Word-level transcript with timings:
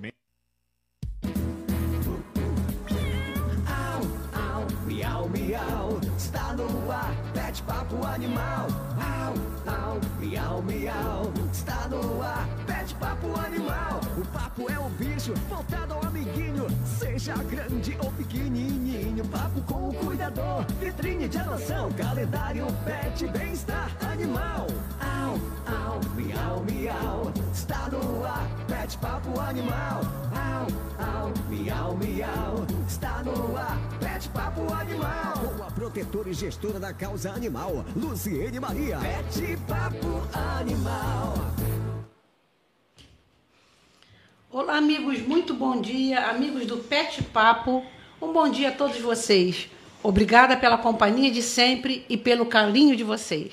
Miau, 4.86 5.30
miau, 5.30 6.00
está 6.18 6.54
no 6.54 6.92
ar, 6.92 7.16
pet 7.34 7.64
papo 7.64 8.06
animal. 8.06 8.68
Au, 9.00 9.34
au, 9.74 10.00
miau, 10.20 10.62
miau, 10.62 11.34
está 11.52 11.88
no 11.88 12.22
ar, 12.22 12.48
pet 12.68 12.94
papo 12.96 13.28
animal. 13.40 14.00
O 14.18 14.26
papo 14.28 14.70
é 14.70 14.80
bicho, 15.00 15.34
voltado 15.48 15.94
ao 15.94 16.06
amiguinho, 16.06 16.39
seja 17.20 17.36
grande 17.44 17.98
ou 18.02 18.12
pequenininho. 18.14 19.25
Papo 19.25 19.62
com 19.62 19.89
o 19.89 19.94
cuidador, 19.94 20.66
vitrine 20.80 21.28
de 21.28 21.38
adoção, 21.38 21.92
calendário, 21.92 22.66
pet, 22.86 23.28
bem-estar 23.28 23.91
animal. 24.09 24.68
Au, 25.02 25.34
au, 25.68 26.00
miau, 26.16 26.63
miau, 26.63 27.34
está 27.53 27.90
no 27.90 28.25
ar, 28.25 28.47
pet 28.68 28.97
papo 29.00 29.40
animal. 29.40 30.02
Au, 30.34 30.68
au, 31.06 31.34
miau, 31.50 31.97
miau, 31.97 32.66
está 32.88 33.22
no 33.24 33.57
ar, 33.57 33.78
pet 34.00 34.30
papo 34.30 34.74
animal. 34.74 35.34
Com 35.57 35.63
a 35.63 35.72
protetora 35.72 36.30
e 36.30 36.34
gestora 36.34 36.80
da 36.80 36.94
causa 36.94 37.31
animal, 37.31 37.84
Luciene 37.96 38.59
Maria. 38.59 38.97
Pet 39.00 39.57
papo 39.68 40.24
animal. 40.57 41.69
Olá, 44.52 44.78
amigos, 44.78 45.22
muito 45.22 45.54
bom 45.54 45.80
dia, 45.80 46.26
amigos 46.26 46.66
do 46.66 46.78
Pet 46.78 47.22
Papo. 47.26 47.86
Um 48.20 48.34
bom 48.34 48.50
dia 48.50 48.70
a 48.70 48.72
todos 48.72 49.00
vocês. 49.00 49.70
Obrigada 50.02 50.58
pela 50.58 50.76
companhia 50.76 51.30
de 51.30 51.44
sempre 51.44 52.04
e 52.10 52.18
pelo 52.18 52.48
carinho 52.48 52.96
de 52.96 53.04
vocês. 53.04 53.52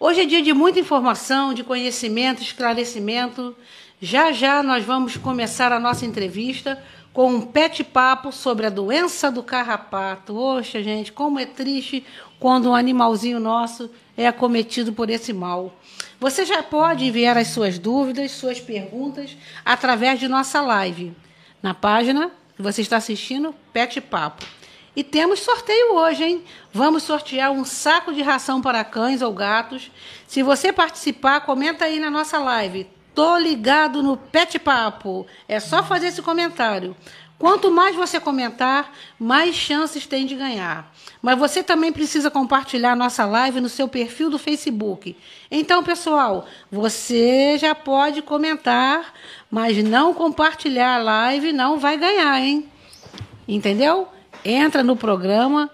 Hoje 0.00 0.22
é 0.22 0.24
dia 0.24 0.40
de 0.40 0.54
muita 0.54 0.80
informação, 0.80 1.52
de 1.52 1.62
conhecimento, 1.62 2.40
esclarecimento. 2.40 3.54
Já 4.00 4.32
já 4.32 4.62
nós 4.62 4.82
vamos 4.82 5.18
começar 5.18 5.72
a 5.72 5.78
nossa 5.78 6.06
entrevista 6.06 6.82
com 7.12 7.30
um 7.30 7.42
pet 7.42 7.84
papo 7.84 8.32
sobre 8.32 8.64
a 8.64 8.70
doença 8.70 9.30
do 9.30 9.42
carrapato. 9.42 10.32
Poxa, 10.32 10.82
gente, 10.82 11.12
como 11.12 11.38
é 11.38 11.44
triste 11.44 12.02
quando 12.40 12.70
um 12.70 12.74
animalzinho 12.74 13.38
nosso 13.38 13.90
é 14.16 14.26
acometido 14.26 14.90
por 14.90 15.10
esse 15.10 15.34
mal. 15.34 15.78
Você 16.24 16.46
já 16.46 16.62
pode 16.62 17.04
enviar 17.04 17.36
as 17.36 17.48
suas 17.48 17.78
dúvidas, 17.78 18.30
suas 18.30 18.58
perguntas 18.58 19.36
através 19.62 20.18
de 20.18 20.26
nossa 20.26 20.62
live 20.62 21.14
na 21.62 21.74
página 21.74 22.30
que 22.56 22.62
você 22.62 22.80
está 22.80 22.96
assistindo, 22.96 23.54
Pet 23.74 24.00
Papo. 24.00 24.42
E 24.96 25.04
temos 25.04 25.40
sorteio 25.40 25.96
hoje, 25.96 26.24
hein? 26.24 26.44
Vamos 26.72 27.02
sortear 27.02 27.52
um 27.52 27.62
saco 27.62 28.10
de 28.10 28.22
ração 28.22 28.62
para 28.62 28.82
cães 28.82 29.20
ou 29.20 29.34
gatos. 29.34 29.90
Se 30.26 30.42
você 30.42 30.72
participar, 30.72 31.42
comenta 31.42 31.84
aí 31.84 32.00
na 32.00 32.10
nossa 32.10 32.38
live. 32.38 32.88
Tô 33.14 33.36
ligado 33.36 34.02
no 34.02 34.16
Pet 34.16 34.58
Papo. 34.58 35.26
É 35.46 35.60
só 35.60 35.82
fazer 35.82 36.06
esse 36.06 36.22
comentário. 36.22 36.96
Quanto 37.38 37.70
mais 37.70 37.96
você 37.96 38.20
comentar, 38.20 38.92
mais 39.18 39.54
chances 39.54 40.06
tem 40.06 40.24
de 40.24 40.34
ganhar. 40.34 40.90
Mas 41.20 41.38
você 41.38 41.62
também 41.62 41.92
precisa 41.92 42.30
compartilhar 42.30 42.94
nossa 42.94 43.24
live 43.24 43.60
no 43.60 43.68
seu 43.68 43.88
perfil 43.88 44.30
do 44.30 44.38
Facebook. 44.38 45.16
Então, 45.50 45.82
pessoal, 45.82 46.46
você 46.70 47.58
já 47.58 47.74
pode 47.74 48.22
comentar, 48.22 49.12
mas 49.50 49.82
não 49.82 50.14
compartilhar 50.14 50.96
a 50.96 51.02
live 51.02 51.52
não 51.52 51.78
vai 51.78 51.96
ganhar, 51.96 52.40
hein? 52.40 52.68
Entendeu? 53.48 54.08
Entra 54.44 54.82
no 54.82 54.96
programa, 54.96 55.70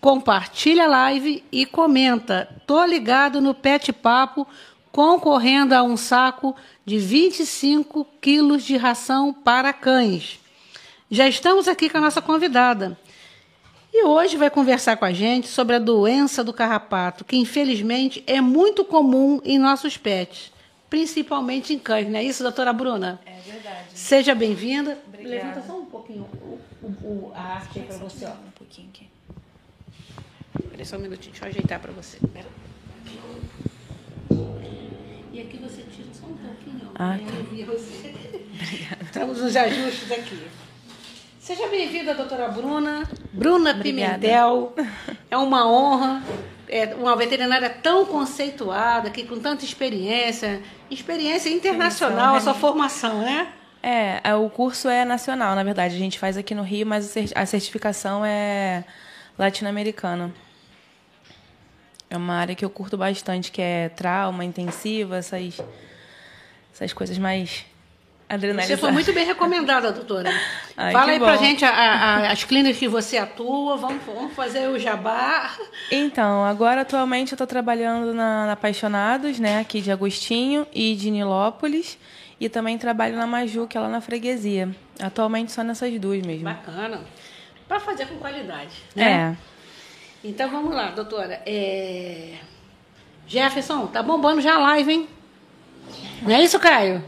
compartilha 0.00 0.84
a 0.84 0.88
live 0.88 1.44
e 1.50 1.64
comenta. 1.64 2.48
Tô 2.66 2.84
ligado 2.84 3.40
no 3.40 3.54
Pet 3.54 3.92
Papo, 3.92 4.46
concorrendo 4.90 5.74
a 5.74 5.82
um 5.82 5.96
saco 5.96 6.56
de 6.84 6.98
25 6.98 8.06
quilos 8.20 8.64
de 8.64 8.76
ração 8.76 9.32
para 9.32 9.72
cães. 9.72 10.43
Já 11.14 11.28
estamos 11.28 11.68
aqui 11.68 11.88
com 11.88 11.98
a 11.98 12.00
nossa 12.00 12.20
convidada. 12.20 12.98
E 13.92 14.02
hoje 14.04 14.36
vai 14.36 14.50
conversar 14.50 14.96
com 14.96 15.04
a 15.04 15.12
gente 15.12 15.46
sobre 15.46 15.76
a 15.76 15.78
doença 15.78 16.42
do 16.42 16.52
carrapato, 16.52 17.24
que 17.24 17.36
infelizmente 17.36 18.24
é 18.26 18.40
muito 18.40 18.84
comum 18.84 19.40
em 19.44 19.56
nossos 19.56 19.96
pets, 19.96 20.50
principalmente 20.90 21.72
em 21.72 21.78
cães, 21.78 22.08
não 22.08 22.18
é 22.18 22.24
isso, 22.24 22.42
doutora 22.42 22.72
Bruna? 22.72 23.20
É 23.24 23.38
verdade. 23.48 23.84
Seja 23.94 24.34
bem-vinda. 24.34 24.98
Obrigada. 25.06 25.36
Levanta 25.36 25.62
só 25.68 25.78
um 25.78 25.84
pouquinho 25.86 26.22
o, 26.42 26.58
o- 26.82 26.88
o- 27.28 27.32
a 27.32 27.40
arte 27.40 27.78
aí 27.78 27.84
para 27.86 27.96
você. 27.98 28.24
Ó. 28.24 28.30
Um 28.30 28.50
pouquinho 28.58 28.88
aqui. 28.92 29.06
Peraí 30.70 30.84
só 30.84 30.96
um 30.96 31.00
minutinho, 31.00 31.30
deixa 31.30 31.44
eu 31.46 31.48
ajeitar 31.50 31.78
para 31.78 31.92
você. 31.92 32.18
Pera. 32.32 32.48
E 35.32 35.40
aqui 35.40 35.58
você 35.58 35.82
tira 35.82 36.08
só 36.12 36.26
um 36.26 36.34
pouquinho. 36.36 36.90
ó, 36.90 36.96
Ah, 36.96 37.16
tá. 37.18 37.72
você. 37.72 38.14
Estamos 39.06 39.38
nos 39.40 39.54
ajustes 39.54 40.10
aqui. 40.10 40.42
Seja 41.44 41.68
bem-vinda, 41.68 42.14
doutora 42.14 42.48
Bruna. 42.48 43.06
Bruna 43.30 43.72
Obrigada. 43.72 44.14
Pimentel. 44.14 44.72
É 45.30 45.36
uma 45.36 45.68
honra. 45.68 46.22
É 46.66 46.94
uma 46.94 47.14
veterinária 47.16 47.68
tão 47.68 48.06
conceituada, 48.06 49.10
que 49.10 49.24
com 49.24 49.38
tanta 49.38 49.62
experiência, 49.62 50.62
experiência 50.90 51.50
internacional, 51.50 52.36
a 52.36 52.40
sua 52.40 52.54
formação, 52.54 53.20
né? 53.20 53.52
É, 53.82 54.20
é, 54.24 54.34
o 54.34 54.48
curso 54.48 54.88
é 54.88 55.04
nacional, 55.04 55.54
na 55.54 55.62
verdade. 55.62 55.94
A 55.94 55.98
gente 55.98 56.18
faz 56.18 56.38
aqui 56.38 56.54
no 56.54 56.62
Rio, 56.62 56.86
mas 56.86 57.14
a 57.34 57.44
certificação 57.44 58.24
é 58.24 58.82
latino-americana. 59.38 60.32
É 62.08 62.16
uma 62.16 62.36
área 62.36 62.54
que 62.54 62.64
eu 62.64 62.70
curto 62.70 62.96
bastante, 62.96 63.52
que 63.52 63.60
é 63.60 63.90
trauma, 63.90 64.46
intensiva, 64.46 65.18
essas, 65.18 65.60
essas 66.72 66.94
coisas 66.94 67.18
mais 67.18 67.66
Você 68.26 68.34
adrenalizadas. 68.36 68.80
foi 68.80 68.90
muito 68.90 69.12
bem 69.12 69.26
recomendada, 69.26 69.92
doutora. 69.92 70.30
Ai, 70.76 70.92
Fala 70.92 71.12
aí 71.12 71.18
pra 71.18 71.36
bom. 71.36 71.44
gente 71.44 71.64
a- 71.64 71.70
a- 71.70 72.32
as 72.32 72.42
clínicas 72.42 72.78
que 72.78 72.88
você 72.88 73.18
atua, 73.18 73.76
vamos, 73.76 74.02
vamos 74.04 74.32
fazer 74.34 74.68
o 74.68 74.78
jabá. 74.78 75.54
Então, 75.90 76.44
agora 76.44 76.80
atualmente 76.80 77.32
eu 77.32 77.36
estou 77.36 77.46
trabalhando 77.46 78.12
na, 78.14 78.46
na 78.46 78.52
Apaixonados, 78.52 79.38
né, 79.38 79.60
aqui 79.60 79.80
de 79.80 79.92
Agostinho 79.92 80.66
e 80.74 80.94
de 80.96 81.10
Nilópolis. 81.10 81.98
E 82.40 82.48
também 82.48 82.76
trabalho 82.76 83.16
na 83.16 83.26
Maju, 83.26 83.66
que 83.68 83.76
é 83.78 83.80
lá 83.80 83.88
na 83.88 84.00
freguesia. 84.00 84.68
Atualmente 85.00 85.52
só 85.52 85.62
nessas 85.62 85.96
duas 86.00 86.20
mesmo. 86.26 86.44
Bacana. 86.44 87.00
Para 87.68 87.78
fazer 87.78 88.06
com 88.06 88.16
qualidade. 88.16 88.72
Né? 88.96 89.36
É. 90.24 90.28
Então 90.28 90.50
vamos 90.50 90.74
lá, 90.74 90.90
doutora. 90.90 91.40
É, 91.46 92.32
Jefferson, 93.28 93.86
tá 93.86 94.02
bombando 94.02 94.40
já 94.40 94.54
a 94.56 94.58
live, 94.58 94.92
hein? 94.92 95.08
Não 96.22 96.34
é 96.34 96.42
isso, 96.42 96.58
Caio? 96.58 97.04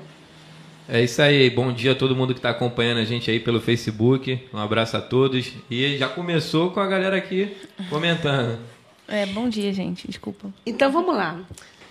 É 0.88 1.02
isso 1.02 1.20
aí, 1.20 1.50
bom 1.50 1.72
dia 1.72 1.92
a 1.92 1.94
todo 1.96 2.14
mundo 2.14 2.32
que 2.32 2.38
está 2.38 2.50
acompanhando 2.50 2.98
a 2.98 3.04
gente 3.04 3.28
aí 3.28 3.40
pelo 3.40 3.60
Facebook. 3.60 4.40
Um 4.54 4.58
abraço 4.58 4.96
a 4.96 5.00
todos. 5.00 5.52
E 5.68 5.96
já 5.98 6.08
começou 6.08 6.70
com 6.70 6.78
a 6.78 6.86
galera 6.86 7.16
aqui 7.16 7.56
comentando. 7.90 8.60
É, 9.08 9.26
bom 9.26 9.48
dia, 9.48 9.72
gente. 9.72 10.06
Desculpa. 10.06 10.48
Então 10.64 10.92
vamos 10.92 11.16
lá. 11.16 11.40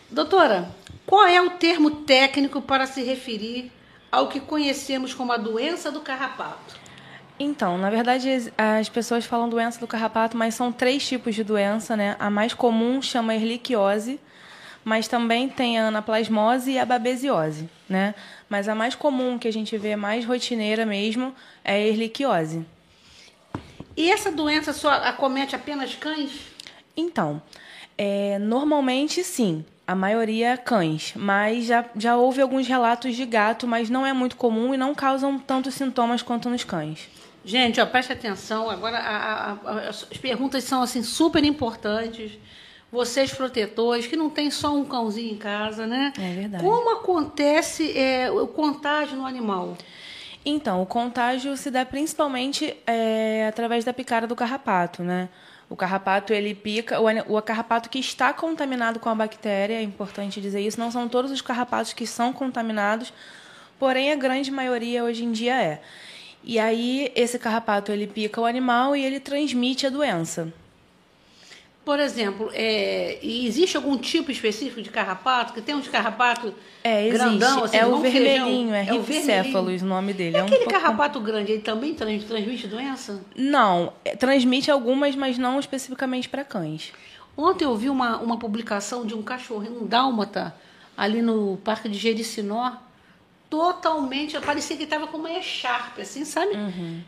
Doutora, 0.10 0.70
qual 1.06 1.28
é 1.28 1.42
o 1.42 1.52
termo 1.52 1.92
técnico 1.92 2.62
para 2.62 2.88
se 2.88 3.04
referir 3.04 3.70
ao 4.10 4.30
que 4.30 4.40
conhecemos 4.40 5.14
como 5.14 5.34
a 5.34 5.38
doença 5.38 5.92
do 5.92 6.00
carrapato? 6.00 6.76
Então, 7.38 7.78
na 7.78 7.90
verdade, 7.90 8.50
as 8.58 8.88
pessoas 8.88 9.26
falam 9.26 9.50
doença 9.50 9.78
do 9.78 9.88
carrapato, 9.88 10.38
mas 10.38 10.56
são 10.56 10.72
três 10.72 11.06
tipos 11.06 11.36
de 11.36 11.44
doença, 11.44 11.98
né? 11.98 12.16
A 12.18 12.30
mais 12.30 12.54
comum 12.54 13.02
chama 13.02 13.36
erliquiose, 13.36 14.22
mas 14.86 15.10
também 15.10 15.50
tem 15.50 15.78
a 15.78 15.88
anaplasmose 15.88 16.72
e 16.72 16.80
a 16.80 16.86
babesiose, 16.86 17.70
né? 17.90 18.16
Mas 18.50 18.68
a 18.68 18.76
mais 18.76 18.96
comum 18.96 19.40
que 19.40 19.48
a 19.48 19.54
gente 19.54 19.78
vê, 19.78 19.96
mais 19.96 20.26
rotineira 20.26 20.86
mesmo, 20.86 21.34
é 21.64 21.74
a 21.74 21.80
erliquiose. 21.80 22.66
E 23.98 24.12
essa 24.12 24.32
doença 24.32 24.74
só 24.74 24.90
acomete 24.92 25.56
apenas 25.56 25.96
cães? 25.96 26.32
Então, 26.96 27.42
é, 27.98 28.38
normalmente 28.40 29.24
sim, 29.24 29.66
a 29.88 29.96
maioria 29.96 30.50
é 30.50 30.58
cães, 30.58 31.14
mas 31.16 31.66
já, 31.66 31.86
já 31.96 32.18
houve 32.18 32.42
alguns 32.42 32.68
relatos 32.68 33.16
de 33.16 33.26
gato, 33.26 33.68
mas 33.68 33.90
não 33.90 34.06
é 34.06 34.14
muito 34.14 34.36
comum 34.36 34.74
e 34.74 34.78
não 34.78 34.94
causam 34.96 35.40
tantos 35.40 35.76
sintomas 35.76 36.22
quanto 36.22 36.50
nos 36.50 36.64
cães. 36.64 37.10
Gente, 37.46 37.80
ó, 37.80 37.86
preste 37.86 38.12
atenção. 38.12 38.70
Agora, 38.70 38.98
a, 38.98 39.52
a, 39.52 39.90
as 39.90 40.04
perguntas 40.04 40.64
são 40.64 40.82
assim 40.82 41.04
super 41.04 41.44
importantes. 41.44 42.32
Vocês 42.96 43.34
protetores 43.34 44.08
que 44.08 44.16
não 44.16 44.30
tem 44.30 44.50
só 44.50 44.74
um 44.74 44.86
cãozinho 44.86 45.34
em 45.34 45.38
casa, 45.38 45.86
né? 45.86 46.14
É 46.18 46.34
verdade. 46.34 46.64
Como 46.64 46.90
acontece 46.92 47.92
é, 47.98 48.32
o 48.32 48.48
contágio 48.48 49.18
no 49.18 49.26
animal? 49.26 49.78
Então, 50.46 50.82
o 50.82 50.86
contágio 50.86 51.58
se 51.58 51.70
dá 51.70 51.86
principalmente 51.86 52.74
é, 52.88 53.48
através 53.50 53.84
da 53.84 53.92
picada 53.92 54.26
do 54.26 54.34
carrapato, 54.34 55.04
né? 55.04 55.28
O 55.70 55.76
carrapato 55.76 56.32
ele 56.32 56.56
pica, 56.56 57.02
o, 57.02 57.38
o 57.38 57.42
carrapato 57.42 57.90
que 57.90 58.00
está 58.00 58.32
contaminado 58.32 58.98
com 58.98 59.10
a 59.10 59.16
bactéria, 59.16 59.74
é 59.74 59.82
importante 59.82 60.40
dizer 60.40 60.62
isso, 60.62 60.80
não 60.80 60.90
são 60.90 61.10
todos 61.10 61.32
os 61.32 61.42
carrapatos 61.42 61.92
que 61.92 62.08
são 62.08 62.32
contaminados, 62.32 63.12
porém 63.78 64.10
a 64.10 64.16
grande 64.16 64.52
maioria 64.52 65.04
hoje 65.04 65.26
em 65.26 65.34
dia 65.34 65.62
é. 65.62 65.82
E 66.42 66.60
aí 66.60 67.12
esse 67.14 67.38
carrapato 67.38 67.92
ele 67.92 68.08
pica 68.08 68.40
o 68.40 68.46
animal 68.46 68.96
e 68.96 69.04
ele 69.04 69.20
transmite 69.20 69.86
a 69.86 69.90
doença. 69.90 70.54
Por 71.86 72.00
exemplo, 72.00 72.50
é, 72.52 73.20
existe 73.22 73.78
algum 73.78 73.96
tipo 73.96 74.32
específico 74.32 74.82
de 74.82 74.90
carrapato? 74.90 75.54
Que 75.54 75.62
tem 75.62 75.76
uns 75.76 75.88
carrapato 75.88 76.52
é, 76.84 77.08
grandão, 77.10 77.64
assim, 77.64 77.78
é 77.78 77.86
o 77.86 78.00
vermelhinho, 78.00 78.74
é, 78.74 78.80
é 78.80 78.82
ripcéfalos 78.82 79.84
o 79.84 79.86
nome 79.86 80.12
dele. 80.12 80.36
É 80.36 80.40
aquele 80.40 80.66
um 80.66 80.68
carrapato 80.68 81.20
grande, 81.20 81.52
ele 81.52 81.62
também 81.62 81.94
transmite 81.94 82.68
doença? 82.68 83.24
Não, 83.36 83.94
é, 84.04 84.16
transmite 84.16 84.72
algumas, 84.72 85.16
mas 85.16 85.38
não 85.38 85.60
especificamente 85.60 86.28
para 86.28 86.44
cães. 86.44 86.92
Ontem 87.38 87.66
eu 87.66 87.76
vi 87.76 87.88
uma, 87.88 88.18
uma 88.18 88.40
publicação 88.40 89.06
de 89.06 89.14
um 89.14 89.22
cachorrinho, 89.22 89.84
um 89.84 89.86
dálmata, 89.86 90.56
ali 90.98 91.22
no 91.22 91.58
Parque 91.58 91.88
de 91.88 92.00
Jericinó, 92.00 92.78
totalmente, 93.48 94.40
parecia 94.40 94.76
que 94.76 94.84
estava 94.84 95.06
com 95.06 95.18
uma 95.18 95.32
echarpe, 95.32 96.02
assim, 96.02 96.26
sabe? 96.26 96.56
Uhum. 96.56 97.02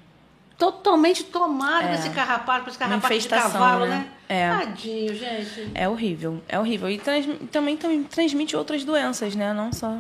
Totalmente 0.58 1.24
tomado 1.26 1.88
é. 1.88 1.92
desse 1.92 2.10
carrapato, 2.10 2.70
esse 2.70 2.80
carrapato 2.80 3.20
de 3.20 3.28
cavalo, 3.28 3.86
né? 3.86 4.10
né? 4.28 4.38
É. 4.38 4.50
Tadinho, 4.50 5.16
gente. 5.16 5.72
É 5.76 5.88
horrível, 5.88 6.42
é 6.50 6.60
horrível. 6.60 6.90
E 6.90 6.98
trans, 6.98 7.26
também, 7.52 7.78
também 7.78 8.04
transmite 8.04 8.56
outras 8.56 8.84
doenças, 8.84 9.36
né? 9.36 9.54
Não 9.54 9.72
só. 9.72 9.98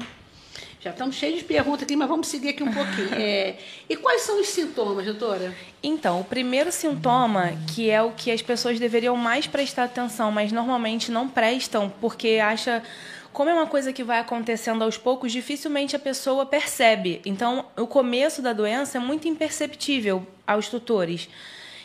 Já 0.80 0.92
estamos 0.92 1.16
cheios 1.16 1.40
de 1.40 1.46
perguntas 1.46 1.84
aqui, 1.84 1.96
mas 1.96 2.08
vamos 2.08 2.28
seguir 2.28 2.50
aqui 2.50 2.64
um 2.64 2.72
pouquinho. 2.72 3.10
É, 3.18 3.58
e 3.90 3.96
quais 3.96 4.22
são 4.22 4.40
os 4.40 4.48
sintomas, 4.48 5.06
doutora? 5.06 5.54
Então, 5.82 6.22
o 6.22 6.24
primeiro 6.24 6.72
sintoma, 6.72 7.54
que 7.74 7.90
é 7.90 8.02
o 8.02 8.12
que 8.12 8.32
as 8.32 8.42
pessoas 8.42 8.80
deveriam 8.80 9.16
mais 9.16 9.48
prestar 9.48 9.86
atenção, 9.86 10.32
mas 10.32 10.52
normalmente 10.52 11.12
não 11.12 11.28
prestam, 11.28 11.92
porque 12.02 12.40
acha 12.42 12.84
como 13.38 13.52
é 13.52 13.54
uma 13.54 13.68
coisa 13.68 13.94
que 13.94 14.04
vai 14.04 14.18
acontecendo 14.18 14.84
aos 14.84 14.98
poucos, 14.98 15.32
dificilmente 15.32 15.96
a 15.96 16.00
pessoa 16.00 16.44
percebe. 16.44 17.22
Então, 17.24 17.68
o 17.78 17.86
começo 17.86 18.42
da 18.42 18.52
doença 18.52 18.98
é 18.98 19.00
muito 19.00 19.28
imperceptível 19.28 20.26
aos 20.48 20.70
tutores, 20.70 21.30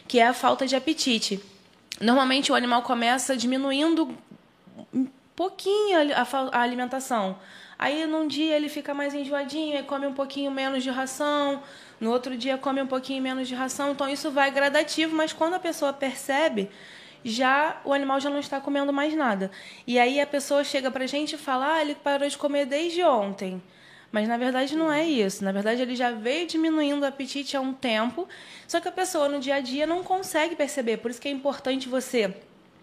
que 0.09 0.19
é 0.19 0.27
a 0.27 0.33
falta 0.33 0.67
de 0.67 0.75
apetite. 0.75 1.45
Normalmente 2.01 2.51
o 2.51 2.55
animal 2.55 2.81
começa 2.81 3.37
diminuindo 3.37 4.17
um 4.95 5.07
pouquinho 5.37 5.99
a, 6.15 6.59
alimentação. 6.59 7.37
Aí 7.79 8.07
num 8.07 8.27
dia 8.27 8.57
ele 8.57 8.71
fica 8.71 8.95
mais 8.95 9.13
enjoadinho 9.13 9.79
e 9.79 9.83
come 9.83 10.07
um 10.07 10.15
pouquinho 10.15 10.51
menos 10.51 10.83
de 10.83 10.89
ração, 10.89 11.63
no 12.01 12.11
outro 12.11 12.35
dia 12.35 12.57
come 12.57 12.81
um 12.81 12.87
pouquinho 12.87 13.23
menos 13.23 13.47
de 13.47 13.55
ração. 13.55 13.91
Então 13.91 14.09
isso 14.09 14.31
vai 14.31 14.51
gradativo, 14.51 15.15
mas 15.15 15.35
quando 15.35 15.53
a 15.53 15.61
pessoa 15.61 15.93
percebe, 15.93 16.71
já 17.25 17.81
o 17.85 17.93
animal 17.93 18.21
já 18.21 18.31
não 18.31 18.39
está 18.41 18.61
comendo 18.61 18.93
mais 18.93 19.15
nada. 19.15 19.51
E 19.87 19.99
aí 19.99 20.21
a 20.21 20.27
pessoa 20.27 20.65
chega 20.65 20.91
para 20.91 21.05
a 21.05 21.07
gente 21.07 21.35
e 21.35 21.39
fala: 21.39 21.75
ah, 21.75 21.81
ele 21.81 21.95
parou 21.95 22.29
de 22.29 22.37
comer 22.37 22.67
desde 22.67 23.03
ontem. 23.03 23.63
Mas 24.11 24.29
na 24.29 24.37
verdade 24.37 24.77
não 24.77 24.93
é 24.93 25.07
isso. 25.09 25.43
Na 25.43 25.53
verdade 25.53 25.81
ele 25.81 25.97
já 25.97 26.11
veio 26.11 26.47
diminuindo 26.47 27.03
o 27.03 27.07
apetite 27.07 27.57
há 27.57 27.61
um 27.61 27.73
tempo, 27.73 28.29
só 28.69 28.79
que 28.79 28.89
a 28.89 28.93
pessoa 28.93 29.29
no 29.29 29.41
dia 29.41 29.57
a 29.57 29.61
dia 29.61 29.87
não 29.87 30.03
consegue 30.03 30.55
perceber. 30.55 30.99
Por 30.99 31.11
isso 31.11 31.21
que 31.21 31.29
é 31.29 31.31
importante 31.31 31.89
você 31.89 32.35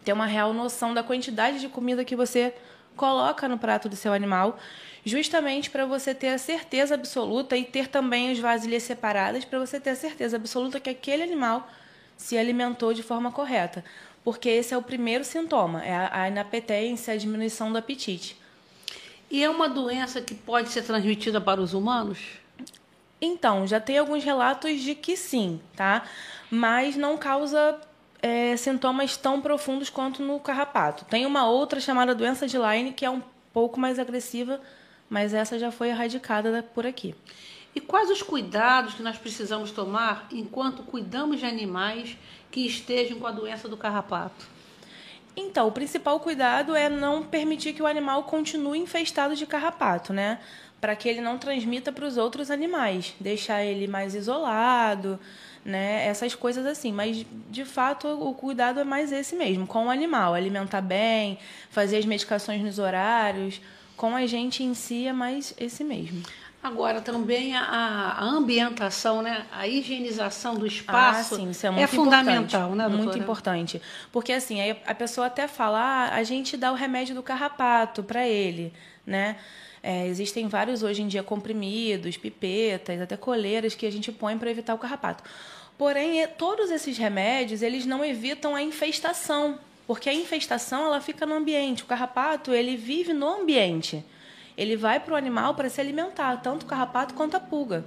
ter 0.04 0.12
uma 0.12 0.26
real 0.26 0.54
noção 0.54 0.94
da 0.94 1.04
quantidade 1.04 1.60
de 1.60 1.70
comida 1.70 2.04
que 2.04 2.16
você 2.16 2.54
coloca 2.96 3.48
no 3.48 3.58
prato 3.58 3.88
do 3.88 3.96
seu 3.96 4.12
animal, 4.12 4.58
justamente 5.06 5.70
para 5.70 5.86
você 5.86 6.14
ter 6.14 6.30
a 6.30 6.38
certeza 6.38 6.96
absoluta 6.96 7.56
e 7.56 7.64
ter 7.64 7.88
também 7.88 8.32
as 8.32 8.40
vasilhas 8.40 8.84
separadas 8.84 9.46
para 9.46 9.60
você 9.60 9.80
ter 9.80 9.92
a 9.92 9.96
certeza 9.96 10.36
absoluta 10.36 10.80
que 10.80 10.90
aquele 10.90 11.24
animal 11.24 11.70
se 12.18 12.38
alimentou 12.38 12.94
de 12.94 13.02
forma 13.02 13.32
correta 13.32 13.84
porque 14.24 14.50
esse 14.50 14.74
é 14.74 14.78
o 14.78 14.82
primeiro 14.82 15.24
sintoma, 15.24 15.84
é 15.84 16.10
a 16.12 16.28
inapetência, 16.28 17.14
a 17.14 17.18
diminuição 17.18 17.72
do 17.72 17.78
apetite. 17.78 18.38
E 19.32 19.44
é 19.44 19.50
uma 19.50 19.70
doença 19.70 20.22
que 20.22 20.34
pode 20.34 20.70
ser 20.70 20.84
transmitida 20.84 21.40
para 21.40 21.62
os 21.62 21.74
humanos? 21.74 22.20
Então, 23.22 23.68
já 23.68 23.80
tem 23.80 23.98
alguns 23.98 24.24
relatos 24.24 24.82
de 24.82 24.96
que 24.96 25.16
sim, 25.16 25.60
tá? 25.76 26.04
Mas 26.50 26.96
não 26.96 27.18
causa 27.18 27.80
é, 28.22 28.56
sintomas 28.58 29.18
tão 29.18 29.42
profundos 29.42 29.90
quanto 29.90 30.24
no 30.24 30.40
carrapato. 30.40 31.06
Tem 31.06 31.26
uma 31.26 31.48
outra 31.48 31.80
chamada 31.80 32.16
doença 32.16 32.48
de 32.48 32.58
Lyme 32.58 32.94
que 32.94 33.06
é 33.06 33.10
um 33.10 33.22
pouco 33.54 33.80
mais 33.80 34.00
agressiva, 34.00 34.60
mas 35.10 35.34
essa 35.34 35.60
já 35.60 35.72
foi 35.72 35.90
erradicada 35.90 36.64
por 36.74 36.88
aqui. 36.88 37.14
E 37.76 37.80
quais 37.80 38.10
os 38.10 38.22
cuidados 38.22 38.96
que 38.96 39.04
nós 39.04 39.18
precisamos 39.18 39.72
tomar 39.72 40.28
enquanto 40.32 40.84
cuidamos 40.84 41.40
de 41.40 41.46
animais 41.46 42.18
que 42.52 42.66
estejam 42.66 43.20
com 43.20 43.28
a 43.28 43.32
doença 43.32 43.68
do 43.68 43.78
carrapato? 43.78 44.46
Então, 45.36 45.68
o 45.68 45.72
principal 45.72 46.20
cuidado 46.20 46.76
é 46.76 46.90
não 46.90 47.24
permitir 47.24 47.74
que 47.74 47.82
o 47.82 47.88
animal 47.88 48.24
continue 48.24 48.80
infestado 48.80 49.36
de 49.36 49.46
carrapato, 49.46 50.12
né? 50.12 50.40
Para 50.82 50.96
que 50.96 51.08
ele 51.08 51.22
não 51.22 51.38
transmita 51.38 51.92
para 51.92 52.06
os 52.06 52.18
outros 52.18 52.52
animais, 52.52 53.14
deixar 53.20 53.64
ele 53.64 53.88
mais 53.88 54.16
isolado, 54.16 55.20
né? 55.64 56.06
Essas 56.06 56.36
coisas 56.36 56.66
assim. 56.66 56.92
Mas, 56.92 57.26
de 57.50 57.64
fato, 57.64 58.08
o 58.08 58.34
cuidado 58.34 58.80
é 58.80 58.84
mais 58.84 59.12
esse 59.12 59.36
mesmo, 59.36 59.66
com 59.66 59.86
o 59.86 59.90
animal, 59.90 60.34
alimentar 60.34 60.82
bem, 60.82 61.38
fazer 61.70 61.98
as 61.98 62.06
medicações 62.06 62.62
nos 62.62 62.80
horários. 62.80 63.62
Com 63.96 64.16
a 64.16 64.26
gente 64.26 64.64
em 64.64 64.74
si 64.74 65.08
é 65.08 65.14
mais 65.14 65.54
esse 65.58 65.84
mesmo. 65.84 66.24
Agora, 66.62 67.00
também 67.00 67.56
a, 67.56 67.64
a, 67.64 68.24
ambientação, 68.26 69.22
né? 69.22 69.46
a 69.50 69.66
higienização 69.66 70.56
do 70.56 70.68
espaço 70.68 71.36
ah, 71.36 71.38
sim, 71.38 71.50
isso 71.50 71.66
é, 71.66 71.70
muito 71.70 71.84
é 71.84 71.88
fundamental, 71.88 72.76
né, 72.76 72.84
doutora? 72.84 73.04
Muito 73.04 73.18
importante. 73.18 73.82
Porque, 74.12 74.34
assim, 74.34 74.58
a 74.86 74.94
pessoa 74.94 75.28
até 75.28 75.48
fala, 75.48 75.80
ah, 75.80 76.16
a 76.16 76.24
gente 76.24 76.58
dá 76.58 76.70
o 76.74 76.76
remédio 76.76 77.16
do 77.16 77.24
carrapato 77.24 78.04
para 78.04 78.28
ele, 78.28 78.74
né? 79.08 79.38
É, 79.82 80.06
existem 80.08 80.50
vários, 80.50 80.84
hoje 80.84 81.02
em 81.02 81.08
dia, 81.08 81.24
comprimidos, 81.24 82.18
pipetas, 82.18 83.00
até 83.00 83.16
coleiras 83.16 83.74
que 83.74 83.86
a 83.86 83.92
gente 83.92 84.12
põe 84.12 84.38
para 84.38 84.52
evitar 84.52 84.74
o 84.74 84.78
carrapato. 84.78 85.24
Porém, 85.78 86.28
todos 86.38 86.70
esses 86.72 86.98
remédios, 86.98 87.62
eles 87.62 87.86
não 87.86 88.04
evitam 88.04 88.54
a 88.54 88.62
infestação, 88.62 89.58
porque 89.88 90.10
a 90.10 90.14
infestação, 90.14 90.84
ela 90.84 91.00
fica 91.00 91.26
no 91.26 91.36
ambiente. 91.36 91.84
O 91.84 91.86
carrapato, 91.86 92.54
ele 92.54 92.76
vive 92.76 93.14
no 93.14 93.26
ambiente 93.42 94.04
ele 94.60 94.76
vai 94.76 95.00
para 95.00 95.14
o 95.14 95.18
animal 95.18 95.56
para 95.56 95.70
se 95.70 95.80
alimentar, 95.80 96.42
tanto 96.42 96.64
o 96.64 96.66
carrapato 96.66 97.14
quanto 97.14 97.38
a 97.38 97.40
pulga. 97.40 97.86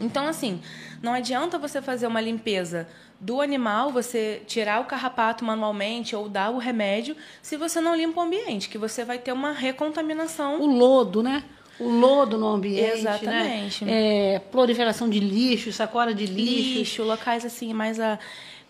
Então, 0.00 0.26
assim, 0.26 0.60
não 1.02 1.12
adianta 1.12 1.58
você 1.58 1.82
fazer 1.82 2.06
uma 2.06 2.20
limpeza 2.20 2.86
do 3.20 3.40
animal, 3.40 3.90
você 3.90 4.42
tirar 4.46 4.80
o 4.80 4.84
carrapato 4.84 5.44
manualmente 5.44 6.14
ou 6.14 6.28
dar 6.28 6.50
o 6.50 6.58
remédio, 6.58 7.16
se 7.42 7.56
você 7.56 7.80
não 7.80 7.96
limpa 7.96 8.20
o 8.20 8.24
ambiente, 8.24 8.68
que 8.68 8.78
você 8.78 9.04
vai 9.04 9.18
ter 9.18 9.32
uma 9.32 9.52
recontaminação. 9.52 10.60
O 10.60 10.66
lodo, 10.66 11.22
né? 11.22 11.42
O 11.80 11.88
lodo 11.88 12.38
no 12.38 12.48
ambiente, 12.48 12.80
né? 12.80 12.98
Exatamente. 12.98 13.84
Né? 13.84 14.34
É, 14.34 14.38
proliferação 14.38 15.08
de 15.08 15.18
lixo, 15.18 15.72
sacola 15.72 16.14
de 16.14 16.26
lixo. 16.26 16.78
Lixo, 16.78 17.02
locais 17.02 17.44
assim 17.44 17.72
mais 17.72 17.98
a 17.98 18.18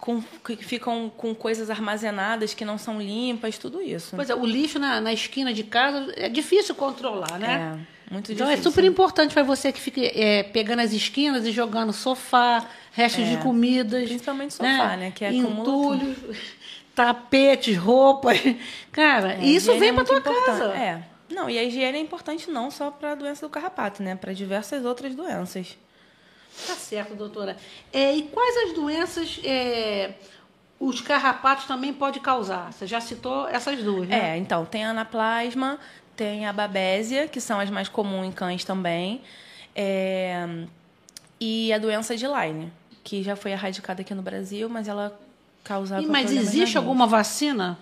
com, 0.04 0.22
que 0.44 0.56
ficam 0.56 1.10
com 1.16 1.34
coisas 1.34 1.70
armazenadas 1.70 2.52
que 2.52 2.62
não 2.62 2.76
são 2.76 3.00
limpas, 3.00 3.56
tudo 3.56 3.80
isso. 3.80 4.14
Pois 4.14 4.28
é, 4.28 4.34
o 4.34 4.44
lixo 4.44 4.78
na, 4.78 5.00
na 5.00 5.14
esquina 5.14 5.50
de 5.54 5.62
casa 5.64 6.12
é 6.16 6.28
difícil 6.28 6.74
controlar, 6.74 7.38
né? 7.38 7.78
É, 8.10 8.12
muito 8.12 8.30
Então 8.30 8.46
difícil. 8.48 8.68
é 8.68 8.70
super 8.70 8.84
importante 8.84 9.32
para 9.32 9.42
você 9.42 9.72
que 9.72 9.80
fique 9.80 10.04
é, 10.14 10.42
pegando 10.42 10.80
as 10.80 10.92
esquinas 10.92 11.46
e 11.46 11.50
jogando 11.52 11.90
sofá, 11.90 12.66
restos 12.92 13.24
É. 13.24 13.30
de 13.30 13.36
comidas. 13.42 14.04
Principalmente 14.04 14.52
sofá, 14.52 14.94
né, 14.98 15.10
que 15.10 15.24
acumula 15.24 15.96
entulhos, 15.96 16.18
tapetes, 16.94 17.74
roupas. 17.76 18.38
Cara, 18.92 19.34
É, 19.40 19.44
isso 19.46 19.72
vem 19.78 19.88
é 19.88 19.92
para 19.94 20.04
tua 20.04 20.18
importante. 20.18 20.44
casa. 20.46 20.64
É. 20.76 21.02
Não, 21.30 21.48
e 21.48 21.58
a 21.58 21.64
higiene 21.64 21.96
é 21.96 22.00
importante 22.00 22.50
não 22.50 22.70
só 22.70 22.90
para 22.90 23.12
a 23.12 23.14
doença 23.14 23.46
do 23.46 23.50
carrapato, 23.50 24.02
né? 24.02 24.14
Para 24.14 24.34
diversas 24.34 24.84
outras 24.84 25.14
doenças. 25.14 25.78
Tá 26.66 26.74
certo, 26.74 27.14
doutora. 27.14 27.56
É, 27.92 28.14
e 28.14 28.22
quais 28.22 28.56
as 28.68 28.72
doenças 28.74 29.40
é, 29.44 30.12
os 30.78 31.00
carrapatos 31.00 31.64
também 31.66 31.92
podem 31.92 32.22
causar? 32.22 32.72
Você 32.72 32.86
já 32.86 33.00
citou 33.00 33.48
essas 33.48 33.82
duas, 33.82 34.08
né? 34.08 34.34
É, 34.34 34.36
então, 34.36 34.64
tem 34.64 34.84
a 34.84 34.90
anaplasma, 34.90 35.78
tem 36.16 36.46
a 36.46 36.52
babésia, 36.52 37.26
que 37.26 37.40
são 37.40 37.58
as 37.58 37.68
mais 37.70 37.88
comuns 37.88 38.26
em 38.26 38.32
cães 38.32 38.64
também, 38.64 39.20
é, 39.74 40.46
e 41.40 41.72
a 41.72 41.78
doença 41.78 42.16
de 42.16 42.26
Lyme, 42.26 42.72
que 43.02 43.22
já 43.22 43.34
foi 43.36 43.50
erradicada 43.50 44.02
aqui 44.02 44.14
no 44.14 44.22
Brasil, 44.22 44.68
mas 44.68 44.86
ela 44.88 45.18
causava 45.64 46.02
Ih, 46.02 46.06
mas 46.06 46.30
existe 46.30 46.76
alguma 46.78 47.06
vacina 47.06 47.76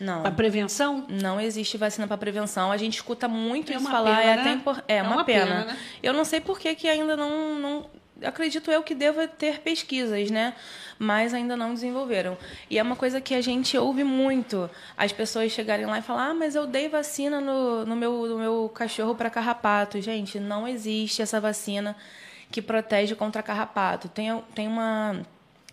Não. 0.00 0.22
para 0.22 0.30
prevenção? 0.30 1.04
Não 1.08 1.40
existe 1.40 1.76
vacina 1.76 2.06
para 2.06 2.16
prevenção. 2.16 2.72
A 2.72 2.76
gente 2.76 2.94
escuta 2.94 3.28
muito 3.28 3.72
É 3.72 3.76
isso 3.76 3.84
falar. 3.88 4.16
pena, 4.16 4.22
é 4.22 4.34
né? 4.36 4.40
até 4.40 4.52
impor- 4.52 4.82
é, 4.88 4.96
É 4.96 5.02
uma, 5.02 5.16
uma 5.16 5.24
pena. 5.24 5.46
pena, 5.46 5.64
né? 5.66 5.78
Eu 6.02 6.12
não 6.14 6.24
sei 6.24 6.40
por 6.40 6.58
que, 6.58 6.74
que 6.74 6.88
ainda 6.88 7.16
não, 7.16 7.58
não. 7.58 7.86
Acredito 8.22 8.70
eu 8.70 8.82
que 8.82 8.94
deva 8.94 9.28
ter 9.28 9.60
pesquisas, 9.60 10.30
né? 10.30 10.54
Mas 10.98 11.32
ainda 11.32 11.56
não 11.56 11.72
desenvolveram. 11.72 12.36
E 12.68 12.78
é 12.78 12.82
uma 12.82 12.96
coisa 12.96 13.20
que 13.20 13.34
a 13.34 13.40
gente 13.40 13.78
ouve 13.78 14.02
muito. 14.02 14.68
As 14.96 15.12
pessoas 15.12 15.52
chegarem 15.52 15.86
lá 15.86 15.98
e 15.98 16.02
falar: 16.02 16.30
Ah, 16.30 16.34
mas 16.34 16.54
eu 16.54 16.66
dei 16.66 16.88
vacina 16.88 17.40
no, 17.40 17.86
no, 17.86 17.94
meu, 17.94 18.26
no 18.26 18.38
meu 18.38 18.72
cachorro 18.74 19.14
para 19.14 19.30
carrapato. 19.30 20.00
Gente, 20.00 20.40
não 20.40 20.66
existe 20.66 21.22
essa 21.22 21.40
vacina 21.40 21.96
que 22.50 22.60
protege 22.60 23.14
contra 23.14 23.42
carrapato. 23.42 24.08
Tem, 24.08 24.42
tem 24.54 24.66
uma 24.66 25.20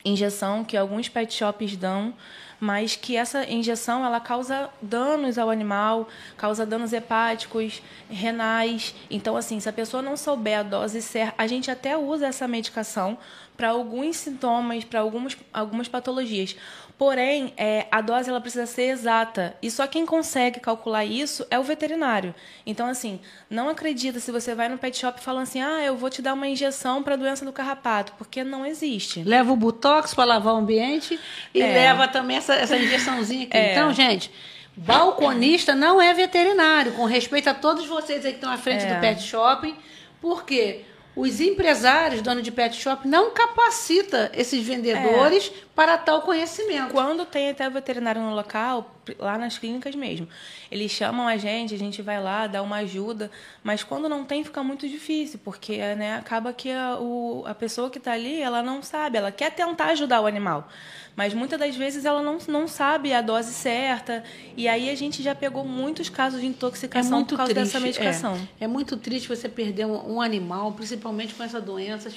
injeção 0.03 0.63
que 0.63 0.77
alguns 0.77 1.09
pet 1.09 1.33
shops 1.33 1.75
dão, 1.75 2.13
mas 2.59 2.95
que 2.95 3.15
essa 3.15 3.49
injeção 3.49 4.05
ela 4.05 4.19
causa 4.19 4.69
danos 4.81 5.37
ao 5.37 5.49
animal, 5.49 6.07
causa 6.37 6.65
danos 6.65 6.93
hepáticos, 6.93 7.81
renais. 8.09 8.95
Então, 9.09 9.35
assim, 9.35 9.59
se 9.59 9.69
a 9.69 9.73
pessoa 9.73 10.01
não 10.01 10.15
souber 10.17 10.59
a 10.59 10.63
dose 10.63 11.01
certa, 11.01 11.35
a 11.37 11.47
gente 11.47 11.69
até 11.69 11.97
usa 11.97 12.27
essa 12.27 12.47
medicação 12.47 13.17
para 13.55 13.69
alguns 13.69 14.17
sintomas, 14.17 14.83
para 14.83 14.99
algumas, 14.99 15.37
algumas 15.53 15.87
patologias. 15.87 16.55
Porém, 16.97 17.53
é, 17.57 17.87
a 17.91 17.99
dose 17.99 18.29
ela 18.29 18.39
precisa 18.39 18.65
ser 18.65 18.83
exata. 18.83 19.53
E 19.61 19.69
só 19.69 19.85
quem 19.85 20.05
consegue 20.05 20.61
calcular 20.61 21.03
isso 21.03 21.45
é 21.51 21.59
o 21.59 21.63
veterinário. 21.63 22.33
Então, 22.65 22.87
assim, 22.87 23.19
não 23.49 23.67
acredita 23.67 24.17
se 24.21 24.31
você 24.31 24.55
vai 24.55 24.69
no 24.69 24.77
pet 24.77 24.97
shop 24.97 25.19
falando 25.21 25.43
assim, 25.43 25.61
ah, 25.61 25.81
eu 25.83 25.97
vou 25.97 26.09
te 26.09 26.21
dar 26.21 26.33
uma 26.33 26.47
injeção 26.47 27.03
para 27.03 27.15
a 27.15 27.17
doença 27.17 27.43
do 27.43 27.51
carrapato, 27.51 28.13
porque 28.17 28.45
não 28.45 28.65
existe. 28.65 29.21
Leva 29.23 29.51
o 29.51 29.57
Botox 29.57 30.13
para 30.13 30.23
lavar 30.23 30.53
o 30.53 30.57
ambiente 30.57 31.19
e 31.53 31.61
É. 31.61 31.65
leva 31.65 32.07
também 32.07 32.37
essa, 32.37 32.53
essa 32.53 32.77
injeçãozinha 32.77 33.45
aqui. 33.47 33.57
É. 33.57 33.73
Então, 33.73 33.91
gente, 33.91 34.31
balconista 34.77 35.75
não 35.75 36.01
é 36.01 36.13
veterinário. 36.13 36.93
Com 36.93 37.03
respeito 37.05 37.49
a 37.49 37.53
todos 37.53 37.85
vocês 37.87 38.25
aí 38.25 38.31
que 38.31 38.37
estão 38.37 38.51
à 38.51 38.57
frente 38.57 38.85
É. 38.85 38.93
do 38.95 39.01
pet 39.01 39.21
shopping, 39.21 39.75
porque 40.21 40.85
os 41.15 41.39
empresários, 41.39 42.21
donos 42.21 42.43
de 42.43 42.51
pet 42.51 42.75
shop, 42.75 43.07
não 43.07 43.31
capacita 43.31 44.31
esses 44.35 44.65
vendedores 44.65 45.51
para 45.73 45.97
tal 45.97 46.21
conhecimento. 46.21 46.91
Quando 46.91 47.25
tem 47.25 47.49
até 47.49 47.67
o 47.67 47.71
veterinário 47.71 48.21
no 48.21 48.33
local, 48.33 48.95
lá 49.19 49.37
nas 49.37 49.57
clínicas 49.57 49.93
mesmo, 49.95 50.27
eles 50.71 50.91
chamam 50.91 51.27
a 51.27 51.37
gente, 51.37 51.73
a 51.73 51.77
gente 51.77 52.01
vai 52.01 52.21
lá, 52.21 52.47
dá 52.47 52.61
uma 52.61 52.77
ajuda, 52.77 53.29
mas 53.63 53.83
quando 53.83 54.09
não 54.09 54.23
tem 54.23 54.43
fica 54.43 54.63
muito 54.63 54.87
difícil, 54.89 55.39
porque 55.43 55.77
né, 55.95 56.15
acaba 56.17 56.51
que 56.53 56.71
a, 56.71 56.97
o, 56.99 57.43
a 57.45 57.53
pessoa 57.53 57.89
que 57.89 57.97
está 57.97 58.13
ali, 58.13 58.41
ela 58.41 58.63
não 58.63 58.81
sabe, 58.81 59.17
ela 59.17 59.31
quer 59.31 59.51
tentar 59.51 59.87
ajudar 59.87 60.21
o 60.21 60.25
animal, 60.25 60.67
mas 61.15 61.33
muitas 61.33 61.59
das 61.59 61.75
vezes 61.75 62.03
ela 62.03 62.21
não, 62.21 62.37
não 62.47 62.67
sabe 62.67 63.13
a 63.13 63.21
dose 63.21 63.53
certa, 63.53 64.23
e 64.57 64.67
aí 64.67 64.89
a 64.89 64.95
gente 64.95 65.21
já 65.21 65.35
pegou 65.35 65.63
muitos 65.65 66.09
casos 66.09 66.39
de 66.39 66.45
É 66.45 66.49
intoxicação 66.49 67.17
muito 67.19 67.29
por 67.29 67.37
causa 67.37 67.53
triste. 67.53 67.73
dessa 67.73 67.79
medicação. 67.85 68.35
É, 68.59 68.65
é 68.65 68.67
muito 68.67 68.97
triste 68.97 69.27
você 69.27 69.47
perder 69.47 69.85
um, 69.85 70.15
um 70.15 70.21
animal, 70.21 70.71
principalmente 70.71 71.04
com 71.33 71.43
essa 71.43 71.61
doença. 71.61 72.09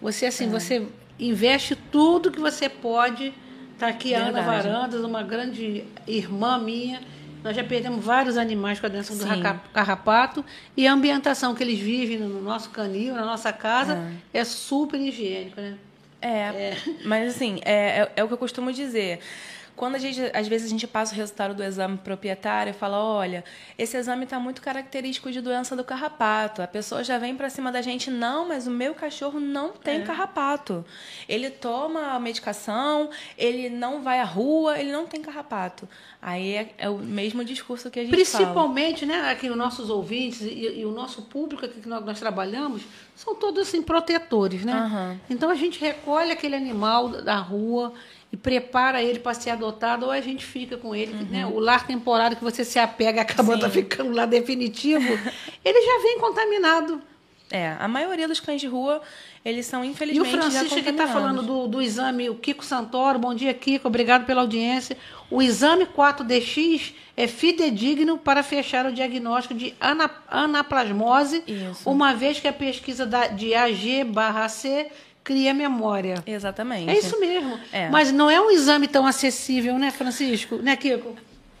Você 0.00 0.26
assim, 0.26 0.48
você 0.48 0.86
investe 1.18 1.76
tudo 1.76 2.30
que 2.30 2.40
você 2.40 2.68
pode. 2.68 3.32
Tá 3.78 3.88
aqui 3.88 4.14
a 4.14 4.26
Ana. 4.26 4.42
Varandas, 4.42 5.04
uma 5.04 5.22
grande 5.22 5.84
irmã 6.06 6.58
minha. 6.58 7.00
Nós 7.44 7.54
já 7.54 7.62
perdemos 7.62 8.04
vários 8.04 8.36
animais 8.36 8.80
com 8.80 8.86
a 8.86 8.88
doença 8.88 9.14
do 9.14 9.22
Sim. 9.22 9.42
carrapato 9.72 10.44
e 10.76 10.86
a 10.86 10.92
ambientação 10.92 11.54
que 11.54 11.62
eles 11.62 11.78
vivem 11.78 12.18
no 12.18 12.42
nosso 12.42 12.70
canil, 12.70 13.14
na 13.14 13.24
nossa 13.24 13.52
casa, 13.52 14.10
é, 14.34 14.42
super 14.42 14.98
higiênico, 15.00 15.60
né? 15.60 15.76
É, 16.20 16.76
mas 17.04 17.36
assim, 17.36 17.60
é, 17.64 18.00
é, 18.00 18.12
é 18.16 18.24
o 18.24 18.26
que 18.26 18.34
eu 18.34 18.38
costumo 18.38 18.72
dizer. 18.72 19.20
Quando 19.76 19.96
a 19.96 19.98
gente, 19.98 20.20
às 20.34 20.48
vezes 20.48 20.66
a 20.66 20.70
gente 20.70 20.86
passa 20.86 21.12
o 21.12 21.16
resultado 21.16 21.54
do 21.54 21.62
exame 21.62 21.98
proprietário 21.98 22.70
e 22.70 22.72
fala, 22.72 22.96
olha, 22.96 23.44
esse 23.76 23.96
exame 23.96 24.24
está 24.24 24.40
muito 24.40 24.62
característico 24.62 25.30
de 25.30 25.40
doença 25.42 25.76
do 25.76 25.84
carrapato. 25.84 26.62
A 26.62 26.66
pessoa 26.66 27.04
já 27.04 27.18
vem 27.18 27.36
para 27.36 27.50
cima 27.50 27.70
da 27.70 27.82
gente, 27.82 28.10
não, 28.10 28.48
mas 28.48 28.66
o 28.66 28.70
meu 28.70 28.94
cachorro 28.94 29.38
não 29.38 29.72
tem 29.72 30.02
carrapato. 30.02 30.84
Ele 31.28 31.50
toma 31.50 32.14
a 32.14 32.18
medicação, 32.18 33.10
ele 33.36 33.68
não 33.68 34.02
vai 34.02 34.18
à 34.18 34.24
rua, 34.24 34.78
ele 34.80 34.90
não 34.90 35.06
tem 35.06 35.20
carrapato. 35.20 35.86
Aí 36.22 36.54
é, 36.54 36.74
é 36.78 36.88
o 36.88 36.96
mesmo 36.96 37.44
discurso 37.44 37.90
que 37.90 38.00
a 38.00 38.04
gente 38.04 38.24
fala. 38.24 38.44
Principalmente, 38.44 39.04
né, 39.04 39.30
aqui 39.30 39.50
os 39.50 39.56
nossos 39.56 39.90
ouvintes 39.90 40.40
e, 40.40 40.80
e 40.80 40.86
o 40.86 40.90
nosso 40.90 41.22
público 41.22 41.66
aqui 41.66 41.80
que 41.80 41.88
nós, 41.88 42.04
nós 42.04 42.18
trabalhamos 42.18 42.82
são 43.14 43.34
todos 43.34 43.68
assim 43.68 43.82
protetores, 43.82 44.64
né? 44.64 44.72
Aham. 44.72 45.20
Então 45.28 45.50
a 45.50 45.54
gente 45.54 45.80
recolhe 45.80 46.30
aquele 46.30 46.54
animal 46.54 47.08
da 47.08 47.36
rua 47.36 47.92
e 48.36 48.38
prepara 48.38 49.02
ele 49.02 49.18
para 49.18 49.32
ser 49.32 49.50
adotado 49.50 50.04
ou 50.04 50.10
a 50.10 50.20
gente 50.20 50.44
fica 50.44 50.76
com 50.76 50.94
ele, 50.94 51.14
né? 51.30 51.46
O 51.46 51.58
lar 51.58 51.86
temporário 51.86 52.36
que 52.36 52.44
você 52.44 52.64
se 52.64 52.78
apega 52.78 53.22
acaba 53.22 53.56
ficando 53.70 54.12
lá 54.12 54.26
definitivo, 54.26 55.06
ele 55.64 55.80
já 55.80 56.02
vem 56.02 56.18
contaminado. 56.18 57.00
É, 57.48 57.76
a 57.78 57.86
maioria 57.86 58.26
dos 58.26 58.40
cães 58.40 58.60
de 58.60 58.66
rua, 58.66 59.00
eles 59.44 59.66
são 59.66 59.84
E 59.84 59.88
o 59.88 59.90
infelizmente 59.92 60.30
Francisco 60.30 60.82
que 60.82 60.90
está 60.90 61.06
falando 61.06 61.42
do, 61.42 61.68
do 61.68 61.80
exame, 61.80 62.28
o 62.28 62.34
Kiko 62.34 62.64
Santoro, 62.64 63.20
bom 63.20 63.32
dia, 63.32 63.54
Kiko, 63.54 63.86
obrigado 63.86 64.26
pela 64.26 64.40
audiência. 64.40 64.98
O 65.30 65.40
exame 65.40 65.86
4DX 65.86 66.92
é 67.16 67.28
fidedigno 67.28 68.18
para 68.18 68.42
fechar 68.42 68.84
o 68.84 68.92
diagnóstico 68.92 69.54
de 69.54 69.72
ana, 69.80 70.10
anaplasmose, 70.26 71.44
Isso. 71.46 71.88
uma 71.88 72.12
vez 72.12 72.40
que 72.40 72.48
a 72.48 72.52
pesquisa 72.52 73.06
da, 73.06 73.28
de 73.28 73.54
AG 73.54 74.02
barra 74.02 74.48
C 74.48 74.90
cria 75.26 75.52
memória. 75.52 76.22
Exatamente. 76.24 76.88
É 76.88 76.96
isso 76.96 77.18
mesmo. 77.18 77.58
É. 77.72 77.88
Mas 77.90 78.12
não 78.12 78.30
é 78.30 78.40
um 78.40 78.48
exame 78.48 78.86
tão 78.86 79.04
acessível, 79.04 79.76
né, 79.76 79.90
Francisco? 79.90 80.56
Né, 80.58 80.76
Kiko? 80.76 81.16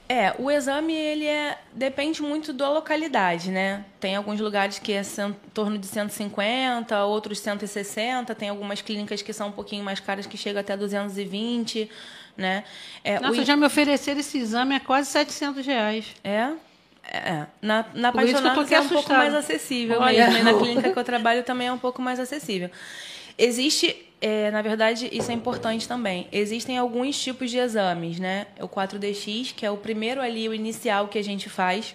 É, 0.08 0.32
o 0.38 0.48
exame 0.48 0.94
ele 0.94 1.26
é 1.26 1.58
depende 1.74 2.22
muito 2.22 2.52
da 2.52 2.70
localidade, 2.70 3.50
né? 3.50 3.84
Tem 3.98 4.14
alguns 4.14 4.38
lugares 4.38 4.78
que 4.78 4.92
é 4.92 5.02
em 5.02 5.32
torno 5.52 5.76
de 5.76 5.86
150, 5.88 7.04
outros 7.06 7.40
160, 7.40 8.32
tem 8.36 8.50
algumas 8.50 8.80
clínicas 8.80 9.20
que 9.20 9.32
são 9.32 9.48
um 9.48 9.52
pouquinho 9.52 9.84
mais 9.84 9.98
caras 9.98 10.26
que 10.26 10.36
chegam 10.36 10.60
até 10.60 10.76
220, 10.76 11.90
né? 12.36 12.62
É, 13.02 13.18
Nossa, 13.18 13.40
o, 13.40 13.44
já 13.44 13.56
me 13.56 13.66
ofereceram 13.66 14.20
esse 14.20 14.38
exame 14.38 14.76
a 14.76 14.80
quase 14.80 15.10
700 15.10 15.66
reais. 15.66 16.06
é, 16.22 17.18
é, 17.18 17.46
na, 17.60 17.84
na 17.92 18.12
tô 18.12 18.18
Apaixonados 18.18 18.70
é 18.70 18.80
um 18.80 18.88
pouco 18.88 19.12
mais 19.12 19.34
acessível 19.34 20.00
Olha. 20.00 20.30
mesmo. 20.30 20.38
E 20.38 20.42
na 20.44 20.54
clínica 20.54 20.92
que 20.92 20.98
eu 20.98 21.04
trabalho 21.04 21.42
também 21.42 21.66
é 21.66 21.72
um 21.72 21.78
pouco 21.78 22.00
mais 22.00 22.20
acessível. 22.20 22.70
Existe, 23.38 23.94
é, 24.20 24.50
na 24.50 24.62
verdade, 24.62 25.08
isso 25.12 25.30
é 25.30 25.34
importante 25.34 25.86
também. 25.86 26.26
Existem 26.32 26.78
alguns 26.78 27.20
tipos 27.20 27.50
de 27.50 27.58
exames, 27.58 28.18
né? 28.18 28.46
O 28.60 28.68
4DX, 28.68 29.52
que 29.54 29.66
é 29.66 29.70
o 29.70 29.76
primeiro 29.76 30.20
ali, 30.20 30.48
o 30.48 30.54
inicial 30.54 31.08
que 31.08 31.18
a 31.18 31.24
gente 31.24 31.48
faz. 31.50 31.94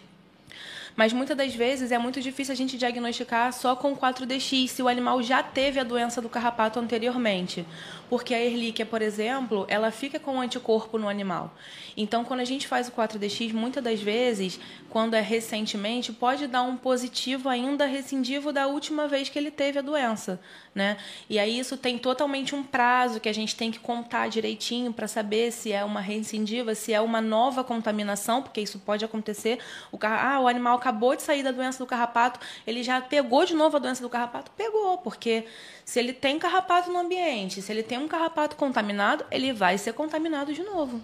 Mas 0.96 1.14
muitas 1.14 1.38
das 1.38 1.56
vezes 1.56 1.92
é 1.92 1.98
muito 1.98 2.22
difícil 2.22 2.52
a 2.52 2.56
gente 2.56 2.78
diagnosticar 2.78 3.52
só 3.54 3.76
com 3.76 3.96
4DX 3.96 4.68
se 4.68 4.84
o 4.84 4.88
animal 4.88 5.24
já 5.24 5.42
teve 5.42 5.80
a 5.80 5.84
doença 5.84 6.22
do 6.22 6.30
carrapato 6.30 6.80
anteriormente. 6.80 7.66
Porque 8.10 8.34
a 8.34 8.40
Ehrlichia, 8.40 8.86
por 8.86 9.02
exemplo, 9.02 9.66
ela 9.70 9.90
fica 9.90 10.20
com 10.20 10.36
um 10.36 10.42
anticorpo 10.42 10.98
no 10.98 11.08
animal. 11.08 11.56
Então, 11.96 12.26
quando 12.26 12.42
a 12.42 12.46
gente 12.46 12.68
faz 12.68 12.90
o 12.90 12.92
4DX, 12.92 13.54
muitas 13.54 13.84
das 13.84 14.02
vezes, 14.02 14.60
quando 14.92 15.14
é 15.14 15.22
recentemente, 15.22 16.12
pode 16.12 16.48
dar 16.48 16.64
um 16.64 16.76
positivo 16.76 17.48
ainda 17.48 17.86
rescindivo 17.86 18.52
da 18.52 18.68
última 18.68 19.08
vez 19.08 19.30
que 19.30 19.40
ele 19.40 19.50
teve 19.50 19.80
a 19.80 19.82
doença, 19.82 20.38
né? 20.76 20.98
E 21.30 21.40
aí 21.40 21.58
isso 21.58 21.78
tem 21.78 21.98
totalmente 21.98 22.54
um 22.54 22.62
prazo 22.62 23.22
que 23.22 23.30
a 23.30 23.34
gente 23.34 23.56
tem 23.56 23.72
que 23.72 23.80
contar 23.80 24.28
direitinho 24.28 24.92
para 24.92 25.08
saber 25.08 25.50
se 25.54 25.72
é 25.72 25.82
uma 25.86 26.02
recidiva, 26.02 26.76
se 26.76 26.92
é 26.92 27.00
uma 27.00 27.22
nova 27.22 27.64
contaminação, 27.64 28.44
porque 28.44 28.60
isso 28.60 28.80
pode 28.80 29.06
acontecer. 29.06 29.60
O, 29.94 29.98
ah, 30.02 30.42
o 30.42 30.48
animal 30.50 30.76
acabou 30.76 31.16
de 31.16 31.22
sair 31.22 31.42
da 31.42 31.52
doença 31.52 31.80
do 31.80 31.88
carrapato, 31.88 32.42
ele 32.68 32.84
já 32.84 33.00
pegou 33.00 33.46
de 33.46 33.54
novo 33.54 33.78
a 33.78 33.80
doença 33.80 34.02
do 34.02 34.10
carrapato? 34.10 34.52
Pegou, 34.58 34.98
porque 34.98 35.46
se 35.86 36.00
ele 36.00 36.12
tem 36.12 36.38
carrapato 36.38 36.92
no 36.92 37.00
ambiente, 37.00 37.62
se 37.62 37.72
ele 37.72 37.82
tem 37.82 37.98
um 37.98 38.10
carrapato 38.10 38.58
contaminado, 38.58 39.26
ele 39.32 39.54
vai 39.54 39.78
ser 39.78 39.94
contaminado 39.94 40.54
de 40.54 40.64
novo. 40.64 41.02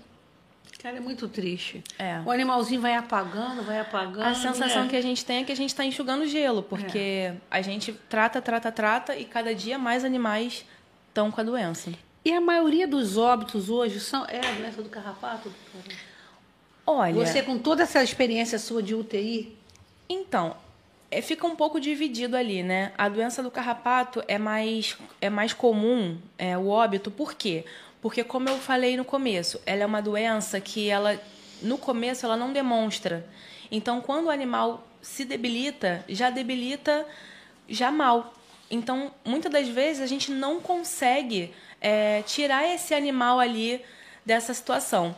Cara, 0.82 0.98
é 0.98 1.00
muito 1.00 1.28
triste. 1.28 1.84
É. 1.98 2.22
O 2.26 2.32
animalzinho 2.32 2.80
vai 2.82 2.96
apagando, 2.96 3.64
vai 3.64 3.80
apagando. 3.80 4.24
A 4.24 4.36
sensação 4.36 4.84
né? 4.84 4.90
que 4.90 4.96
a 4.96 5.02
gente 5.02 5.26
tem 5.26 5.40
é 5.40 5.44
que 5.44 5.52
a 5.52 5.56
gente 5.56 5.70
está 5.70 5.84
enxugando 5.84 6.26
gelo, 6.28 6.62
porque 6.62 7.34
a 7.50 7.62
gente 7.62 7.94
trata, 8.08 8.42
trata, 8.42 8.72
trata 8.72 9.16
e 9.16 9.26
cada 9.26 9.54
dia 9.56 9.78
mais 9.78 10.06
animais 10.06 10.66
estão 11.10 11.32
com 11.32 11.42
a 11.42 11.44
doença. 11.44 11.92
E 12.24 12.32
a 12.32 12.42
maioria 12.42 12.88
dos 12.88 13.18
óbitos 13.18 13.70
hoje 13.70 14.00
são 14.00 14.26
é 14.26 14.40
a 14.40 14.52
doença 14.54 14.82
do 14.82 14.90
carrapato? 14.90 15.52
Olha, 16.86 17.14
Você 17.14 17.42
com 17.42 17.58
toda 17.58 17.84
essa 17.84 18.04
experiência 18.04 18.60
sua 18.60 18.84
de 18.84 18.94
UTI, 18.94 19.58
então, 20.10 20.56
é, 21.10 21.22
fica 21.22 21.48
um 21.48 21.56
pouco 21.56 21.80
dividido 21.80 22.36
ali, 22.36 22.64
né? 22.64 22.92
A 22.98 23.10
doença 23.10 23.42
do 23.42 23.50
carrapato 23.50 24.24
é 24.28 24.38
mais, 24.38 24.98
é 25.22 25.30
mais 25.30 25.54
comum, 25.54 26.18
é, 26.38 26.58
o 26.58 26.68
óbito, 26.68 27.10
por 27.10 27.34
quê? 27.34 27.64
Porque, 27.64 27.87
como 28.24 28.50
eu 28.50 28.58
falei 28.58 28.96
no 28.96 29.06
começo, 29.06 29.62
ela 29.66 29.84
é 29.84 29.86
uma 29.86 30.02
doença 30.02 30.60
que 30.60 30.90
ela, 30.90 31.20
no 31.62 31.78
começo, 31.78 32.26
ela 32.26 32.38
não 32.38 32.54
demonstra. 32.54 33.26
Então, 33.72 34.02
quando 34.02 34.26
o 34.26 34.30
animal 34.30 34.88
se 35.02 35.26
debilita, 35.26 36.04
já 36.08 36.30
debilita 36.30 37.06
já 37.68 37.92
mal. 37.92 38.34
Então, 38.70 39.12
muitas 39.26 39.52
das 39.52 39.68
vezes, 39.68 40.02
a 40.02 40.08
gente 40.08 40.32
não 40.32 40.60
consegue 40.60 41.54
é, 41.80 42.22
tirar 42.24 42.68
esse 42.68 42.94
animal 42.94 43.40
ali 43.40 43.82
dessa 44.26 44.54
situação. 44.54 45.16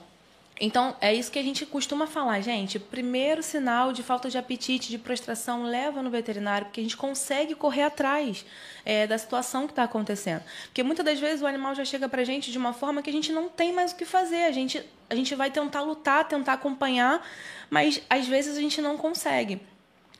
Então, 0.59 0.95
é 0.99 1.13
isso 1.13 1.31
que 1.31 1.39
a 1.39 1.43
gente 1.43 1.65
costuma 1.65 2.05
falar, 2.05 2.41
gente. 2.41 2.77
Primeiro 2.77 3.41
sinal 3.41 3.93
de 3.93 4.03
falta 4.03 4.29
de 4.29 4.37
apetite, 4.37 4.89
de 4.89 4.97
prostração, 4.97 5.63
leva 5.63 6.03
no 6.03 6.09
veterinário, 6.09 6.65
porque 6.65 6.81
a 6.81 6.83
gente 6.83 6.97
consegue 6.97 7.55
correr 7.55 7.83
atrás 7.83 8.45
é, 8.83 9.07
da 9.07 9.17
situação 9.17 9.65
que 9.65 9.71
está 9.71 9.83
acontecendo. 9.83 10.43
Porque 10.65 10.83
muitas 10.83 11.05
das 11.05 11.19
vezes 11.19 11.41
o 11.41 11.47
animal 11.47 11.73
já 11.75 11.85
chega 11.85 12.09
para 12.09 12.21
a 12.21 12.25
gente 12.25 12.51
de 12.51 12.57
uma 12.57 12.73
forma 12.73 13.01
que 13.01 13.09
a 13.09 13.13
gente 13.13 13.31
não 13.31 13.47
tem 13.47 13.71
mais 13.71 13.93
o 13.93 13.95
que 13.95 14.03
fazer. 14.03 14.43
A 14.43 14.51
gente, 14.51 14.83
a 15.09 15.15
gente 15.15 15.33
vai 15.33 15.49
tentar 15.49 15.81
lutar, 15.81 16.27
tentar 16.27 16.53
acompanhar, 16.53 17.25
mas 17.69 18.01
às 18.09 18.27
vezes 18.27 18.57
a 18.57 18.59
gente 18.59 18.81
não 18.81 18.97
consegue. 18.97 19.61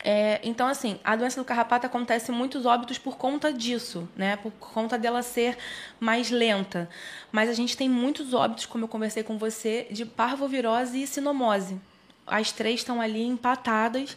É, 0.01 0.39
então, 0.44 0.68
assim, 0.68 0.98
a 1.03 1.15
doença 1.15 1.41
do 1.41 1.46
carrapato 1.46 1.86
acontece 1.86 2.32
muitos 2.32 2.65
óbitos 2.65 2.98
por 2.98 3.18
conta 3.18 3.51
disso, 3.51 4.08
né? 4.15 4.38
Por 4.38 4.51
conta 4.51 4.98
dela 4.98 5.22
ser 5.22 5.58
mais 6.00 6.32
lenta. 6.32 6.89
Mas 7.32 7.50
a 7.50 7.53
gente 7.53 7.75
tem 7.75 7.89
muitos 7.89 8.34
óbitos, 8.34 8.65
como 8.65 8.86
eu 8.86 8.88
conversei 8.88 9.24
com 9.24 9.38
você, 9.38 9.88
de 9.91 10.06
parvovirose 10.06 11.01
e 11.01 11.08
sinomose. 11.08 11.79
As 12.25 12.51
três 12.51 12.79
estão 12.79 13.01
ali 13.01 13.24
empatadas. 13.24 14.15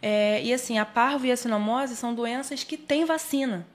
É, 0.00 0.42
e 0.42 0.52
assim, 0.52 0.78
a 0.78 0.86
parvo 0.86 1.26
e 1.26 1.32
a 1.32 1.36
sinomose 1.36 1.96
são 1.96 2.14
doenças 2.14 2.64
que 2.64 2.76
têm 2.76 3.04
vacina. 3.04 3.66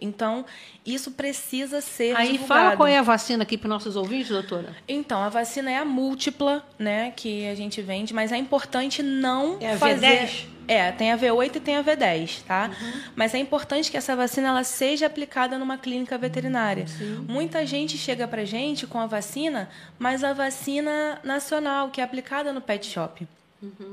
Então, 0.00 0.44
isso 0.84 1.10
precisa 1.10 1.80
ser 1.80 2.16
aí 2.16 2.32
divulgado. 2.32 2.46
fala 2.48 2.76
qual 2.76 2.86
é 2.86 2.98
a 2.98 3.02
vacina 3.02 3.42
aqui 3.42 3.58
para 3.58 3.68
nossos 3.68 3.96
ouvintes, 3.96 4.28
doutora? 4.28 4.76
Então, 4.86 5.22
a 5.22 5.28
vacina 5.28 5.70
é 5.70 5.76
a 5.76 5.84
múltipla, 5.84 6.64
né, 6.78 7.12
que 7.16 7.46
a 7.46 7.54
gente 7.54 7.82
vende, 7.82 8.14
mas 8.14 8.32
é 8.32 8.36
importante 8.36 9.02
não 9.02 9.58
É 9.60 9.72
a 9.72 9.78
fazer... 9.78 10.26
V10? 10.26 10.58
É, 10.68 10.92
tem 10.92 11.10
a 11.10 11.16
V8 11.16 11.56
e 11.56 11.60
tem 11.60 11.76
a 11.78 11.82
V10, 11.82 12.42
tá? 12.46 12.70
Mas 13.16 13.34
é 13.34 13.38
importante 13.38 13.90
que 13.90 13.96
essa 13.96 14.14
vacina 14.14 14.48
ela 14.48 14.62
seja 14.62 15.06
aplicada 15.06 15.56
numa 15.58 15.78
clínica 15.78 16.18
veterinária. 16.18 16.84
Muita 17.26 17.64
gente 17.64 17.96
chega 17.96 18.28
pra 18.28 18.44
gente 18.44 18.86
com 18.86 19.00
a 19.00 19.06
vacina, 19.06 19.70
mas 19.98 20.22
a 20.22 20.34
vacina 20.34 21.20
nacional, 21.24 21.88
que 21.88 22.02
é 22.02 22.04
aplicada 22.04 22.52
no 22.52 22.60
pet 22.60 22.86
shop. 22.86 23.26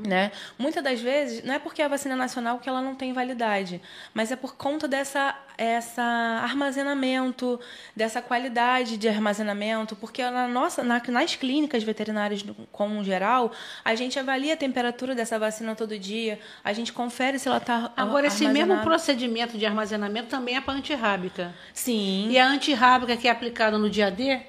Né? 0.05 0.31
Muitas 0.59 0.83
das 0.83 1.01
vezes, 1.01 1.43
não 1.43 1.55
é 1.55 1.59
porque 1.59 1.81
é 1.81 1.85
a 1.85 1.87
vacina 1.87 2.15
nacional 2.15 2.59
que 2.59 2.69
ela 2.69 2.81
não 2.81 2.93
tem 2.93 3.13
validade, 3.13 3.81
mas 4.13 4.31
é 4.31 4.35
por 4.35 4.55
conta 4.55 4.87
dessa 4.87 5.35
essa 5.57 6.03
armazenamento, 6.43 7.59
dessa 7.95 8.21
qualidade 8.21 8.97
de 8.97 9.07
armazenamento, 9.07 9.95
porque 9.95 10.21
na 10.29 10.47
nossa, 10.47 10.83
na- 10.83 11.01
nas 11.07 11.35
clínicas 11.35 11.81
veterinárias 11.81 12.43
como 12.71 13.03
geral, 13.03 13.51
a 13.83 13.95
gente 13.95 14.19
avalia 14.19 14.53
a 14.53 14.57
temperatura 14.57 15.15
dessa 15.15 15.39
vacina 15.39 15.73
todo 15.73 15.97
dia, 15.97 16.39
a 16.63 16.73
gente 16.73 16.91
confere 16.91 17.39
se 17.39 17.47
ela 17.47 17.57
está 17.57 17.91
Agora, 17.95 18.27
esse 18.27 18.47
mesmo 18.47 18.79
procedimento 18.81 19.57
de 19.57 19.65
armazenamento 19.65 20.27
também 20.27 20.57
é 20.57 20.61
para 20.61 20.73
antirrábica. 20.73 21.53
Sim. 21.73 22.27
E 22.29 22.37
a 22.37 22.45
antirrábica 22.47 23.15
que 23.15 23.27
é 23.27 23.31
aplicada 23.31 23.77
no 23.77 23.89
dia 23.89 24.11
D, 24.11 24.39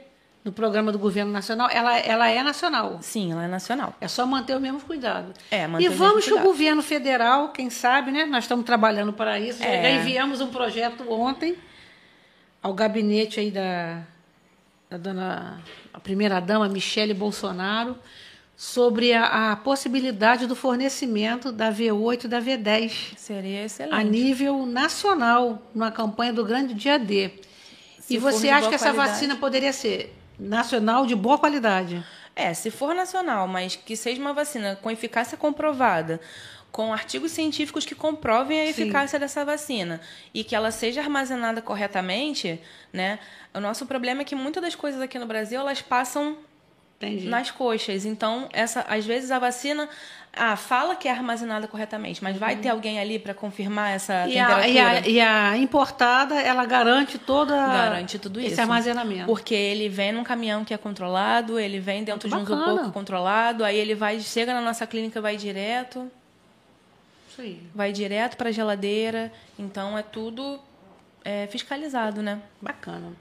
no 0.46 0.52
programa 0.52 0.92
do 0.92 0.98
governo 0.98 1.32
nacional, 1.32 1.68
ela, 1.72 1.98
ela 1.98 2.30
é 2.30 2.40
nacional. 2.40 2.98
Sim, 3.02 3.32
ela 3.32 3.44
é 3.44 3.48
nacional. 3.48 3.92
É 4.00 4.06
só 4.06 4.24
manter 4.24 4.56
o 4.56 4.61
mesmo 4.61 4.80
cuidado. 4.80 5.32
É, 5.50 5.66
manter 5.66 5.85
e 5.85 5.88
vamos 5.88 6.24
que 6.24 6.32
o 6.32 6.40
governo 6.40 6.85
federal, 6.85 7.48
quem 7.48 7.68
sabe, 7.68 8.12
né? 8.12 8.24
Nós 8.26 8.44
estamos 8.44 8.64
trabalhando 8.64 9.12
para 9.12 9.40
isso. 9.40 9.61
É. 9.61 9.82
Já 9.82 9.90
enviamos 9.90 10.40
um 10.40 10.46
projeto 10.46 11.04
ontem 11.12 11.56
ao 12.62 12.72
gabinete 12.72 13.40
aí 13.40 13.50
da, 13.50 14.02
da 14.88 14.96
dona, 14.96 15.61
a 15.92 15.98
primeira 15.98 16.38
dama 16.38 16.68
Michele 16.68 17.12
Bolsonaro, 17.12 17.98
sobre 18.56 19.14
a, 19.14 19.50
a 19.50 19.56
possibilidade 19.56 20.46
do 20.46 20.54
fornecimento 20.54 21.50
da 21.50 21.72
V8 21.72 22.24
e 22.24 22.28
da 22.28 22.40
V10 22.40 22.92
Seria 23.16 23.64
excelente. 23.64 23.94
a 23.94 24.04
nível 24.04 24.64
nacional, 24.64 25.61
numa 25.74 25.90
campanha 25.90 26.32
do 26.32 26.44
Grande 26.44 26.72
Dia 26.72 27.00
D. 27.00 27.32
Se 27.98 28.14
e 28.14 28.18
você 28.18 28.48
acha 28.48 28.68
que 28.68 28.76
essa 28.76 28.92
qualidade. 28.92 29.11
vacina 29.11 29.35
poderia 29.35 29.72
ser 29.72 30.16
nacional 30.38 31.07
de 31.07 31.14
boa 31.14 31.38
qualidade? 31.38 32.05
É, 32.35 32.53
se 32.53 32.70
for 32.70 32.94
nacional, 32.94 33.49
mas 33.49 33.77
que 33.77 33.96
seja 33.96 34.20
uma 34.20 34.35
vacina 34.35 34.77
com 34.77 34.90
eficácia 34.90 35.38
comprovada, 35.38 36.20
com 36.70 36.92
artigos 36.92 37.33
científicos 37.33 37.87
que 37.87 37.94
comprovem 37.94 38.61
a 38.61 38.64
Sim. 38.64 38.83
eficácia 38.83 39.18
dessa 39.18 39.44
vacina 39.44 40.01
e 40.35 40.44
que 40.44 40.55
ela 40.55 40.70
seja 40.70 41.01
armazenada 41.01 41.62
corretamente, 41.62 42.61
né? 42.92 43.18
O 43.55 43.61
nosso 43.61 43.87
problema 43.87 44.20
é 44.20 44.25
que 44.25 44.35
muitas 44.35 44.62
das 44.62 44.75
coisas 44.75 45.01
aqui 45.01 45.18
no 45.18 45.25
Brasil 45.25 45.59
elas 45.59 45.81
passam 45.81 46.37
Entendi. 46.98 47.28
nas 47.28 47.50
coxas. 47.50 48.04
Então, 48.04 48.48
essa, 48.52 48.80
às 48.88 49.04
vezes 49.04 49.30
a 49.30 49.38
vacina 49.38 49.88
ah, 50.32 50.54
fala 50.56 50.94
que 50.94 51.09
é 51.09 51.11
armazenada 51.11 51.66
corretamente, 51.66 52.22
mas 52.22 52.37
vai 52.37 52.56
ter 52.56 52.68
alguém 52.68 52.98
ali 52.98 53.18
para 53.18 53.32
confirmar 53.32 53.92
essa 53.92 54.24
Uhum. 54.24 54.28
E 54.30 54.38
a, 54.38 54.46
temperatura? 54.46 54.68
e, 54.68 54.78
a, 54.80 55.09
e 55.09 55.20
a 55.20 55.56
importada, 55.56 56.35
ela 56.40 56.64
garante 56.66 57.18
toda 57.18 57.54
Garante 57.54 58.18
tudo 58.18 58.38
esse 58.40 58.52
isso. 58.52 58.61
armazenamento. 58.61 59.26
Porque 59.26 59.54
ele 59.54 59.88
vem 59.88 60.12
num 60.12 60.24
caminhão 60.24 60.64
que 60.64 60.74
é 60.74 60.78
controlado, 60.78 61.59
ele 61.59 61.78
vem 61.80 62.04
dentro 62.04 62.28
de 62.28 62.35
um 62.35 62.42
isopor 62.42 62.92
controlado, 62.92 63.64
aí 63.64 63.76
ele 63.76 63.94
vai, 63.94 64.20
chega 64.20 64.52
na 64.52 64.61
nossa 64.61 64.87
clínica, 64.87 65.20
vai 65.20 65.37
direto, 65.38 66.11
Isso 67.30 67.40
aí. 67.40 67.61
vai 67.74 67.92
direto 67.92 68.37
para 68.37 68.50
a 68.50 68.52
geladeira. 68.52 69.32
Então 69.59 69.96
é 69.96 70.02
tudo 70.02 70.61
é, 71.24 71.46
fiscalizado, 71.46 72.22
né? 72.22 72.40
Bacana. 72.61 73.12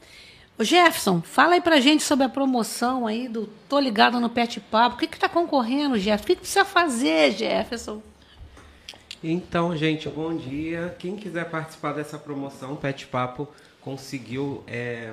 Ô 0.58 0.64
Jefferson, 0.64 1.22
fala 1.22 1.56
aí 1.56 1.62
pra 1.62 1.82
gente 1.82 2.02
sobre 2.02 2.26
a 2.26 2.30
promoção 2.30 3.06
aí 3.06 3.28
do 3.28 3.46
Tô 3.68 3.78
Ligado 3.78 4.22
no 4.22 4.30
Pet 4.30 4.62
Papo. 4.62 4.96
O 4.96 5.00
que 5.00 5.06
que 5.06 5.20
tá 5.20 5.28
concorrendo, 5.28 6.00
Jefferson? 6.00 6.24
O 6.24 6.28
que, 6.28 6.36
que 6.36 6.42
precisa 6.42 6.64
fazer, 6.64 7.34
Jefferson? 7.34 8.02
Então, 9.22 9.76
gente, 9.76 10.08
bom 10.08 10.34
dia. 10.34 10.96
Quem 10.98 11.18
quiser 11.18 11.50
participar 11.50 11.92
dessa 11.92 12.18
promoção, 12.18 12.78
Pet 12.78 13.06
Papo 13.08 13.50
conseguiu, 13.82 14.64
é, 14.66 15.12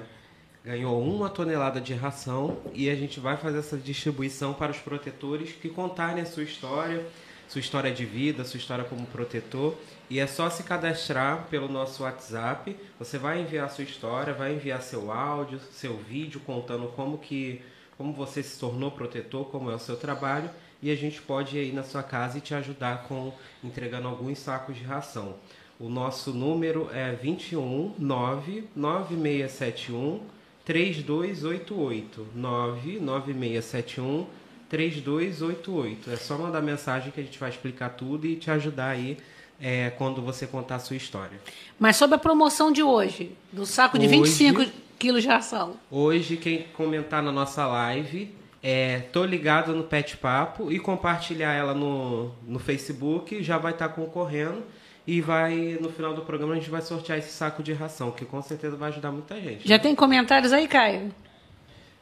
ganhou 0.65 1.03
uma 1.03 1.29
tonelada 1.29 1.81
de 1.81 1.93
ração 1.93 2.59
e 2.73 2.89
a 2.89 2.95
gente 2.95 3.19
vai 3.19 3.37
fazer 3.37 3.59
essa 3.59 3.77
distribuição 3.77 4.55
para 4.55 4.71
os 4.71 4.79
protetores 4.79 5.51
que 5.51 5.69
contarem 5.69 6.23
a 6.23 6.27
sua 6.27 6.45
história, 6.45 7.05
sua 7.49 7.59
história 7.59 7.91
de 7.91 8.05
vida, 8.05 8.45
sua 8.45 8.59
história 8.59 8.85
como 8.85 9.05
protetor. 9.07 9.75
E 10.13 10.21
é 10.21 10.27
só 10.27 10.51
se 10.51 10.63
cadastrar 10.63 11.47
pelo 11.49 11.71
nosso 11.71 12.03
WhatsApp. 12.03 12.77
Você 12.99 13.17
vai 13.17 13.41
enviar 13.41 13.71
sua 13.71 13.83
história, 13.83 14.35
vai 14.35 14.53
enviar 14.53 14.83
seu 14.83 15.11
áudio, 15.11 15.59
seu 15.73 15.97
vídeo 15.97 16.39
contando 16.41 16.87
como 16.89 17.17
que 17.17 17.63
como 17.97 18.13
você 18.13 18.43
se 18.43 18.61
tornou 18.61 18.91
protetor, 18.91 19.47
como 19.47 19.71
é 19.71 19.75
o 19.75 19.79
seu 19.79 19.97
trabalho, 19.97 20.51
e 20.83 20.91
a 20.91 20.95
gente 20.95 21.23
pode 21.23 21.57
ir 21.57 21.73
na 21.73 21.83
sua 21.83 22.03
casa 22.03 22.37
e 22.37 22.43
te 22.43 22.55
ajudar 22.55 23.05
com 23.05 23.33
entregando 23.65 24.07
alguns 24.07 24.39
sacos 24.39 24.77
de 24.77 24.85
ração. 24.85 25.37
O 25.81 25.89
nosso 25.89 26.35
número 26.35 26.91
é 26.93 27.13
21 27.13 27.95
99671 27.99 30.21
3288 30.63 32.27
99671 32.35 34.27
3288. 34.69 36.11
É 36.11 36.17
só 36.17 36.37
mandar 36.37 36.61
mensagem 36.61 37.11
que 37.11 37.21
a 37.21 37.25
gente 37.25 37.39
vai 37.39 37.49
explicar 37.49 37.97
tudo 37.97 38.27
e 38.27 38.37
te 38.37 38.51
ajudar 38.51 38.91
aí 38.91 39.17
é, 39.63 39.91
quando 39.91 40.21
você 40.21 40.47
contar 40.47 40.75
a 40.77 40.79
sua 40.81 40.97
história. 40.97 41.41
Mas 41.79 41.97
sobre 41.97 42.17
a 42.17 42.19
promoção 42.19 42.73
de 42.73 42.83
hoje, 42.83 43.33
do 43.53 43.65
saco 43.65 43.97
de 43.99 44.07
Hoje- 44.07 44.17
25 44.17 44.67
quilos 44.99 45.23
de 45.23 45.29
ração. 45.29 45.77
Hoje, 45.91 46.37
quem 46.37 46.65
comentar 46.75 47.23
na 47.23 47.31
nossa 47.31 47.65
live, 47.67 48.35
é, 48.63 49.01
tô 49.13 49.25
ligado 49.25 49.73
no 49.73 49.85
Pet 49.85 50.17
Papo 50.17 50.73
e 50.73 50.79
compartilhar 50.81 51.53
ela 51.53 51.75
no, 51.75 52.33
no 52.47 52.59
Facebook, 52.59 53.43
já 53.43 53.57
vai 53.57 53.73
estar 53.73 53.89
concorrendo. 53.91 54.63
E 55.05 55.21
vai, 55.21 55.77
no 55.81 55.91
final 55.91 56.15
do 56.15 56.23
programa, 56.23 56.53
a 56.53 56.57
gente 56.57 56.71
vai 56.71 56.81
sortear 56.81 57.19
esse 57.19 57.33
saco 57.33 57.61
de 57.61 57.73
ração, 57.73 58.13
que 58.13 58.25
com 58.25 58.41
certeza 58.41 58.77
vai 58.77 58.89
ajudar 58.91 59.11
muita 59.11 59.41
gente. 59.41 59.67
Já 59.67 59.77
tem 59.77 59.97
comentários 59.97 60.53
aí, 60.53 60.69
Caio? 60.69 61.13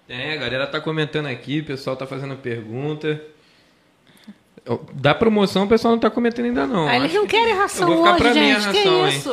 É, 0.07 0.35
a 0.35 0.37
galera 0.37 0.67
tá 0.67 0.79
comentando 0.81 1.25
aqui, 1.27 1.61
o 1.61 1.65
pessoal 1.65 1.97
tá 1.97 2.07
fazendo 2.07 2.37
pergunta. 2.37 3.19
Da 4.95 5.15
promoção 5.15 5.65
o 5.65 5.69
pessoal 5.69 5.93
não 5.93 5.99
tá 6.01 6.11
comentando 6.11 6.45
ainda 6.47 6.67
não. 6.67 6.87
Ah, 6.87 6.97
eles 6.97 7.07
Acho 7.11 7.17
não 7.17 7.27
que- 7.27 7.37
querem 7.37 7.55
ração 7.55 7.89
hoje, 8.03 8.33
gente. 8.35 8.69
que 8.71 8.79
ração, 8.79 9.09
hein? 9.09 9.17
isso? 9.17 9.31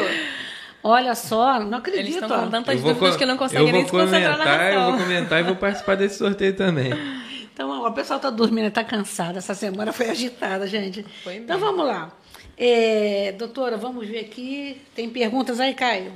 Olha 0.83 1.15
só, 1.15 1.59
não 1.59 1.65
Eles 1.65 1.73
acredito. 1.79 2.23
estão 2.23 2.43
com 2.45 2.49
tantas 2.49 2.75
Eu 2.75 2.81
vou, 2.81 2.93
dúvidas 2.93 3.13
co- 3.13 3.19
que 3.19 3.25
não 3.25 3.37
conseguem 3.37 3.71
nem 3.73 3.85
se 3.85 3.91
concentrar 3.91 4.37
na 4.37 4.43
comentar, 4.45 4.71
eu 4.73 4.79
ração. 4.79 4.91
vou 4.97 5.01
comentar 5.03 5.39
e 5.39 5.43
vou 5.43 5.55
participar 5.55 5.95
desse 5.95 6.17
sorteio 6.17 6.53
também. 6.55 6.91
Então, 7.57 7.71
ó, 7.71 7.87
o 7.87 7.91
pessoal 7.91 8.17
está 8.17 8.29
dormindo, 8.29 8.67
está 8.67 8.83
cansado. 8.83 9.35
Essa 9.39 9.55
semana 9.55 9.91
foi 9.91 10.11
agitada, 10.11 10.67
gente. 10.67 11.03
Foi 11.23 11.37
então, 11.37 11.57
mesmo. 11.59 11.71
vamos 11.75 11.87
lá. 11.87 12.11
É, 12.55 13.33
doutora, 13.35 13.77
vamos 13.77 14.07
ver 14.07 14.19
aqui. 14.19 14.79
Tem 14.95 15.09
perguntas 15.09 15.59
aí, 15.59 15.73
Caio? 15.73 16.13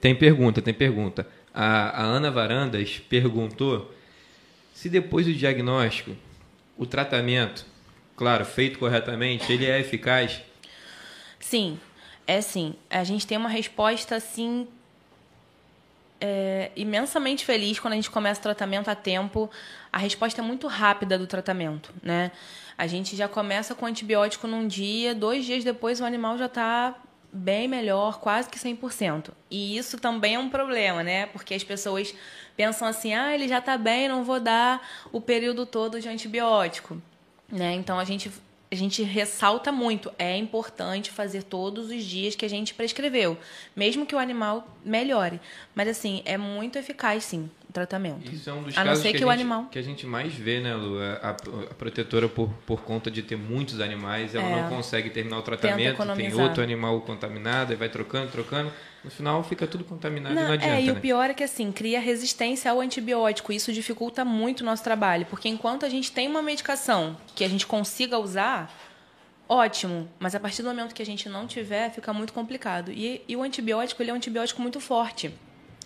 Tem 0.00 0.14
pergunta, 0.16 0.60
tem 0.60 0.74
pergunta. 0.74 1.28
A, 1.54 2.02
a 2.02 2.04
Ana 2.04 2.28
Varandas 2.28 3.00
perguntou 3.08 3.88
se 4.74 4.88
depois 4.88 5.26
do 5.26 5.32
diagnóstico, 5.32 6.10
o 6.76 6.86
tratamento, 6.86 7.64
claro, 8.16 8.44
feito 8.44 8.78
corretamente, 8.78 9.52
ele 9.52 9.66
é 9.66 9.80
eficaz. 9.80 10.42
Sim, 11.38 11.78
é 12.26 12.40
sim. 12.40 12.74
A 12.90 13.04
gente 13.04 13.26
tem 13.26 13.38
uma 13.38 13.48
resposta 13.48 14.16
assim 14.16 14.68
é, 16.20 16.70
imensamente 16.74 17.44
feliz 17.44 17.78
quando 17.78 17.92
a 17.92 17.96
gente 17.96 18.10
começa 18.10 18.40
o 18.40 18.42
tratamento 18.42 18.88
a 18.88 18.94
tempo. 18.94 19.50
A 19.92 19.98
resposta 19.98 20.40
é 20.40 20.44
muito 20.44 20.66
rápida 20.66 21.18
do 21.18 21.26
tratamento, 21.26 21.92
né? 22.02 22.30
A 22.76 22.86
gente 22.86 23.16
já 23.16 23.28
começa 23.28 23.74
com 23.74 23.86
antibiótico 23.86 24.46
num 24.46 24.66
dia, 24.66 25.14
dois 25.14 25.44
dias 25.44 25.64
depois 25.64 26.00
o 26.00 26.04
animal 26.04 26.36
já 26.36 26.46
está 26.46 26.94
bem 27.32 27.68
melhor, 27.68 28.18
quase 28.18 28.48
que 28.48 28.58
100%. 28.58 29.30
E 29.50 29.76
isso 29.76 29.98
também 29.98 30.34
é 30.34 30.38
um 30.38 30.48
problema, 30.48 31.02
né? 31.02 31.26
Porque 31.26 31.54
as 31.54 31.64
pessoas 31.64 32.14
pensam 32.56 32.88
assim, 32.88 33.14
ah, 33.14 33.34
ele 33.34 33.46
já 33.48 33.58
está 33.58 33.76
bem, 33.76 34.08
não 34.08 34.24
vou 34.24 34.40
dar 34.40 34.86
o 35.12 35.20
período 35.20 35.66
todo 35.66 36.00
de 36.00 36.08
antibiótico. 36.08 37.00
Né? 37.50 37.74
Então 37.74 37.98
a 37.98 38.04
gente, 38.04 38.30
a 38.70 38.74
gente 38.74 39.02
ressalta 39.02 39.70
muito, 39.70 40.10
é 40.18 40.36
importante 40.36 41.10
fazer 41.10 41.42
todos 41.44 41.90
os 41.90 42.02
dias 42.02 42.34
que 42.34 42.44
a 42.44 42.48
gente 42.48 42.74
prescreveu, 42.74 43.38
mesmo 43.74 44.04
que 44.06 44.14
o 44.14 44.18
animal 44.18 44.66
melhore. 44.84 45.40
Mas 45.74 45.88
assim, 45.88 46.22
é 46.24 46.36
muito 46.36 46.76
eficaz 46.78 47.22
sim 47.24 47.48
o 47.68 47.72
tratamento. 47.72 48.32
Isso 48.32 48.48
é 48.50 48.52
um 48.52 48.62
dos 48.62 48.76
a 48.76 48.82
casos 48.82 49.02
que, 49.04 49.12
que, 49.12 49.22
a 49.22 49.26
o 49.26 49.30
gente, 49.30 49.40
animal. 49.40 49.64
que 49.70 49.78
a 49.78 49.82
gente 49.82 50.06
mais 50.06 50.34
vê, 50.34 50.60
né, 50.60 50.74
Lu? 50.74 50.98
A, 51.00 51.30
a 51.30 51.74
protetora, 51.74 52.28
por, 52.28 52.48
por 52.66 52.82
conta 52.82 53.10
de 53.10 53.22
ter 53.22 53.36
muitos 53.36 53.80
animais, 53.80 54.34
ela 54.34 54.44
É. 54.44 54.62
não 54.62 54.68
consegue 54.68 55.10
terminar 55.10 55.38
o 55.38 55.42
tratamento, 55.42 56.02
tem 56.16 56.34
outro 56.34 56.62
animal 56.62 57.00
contaminado, 57.02 57.72
e 57.72 57.76
vai 57.76 57.88
trocando, 57.88 58.32
trocando. 58.32 58.72
No 59.06 59.10
final 59.12 59.40
fica 59.44 59.68
tudo 59.68 59.84
contaminado 59.84 60.32
e 60.32 60.34
Não, 60.34 60.46
não 60.48 60.52
adianta, 60.54 60.74
é, 60.74 60.82
e 60.82 60.90
o 60.90 60.94
né? 60.94 61.00
pior 61.00 61.30
é 61.30 61.32
que 61.32 61.44
assim, 61.44 61.70
cria 61.70 62.00
resistência 62.00 62.68
ao 62.72 62.80
antibiótico. 62.80 63.52
Isso 63.52 63.72
dificulta 63.72 64.24
muito 64.24 64.62
o 64.62 64.64
nosso 64.64 64.82
trabalho. 64.82 65.24
Porque 65.26 65.48
enquanto 65.48 65.86
a 65.86 65.88
gente 65.88 66.10
tem 66.10 66.26
uma 66.26 66.42
medicação 66.42 67.16
que 67.32 67.44
a 67.44 67.48
gente 67.48 67.68
consiga 67.68 68.18
usar, 68.18 68.68
ótimo. 69.48 70.08
Mas 70.18 70.34
a 70.34 70.40
partir 70.40 70.62
do 70.62 70.70
momento 70.70 70.92
que 70.92 71.02
a 71.02 71.06
gente 71.06 71.28
não 71.28 71.46
tiver, 71.46 71.88
fica 71.92 72.12
muito 72.12 72.32
complicado. 72.32 72.90
E, 72.90 73.22
e 73.28 73.36
o 73.36 73.44
antibiótico, 73.44 74.02
ele 74.02 74.10
é 74.10 74.12
um 74.12 74.16
antibiótico 74.16 74.60
muito 74.60 74.80
forte. 74.80 75.32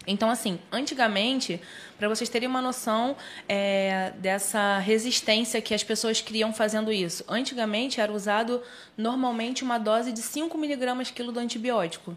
Então, 0.07 0.31
assim, 0.31 0.59
antigamente, 0.73 1.61
para 1.99 2.09
vocês 2.09 2.31
terem 2.31 2.49
uma 2.49 2.63
noção 2.63 3.15
é, 3.47 4.15
dessa 4.17 4.79
resistência 4.79 5.61
que 5.61 5.75
as 5.75 5.85
pessoas 5.85 6.23
criam 6.23 6.55
fazendo 6.55 6.91
isso, 6.91 7.23
antigamente 7.29 8.01
era 8.01 8.11
usado 8.11 8.63
normalmente 8.97 9.63
uma 9.63 9.77
dose 9.77 10.11
de 10.11 10.23
5 10.23 10.57
miligramas 10.57 11.11
quilo 11.11 11.31
do 11.31 11.39
antibiótico. 11.39 12.17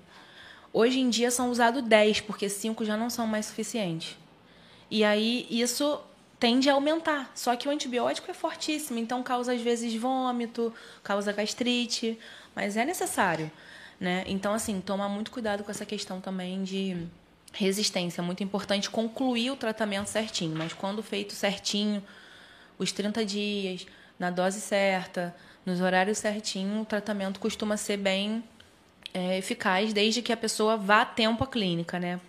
Hoje 0.73 0.99
em 0.99 1.09
dia 1.09 1.29
são 1.29 1.51
usados 1.51 1.83
10, 1.83 2.21
porque 2.21 2.49
5 2.49 2.83
já 2.83 2.97
não 2.97 3.07
são 3.07 3.27
mais 3.27 3.45
suficientes. 3.45 4.17
E 4.89 5.03
aí 5.03 5.45
isso 5.49 6.01
tende 6.39 6.69
a 6.69 6.73
aumentar. 6.73 7.31
Só 7.35 7.55
que 7.55 7.67
o 7.67 7.71
antibiótico 7.71 8.31
é 8.31 8.33
fortíssimo, 8.33 8.97
então 8.97 9.21
causa 9.21 9.53
às 9.53 9.61
vezes 9.61 9.93
vômito, 9.95 10.73
causa 11.03 11.31
gastrite, 11.31 12.17
mas 12.55 12.75
é 12.75 12.83
necessário, 12.83 13.51
né? 13.99 14.23
Então 14.27 14.51
assim, 14.53 14.81
tomar 14.81 15.07
muito 15.07 15.29
cuidado 15.29 15.63
com 15.63 15.71
essa 15.71 15.85
questão 15.85 16.19
também 16.19 16.63
de 16.63 17.07
resistência, 17.53 18.19
é 18.19 18.23
muito 18.23 18.43
importante 18.43 18.89
concluir 18.89 19.51
o 19.51 19.55
tratamento 19.55 20.07
certinho, 20.07 20.55
mas 20.55 20.73
quando 20.73 21.03
feito 21.03 21.33
certinho, 21.33 22.03
os 22.79 22.91
30 22.91 23.23
dias, 23.23 23.85
na 24.17 24.31
dose 24.31 24.59
certa, 24.59 25.35
nos 25.65 25.79
horários 25.79 26.17
certinho, 26.17 26.81
o 26.81 26.85
tratamento 26.85 27.39
costuma 27.39 27.77
ser 27.77 27.97
bem 27.97 28.43
é, 29.13 29.37
eficaz, 29.37 29.93
desde 29.93 30.21
que 30.21 30.31
a 30.31 30.37
pessoa 30.37 30.77
vá 30.77 31.01
a 31.01 31.05
tempo 31.05 31.43
à 31.43 31.47
clínica, 31.47 31.99
né? 31.99 32.19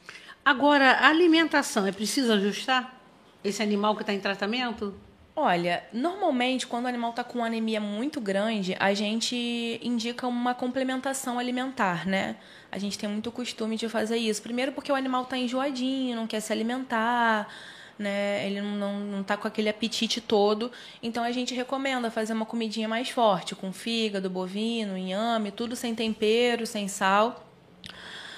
Agora, 0.44 0.92
a 0.92 1.08
alimentação, 1.08 1.86
é 1.86 1.92
preciso 1.92 2.32
ajustar 2.32 3.00
esse 3.42 3.62
animal 3.62 3.94
que 3.94 4.02
está 4.02 4.12
em 4.12 4.20
tratamento? 4.20 4.94
Olha, 5.36 5.82
normalmente 5.92 6.66
quando 6.66 6.84
o 6.84 6.88
animal 6.88 7.10
está 7.10 7.24
com 7.24 7.44
anemia 7.44 7.80
muito 7.80 8.20
grande, 8.20 8.76
a 8.78 8.94
gente 8.94 9.80
indica 9.82 10.28
uma 10.28 10.54
complementação 10.54 11.40
alimentar, 11.40 12.06
né? 12.06 12.36
A 12.70 12.78
gente 12.78 12.96
tem 12.96 13.08
muito 13.08 13.32
costume 13.32 13.76
de 13.76 13.88
fazer 13.88 14.16
isso. 14.16 14.40
Primeiro 14.40 14.70
porque 14.70 14.92
o 14.92 14.94
animal 14.94 15.24
está 15.24 15.36
enjoadinho, 15.36 16.14
não 16.14 16.26
quer 16.26 16.40
se 16.40 16.52
alimentar, 16.52 17.48
né? 17.98 18.46
Ele 18.46 18.60
não, 18.60 18.98
não 19.00 19.22
tá 19.22 19.36
com 19.36 19.46
aquele 19.48 19.68
apetite 19.68 20.20
todo. 20.20 20.70
Então 21.02 21.22
a 21.24 21.30
gente 21.32 21.54
recomenda 21.54 22.10
fazer 22.10 22.32
uma 22.32 22.46
comidinha 22.46 22.88
mais 22.88 23.08
forte, 23.10 23.54
com 23.54 23.72
fígado, 23.72 24.28
bovino, 24.30 24.96
inhame, 24.96 25.50
tudo 25.50 25.74
sem 25.76 25.94
tempero, 25.94 26.66
sem 26.66 26.88
sal. 26.88 27.44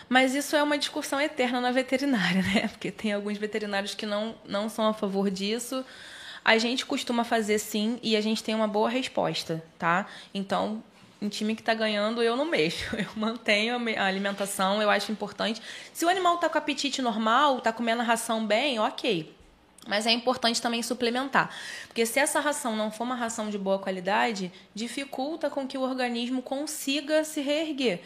Mas 0.09 0.35
isso 0.35 0.55
é 0.55 0.63
uma 0.63 0.79
discussão 0.79 1.21
eterna 1.21 1.61
na 1.61 1.73
veterinária, 1.73 2.43
né? 2.43 2.69
Porque 2.71 2.91
tem 2.91 3.13
alguns 3.13 3.39
veterinários 3.39 3.95
que 3.95 4.07
não, 4.07 4.35
não 4.47 4.69
são 4.69 4.87
a 4.87 4.95
favor 4.95 5.31
disso. 5.31 5.85
A 6.45 6.59
gente 6.59 6.87
costuma 6.87 7.25
fazer 7.25 7.59
sim 7.59 7.99
e 8.03 8.17
a 8.17 8.21
gente 8.21 8.43
tem 8.43 8.55
uma 8.55 8.69
boa 8.69 8.89
resposta, 8.89 9.61
tá? 9.77 10.07
Então, 10.33 10.81
em 11.21 11.29
time 11.29 11.57
que 11.57 11.63
está 11.63 11.75
ganhando, 11.75 12.23
eu 12.23 12.37
não 12.37 12.45
mexo. 12.45 12.85
Eu 12.97 13.07
mantenho 13.17 13.75
a 13.75 13.79
me- 13.81 13.97
a 13.97 14.05
alimentação, 14.05 14.81
eu 14.81 14.89
acho 14.89 15.11
importante. 15.11 15.61
Se 15.93 16.05
o 16.05 16.09
animal 16.09 16.37
está 16.37 16.49
com 16.49 16.57
apetite 16.59 17.03
normal, 17.03 17.59
está 17.59 17.73
comendo 17.73 18.03
a 18.03 18.05
ração 18.05 18.47
bem, 18.47 18.79
ok. 18.79 19.35
Mas 19.87 20.07
é 20.07 20.11
importante 20.11 20.61
também 20.61 20.83
suplementar. 20.83 21.51
Porque 21.87 22.05
se 22.05 22.19
essa 22.19 22.41
ração 22.41 22.75
não 22.77 22.91
for 22.91 23.05
uma 23.05 23.15
ração 23.15 23.51
de 23.51 23.59
boa 23.59 23.79
qualidade, 23.79 24.53
dificulta 24.75 25.49
com 25.49 25.67
que 25.67 25.79
o 25.79 25.83
organismo 25.83 26.43
consiga 26.43 27.25
se 27.25 27.41
reerguer. 27.41 28.01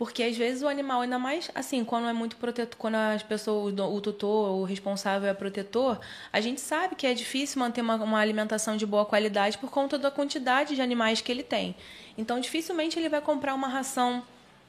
Porque 0.00 0.22
às 0.22 0.34
vezes 0.34 0.62
o 0.62 0.66
animal, 0.66 1.02
ainda 1.02 1.18
mais 1.18 1.50
assim, 1.54 1.84
quando 1.84 2.08
é 2.08 2.12
muito 2.14 2.36
protetor, 2.36 2.74
quando 2.78 2.94
as 2.94 3.22
pessoas, 3.22 3.74
o 3.78 4.00
tutor, 4.00 4.50
o 4.52 4.64
responsável 4.64 5.28
é 5.28 5.34
protetor, 5.34 6.00
a 6.32 6.40
gente 6.40 6.58
sabe 6.58 6.94
que 6.94 7.06
é 7.06 7.12
difícil 7.12 7.60
manter 7.60 7.82
uma, 7.82 7.96
uma 7.96 8.18
alimentação 8.18 8.78
de 8.78 8.86
boa 8.86 9.04
qualidade 9.04 9.58
por 9.58 9.70
conta 9.70 9.98
da 9.98 10.10
quantidade 10.10 10.74
de 10.74 10.80
animais 10.80 11.20
que 11.20 11.30
ele 11.30 11.42
tem. 11.42 11.76
Então, 12.16 12.40
dificilmente 12.40 12.98
ele 12.98 13.10
vai 13.10 13.20
comprar 13.20 13.54
uma 13.54 13.68
ração 13.68 14.22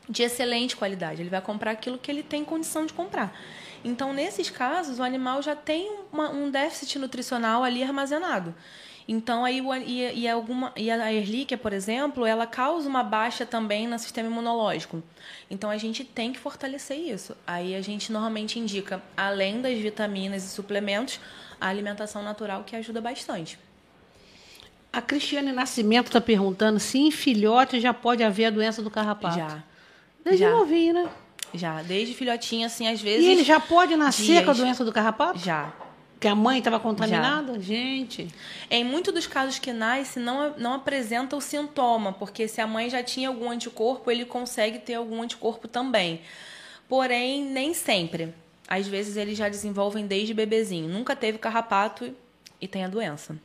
de 0.10 0.24
excelente 0.24 0.76
qualidade. 0.76 1.21
Ele 1.21 1.30
vai 1.30 1.41
comprar 1.41 1.71
aquilo 1.71 1.97
que 1.97 2.12
ele 2.12 2.24
tem 2.24 2.43
condição 2.43 2.86
de 2.86 2.91
comprar. 2.91 3.34
Então, 3.83 4.13
nesses 4.13 4.49
casos, 4.49 4.99
o 4.99 5.03
animal 5.03 5.41
já 5.41 5.55
tem 5.55 5.99
uma- 6.11 6.29
um 6.29 6.49
déficit 6.51 6.99
nutricional 6.99 7.63
ali 7.63 7.83
armazenado. 7.83 8.53
Então, 9.07 9.43
aí, 9.43 9.61
e, 9.85 10.21
e, 10.21 10.29
alguma, 10.29 10.71
e 10.75 10.89
a 10.89 11.11
erlíquia, 11.11 11.57
por 11.57 11.73
exemplo, 11.73 12.25
ela 12.25 12.45
causa 12.45 12.87
uma 12.87 13.03
baixa 13.03 13.45
também 13.45 13.87
no 13.87 13.97
sistema 13.97 14.29
imunológico. 14.29 15.03
Então, 15.49 15.69
a 15.69 15.77
gente 15.77 16.03
tem 16.03 16.31
que 16.31 16.39
fortalecer 16.39 16.97
isso. 16.97 17.35
Aí, 17.45 17.75
a 17.75 17.81
gente 17.81 18.11
normalmente 18.11 18.59
indica, 18.59 19.01
além 19.17 19.59
das 19.61 19.77
vitaminas 19.79 20.43
e 20.43 20.49
suplementos, 20.49 21.19
a 21.59 21.67
alimentação 21.67 22.23
natural, 22.23 22.63
que 22.63 22.75
ajuda 22.75 23.01
bastante. 23.01 23.57
A 24.93 25.01
Cristiane 25.01 25.51
Nascimento 25.51 26.07
está 26.07 26.21
perguntando 26.21 26.79
se 26.79 26.99
em 26.99 27.11
filhote 27.11 27.79
já 27.79 27.93
pode 27.93 28.23
haver 28.23 28.45
a 28.45 28.49
doença 28.49 28.81
do 28.81 28.91
carrapato. 28.91 29.35
Já. 29.37 29.63
Desde 30.23 30.43
Já. 30.43 30.51
novinho, 30.51 30.93
né? 30.93 31.09
Já, 31.53 31.81
desde 31.81 32.13
filhotinho, 32.13 32.65
assim, 32.65 32.87
às 32.87 33.01
vezes. 33.01 33.25
E 33.25 33.29
ele 33.29 33.43
já 33.43 33.59
pode 33.59 33.95
nascer 33.95 34.23
dias. 34.23 34.45
com 34.45 34.51
a 34.51 34.53
doença 34.53 34.85
do 34.85 34.91
carrapato? 34.91 35.39
Já. 35.39 35.71
Que 36.19 36.27
a 36.27 36.35
mãe 36.35 36.59
estava 36.59 36.79
contaminada? 36.79 37.59
Gente. 37.59 38.27
Em 38.69 38.83
muitos 38.83 39.11
dos 39.13 39.25
casos 39.25 39.57
que 39.57 39.73
nasce, 39.73 40.19
não, 40.19 40.53
não 40.57 40.73
apresenta 40.75 41.35
o 41.35 41.41
sintoma, 41.41 42.13
porque 42.13 42.47
se 42.47 42.61
a 42.61 42.67
mãe 42.67 42.89
já 42.89 43.01
tinha 43.01 43.27
algum 43.27 43.49
anticorpo, 43.49 44.11
ele 44.11 44.23
consegue 44.23 44.77
ter 44.79 44.93
algum 44.93 45.21
anticorpo 45.23 45.67
também. 45.67 46.21
Porém, 46.87 47.43
nem 47.43 47.73
sempre. 47.73 48.33
Às 48.67 48.87
vezes 48.87 49.17
eles 49.17 49.37
já 49.37 49.49
desenvolvem 49.49 50.05
desde 50.05 50.33
bebezinho. 50.33 50.87
Nunca 50.87 51.15
teve 51.15 51.37
carrapato 51.37 52.13
e 52.61 52.67
tem 52.67 52.85
a 52.85 52.87
doença. 52.87 53.35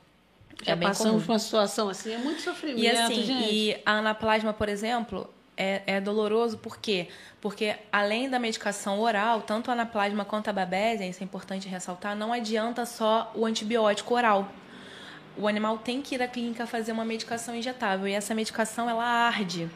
Já 0.63 0.73
é 0.73 0.77
bem 0.77 0.89
passamos 0.89 1.13
comum. 1.15 1.25
por 1.27 1.33
uma 1.33 1.39
situação 1.39 1.89
assim, 1.89 2.13
é 2.13 2.19
muito 2.19 2.43
sofrimento, 2.43 2.81
E 2.81 2.89
assim, 2.89 3.23
gente. 3.23 3.55
e 3.55 3.77
a 3.85 3.93
anaplasma, 3.99 4.53
por 4.53 4.69
exemplo, 4.69 5.29
é, 5.57 5.83
é 5.87 6.01
doloroso 6.01 6.59
por 6.59 6.77
quê? 6.77 7.09
Porque 7.41 7.77
além 7.91 8.29
da 8.29 8.39
medicação 8.39 9.01
oral, 9.01 9.43
tanto 9.43 9.71
a 9.71 9.75
anaplasma 9.75 10.25
quanto 10.25 10.49
a 10.49 10.53
babésia, 10.53 11.07
isso 11.07 11.23
é 11.23 11.25
importante 11.25 11.69
ressaltar, 11.69 12.15
não 12.15 12.33
adianta 12.33 12.85
só 12.85 13.33
o 13.35 13.47
antibiótico 13.47 14.15
oral. 14.15 14.49
O 15.37 15.47
animal 15.47 15.79
tem 15.79 16.01
que 16.01 16.15
ir 16.15 16.23
à 16.23 16.29
clínica 16.29 16.67
fazer 16.67 16.93
uma 16.93 17.05
medicação 17.05 17.55
injetável 17.55 18.09
e 18.09 18.13
essa 18.13 18.35
medicação 18.35 18.89
ela 18.89 19.05
arde, 19.05 19.71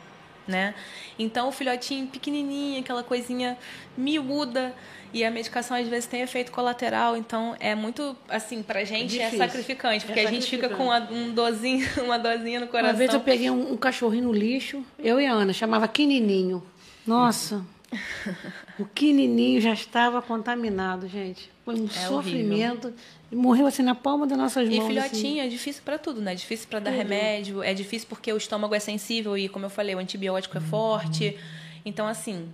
né? 0.50 0.74
Então 1.18 1.48
o 1.48 1.52
filhotinho 1.52 2.06
pequenininho, 2.06 2.80
aquela 2.80 3.02
coisinha 3.02 3.56
miúda, 3.96 4.74
e 5.12 5.24
a 5.24 5.30
medicação 5.30 5.76
às 5.76 5.88
vezes 5.88 6.06
tem 6.06 6.20
efeito 6.22 6.52
colateral, 6.52 7.16
então 7.16 7.56
é 7.58 7.74
muito 7.74 8.16
assim 8.28 8.62
pra 8.62 8.84
gente 8.84 9.18
é, 9.18 9.24
Difícil. 9.24 9.38
sacrificante, 9.38 10.06
porque 10.06 10.20
É 10.20 10.26
a 10.26 10.30
gente 10.30 10.46
fica 10.48 10.68
com 10.68 10.86
sacrificante. 10.88 11.12
uma, 11.14 11.30
um 11.30 11.34
dozinho, 11.34 11.88
uma 12.04 12.18
dozinha 12.18 12.60
no 12.60 12.68
coração. 12.68 12.90
Uma 12.90 12.96
vez 12.98 13.12
eu 13.12 13.20
peguei 13.20 13.50
um, 13.50 13.72
um 13.72 13.76
cachorrinho 13.76 14.24
no 14.24 14.32
lixo, 14.32 14.84
eu 14.98 15.20
e 15.20 15.26
a 15.26 15.32
Ana, 15.32 15.52
chamava 15.52 15.88
Quinininho. 15.88 16.62
Nossa, 17.04 17.64
o 18.78 18.84
Quinininho 18.84 19.60
já 19.60 19.72
estava 19.72 20.22
contaminado, 20.22 21.08
gente. 21.08 21.50
Foi 21.64 21.74
um 21.74 21.86
É 21.86 21.88
sofrimento. 21.88 22.88
E 22.88 22.92
morreu 23.36 23.66
assim 23.66 23.82
na 23.82 23.94
palma 23.94 24.26
das 24.26 24.36
nossas 24.36 24.68
E 24.68 24.76
mãos. 24.76 24.86
filhotinho 24.88 25.42
é 25.42 25.48
difícil 25.48 25.82
pra 25.84 25.98
tudo, 25.98 26.20
né? 26.20 26.32
É 26.32 26.34
difícil 26.34 26.68
pra 26.68 26.80
dar 26.80 26.90
remédio, 26.90 27.62
é 27.62 27.72
difícil 27.72 28.08
porque 28.08 28.32
o 28.32 28.36
estômago 28.36 28.74
é 28.74 28.80
sensível 28.80 29.36
e, 29.38 29.48
como 29.48 29.66
eu 29.66 29.70
falei, 29.70 29.94
o 29.94 29.98
antibiótico 29.98 30.58
é 30.58 30.60
forte. 30.60 31.36
Então, 31.84 32.06
assim, 32.06 32.48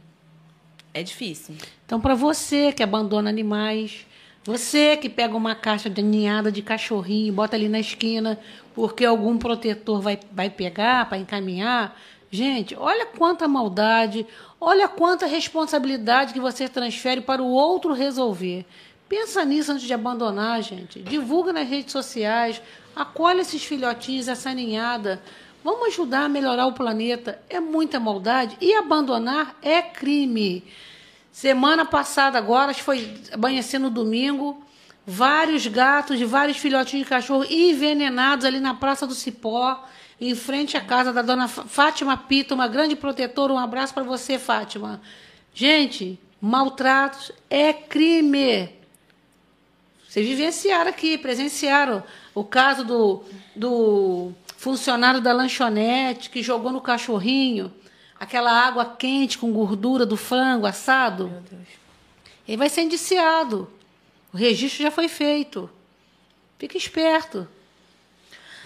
é 0.92 1.02
difícil. 1.02 1.54
Então, 1.84 2.00
para 2.00 2.14
você 2.14 2.72
que 2.72 2.82
abandona 2.82 3.30
animais, 3.30 4.06
você 4.44 4.96
que 4.96 5.08
pega 5.08 5.36
uma 5.36 5.54
caixa 5.54 5.90
de 5.90 6.02
ninhada 6.02 6.52
de 6.52 6.62
cachorrinho 6.62 7.28
e 7.28 7.32
bota 7.32 7.56
ali 7.56 7.68
na 7.68 7.80
esquina 7.80 8.38
porque 8.74 9.04
algum 9.04 9.38
protetor 9.38 10.00
vai, 10.00 10.18
vai 10.30 10.50
pegar 10.50 11.08
para 11.08 11.18
encaminhar, 11.18 11.98
gente, 12.30 12.76
olha 12.78 13.06
quanta 13.06 13.48
maldade, 13.48 14.26
olha 14.60 14.86
quanta 14.86 15.26
responsabilidade 15.26 16.32
que 16.32 16.40
você 16.40 16.68
transfere 16.68 17.20
para 17.22 17.42
o 17.42 17.46
outro 17.46 17.92
resolver. 17.92 18.66
Pensa 19.08 19.44
nisso 19.44 19.72
antes 19.72 19.84
de 19.86 19.94
abandonar, 19.94 20.60
gente. 20.62 21.00
Divulga 21.00 21.52
nas 21.52 21.68
redes 21.68 21.92
sociais, 21.92 22.60
acolhe 22.94 23.40
esses 23.40 23.64
filhotinhos, 23.64 24.26
essa 24.28 24.52
ninhada. 24.52 25.22
Vamos 25.62 25.88
ajudar 25.88 26.24
a 26.24 26.28
melhorar 26.28 26.66
o 26.66 26.72
planeta. 26.72 27.40
É 27.48 27.60
muita 27.60 28.00
maldade 28.00 28.56
e 28.60 28.74
abandonar 28.74 29.56
é 29.62 29.80
crime. 29.80 30.64
Semana 31.30 31.84
passada, 31.84 32.38
agora, 32.38 32.70
acho 32.70 32.80
que 32.80 32.84
foi 32.84 33.14
amanhecer 33.30 33.78
no 33.78 33.90
domingo, 33.90 34.62
vários 35.06 35.66
gatos 35.66 36.18
de 36.18 36.24
vários 36.24 36.56
filhotinhos 36.56 37.04
de 37.04 37.10
cachorro 37.10 37.44
envenenados 37.48 38.44
ali 38.44 38.58
na 38.58 38.74
Praça 38.74 39.06
do 39.06 39.14
Cipó, 39.14 39.84
em 40.20 40.34
frente 40.34 40.76
à 40.76 40.80
casa 40.80 41.12
da 41.12 41.20
dona 41.22 41.46
Fá- 41.46 41.64
Fátima 41.64 42.16
Pita, 42.16 42.54
uma 42.54 42.66
grande 42.66 42.96
protetora. 42.96 43.52
Um 43.52 43.58
abraço 43.58 43.92
para 43.92 44.02
você, 44.02 44.38
Fátima. 44.38 45.00
Gente, 45.54 46.18
maltratos 46.40 47.30
é 47.50 47.72
crime. 47.72 48.70
Vocês 50.16 50.28
vivenciaram 50.28 50.88
aqui, 50.88 51.18
presenciaram 51.18 52.02
o 52.34 52.42
caso 52.42 52.82
do, 52.86 53.22
do 53.54 54.32
funcionário 54.56 55.20
da 55.20 55.30
lanchonete 55.30 56.30
que 56.30 56.42
jogou 56.42 56.72
no 56.72 56.80
cachorrinho 56.80 57.70
aquela 58.18 58.50
água 58.50 58.96
quente 58.96 59.36
com 59.36 59.52
gordura 59.52 60.06
do 60.06 60.16
frango 60.16 60.64
assado. 60.64 61.28
Meu 61.28 61.42
Deus. 61.42 61.68
Ele 62.48 62.56
vai 62.56 62.70
ser 62.70 62.84
indiciado. 62.84 63.70
O 64.32 64.38
registro 64.38 64.84
já 64.84 64.90
foi 64.90 65.06
feito. 65.06 65.68
Fica 66.58 66.78
esperto. 66.78 67.46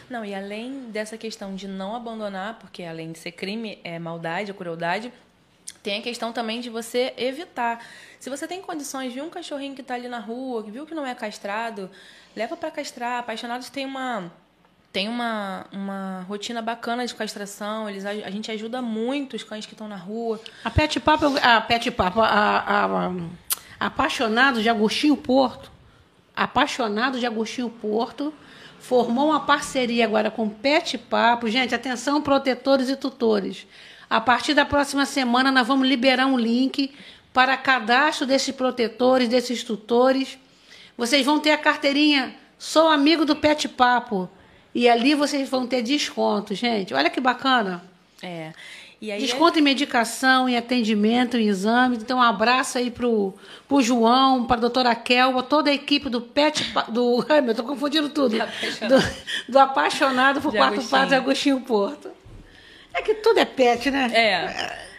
Não, 0.09 0.25
e 0.25 0.33
além 0.33 0.83
dessa 0.93 1.19
questão 1.19 1.57
de 1.57 1.67
não 1.67 1.97
abandonar, 1.97 2.61
porque 2.61 2.85
além 2.85 3.11
de 3.11 3.19
ser 3.19 3.33
crime, 3.33 3.81
é 3.83 3.99
maldade, 3.99 4.53
é 4.53 4.55
crueldade, 4.55 5.13
tem 5.83 5.99
a 5.99 6.03
questão 6.03 6.33
também 6.33 6.61
de 6.61 6.69
você 6.71 7.13
evitar. 7.17 7.85
Se 8.19 8.29
você 8.29 8.47
tem 8.47 8.61
condições, 8.61 9.13
viu 9.15 9.25
um 9.25 9.31
cachorrinho 9.31 9.75
que 9.75 9.81
está 9.81 9.95
ali 9.95 10.09
na 10.09 10.19
rua, 10.19 10.63
que 10.63 10.71
viu 10.71 10.85
que 10.87 10.95
não 10.95 11.07
é 11.07 11.15
castrado, 11.15 11.91
leva 12.37 12.57
para 12.57 12.71
castrar. 12.71 13.19
Apaixonados 13.21 13.71
tem 13.71 13.87
uma 13.87 14.31
tem 14.93 15.09
uma, 15.09 15.67
uma 15.73 16.25
rotina 16.29 16.61
bacana 16.61 17.07
de 17.07 17.15
castração, 17.15 17.89
eles 17.89 18.05
a, 18.05 18.11
a 18.11 18.31
gente 18.31 18.51
ajuda 18.51 18.83
muito 18.83 19.37
os 19.37 19.45
cães 19.45 19.65
que 19.65 19.73
estão 19.73 19.87
na 19.87 19.95
rua. 19.97 20.41
A 20.65 20.71
Pet 20.71 20.99
Papo, 20.99 21.27
a 21.41 21.61
Pet 21.61 21.91
Papo, 21.93 22.21
a, 22.21 22.27
a- 22.27 23.07
a- 23.07 23.13
apaixonado 23.79 24.61
de 24.61 24.69
Agostinho 24.69 25.17
Porto, 25.17 25.71
apaixonado 26.35 27.19
de 27.21 27.27
Agostinho 27.27 27.71
Porto, 27.71 28.35
formou 28.81 29.29
uma 29.29 29.41
parceria 29.41 30.05
agora 30.05 30.31
com 30.31 30.49
Pet 30.49 30.99
Papo. 30.99 31.49
Gente, 31.49 31.75
atenção, 31.75 32.21
protetores 32.21 32.89
e 32.89 32.97
tutores. 32.97 33.67
A 34.11 34.21
partir 34.21 34.53
da 34.53 34.67
próxima 34.67 35.07
semana, 35.07 35.51
nós 35.53 35.67
vamos 35.67 35.89
liberar 35.89 36.27
um 36.27 36.37
link 36.37 36.93
para 37.33 37.57
cadastro 37.57 38.27
desses 38.27 38.55
protetores, 38.55 39.29
desses 39.29 39.65
tutores. 39.65 40.37
Vocês 40.99 41.25
vão 41.25 41.39
ter 41.39 41.53
a 41.53 41.59
carteirinha 41.59 42.35
Sou 42.61 42.91
amigo 42.91 43.25
do 43.25 43.35
Pet 43.35 43.67
Papo. 43.71 44.29
E 44.75 44.87
ali 44.87 45.15
vocês 45.15 45.49
vão 45.49 45.67
ter 45.67 45.81
desconto, 45.83 46.55
gente. 46.55 46.93
Olha 46.93 47.09
que 47.09 47.19
bacana. 47.19 47.83
É. 48.23 48.53
Aí 49.03 49.19
Desconto 49.19 49.59
em 49.59 49.63
medicação, 49.63 50.47
em 50.47 50.59
atendimento, 50.59 51.39
em 51.39 51.49
exames. 51.49 52.03
Então, 52.03 52.19
um 52.19 52.23
abraço 52.23 52.77
aí 52.77 52.91
pro, 52.91 53.33
pro 53.67 53.81
João, 53.81 54.45
para 54.45 54.59
a 54.59 54.61
doutora 54.61 54.95
Kelma, 54.95 55.43
toda 55.43 55.71
a 55.71 55.73
equipe 55.73 56.11
do 56.11 56.21
PET, 56.21 56.71
do. 56.89 57.25
Ai, 57.33 57.41
meu, 57.41 57.55
tô 57.55 57.65
confundindo 57.65 58.11
tudo. 58.11 58.37
Apaixonado. 58.39 59.01
Do, 59.01 59.53
do 59.53 59.59
apaixonado 59.59 60.41
por 60.43 60.55
Agostinho. 60.55 60.91
patas 60.91 61.13
Agostinho 61.15 61.61
Porto. 61.63 62.11
É 62.93 63.03
que 63.03 63.15
tudo 63.15 63.39
é 63.39 63.45
pet, 63.45 63.91
né? 63.91 64.11
É. 64.15 64.91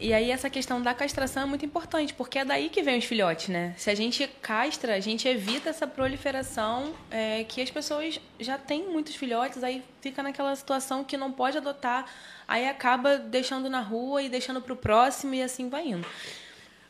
E 0.00 0.14
aí 0.14 0.30
essa 0.30 0.48
questão 0.48 0.80
da 0.80 0.94
castração 0.94 1.42
é 1.42 1.46
muito 1.46 1.64
importante, 1.64 2.14
porque 2.14 2.38
é 2.38 2.44
daí 2.44 2.68
que 2.68 2.82
vem 2.82 2.98
os 2.98 3.04
filhotes, 3.04 3.48
né? 3.48 3.74
Se 3.76 3.90
a 3.90 3.94
gente 3.96 4.28
castra, 4.40 4.94
a 4.94 5.00
gente 5.00 5.26
evita 5.26 5.70
essa 5.70 5.88
proliferação 5.88 6.92
é, 7.10 7.42
que 7.42 7.60
as 7.60 7.68
pessoas 7.68 8.20
já 8.38 8.56
têm 8.56 8.88
muitos 8.88 9.16
filhotes, 9.16 9.64
aí 9.64 9.82
fica 10.00 10.22
naquela 10.22 10.54
situação 10.54 11.02
que 11.02 11.16
não 11.16 11.32
pode 11.32 11.58
adotar, 11.58 12.06
aí 12.46 12.68
acaba 12.68 13.16
deixando 13.16 13.68
na 13.68 13.80
rua 13.80 14.22
e 14.22 14.28
deixando 14.28 14.60
para 14.60 14.72
o 14.72 14.76
próximo 14.76 15.34
e 15.34 15.42
assim 15.42 15.68
vai 15.68 15.88
indo. 15.88 16.06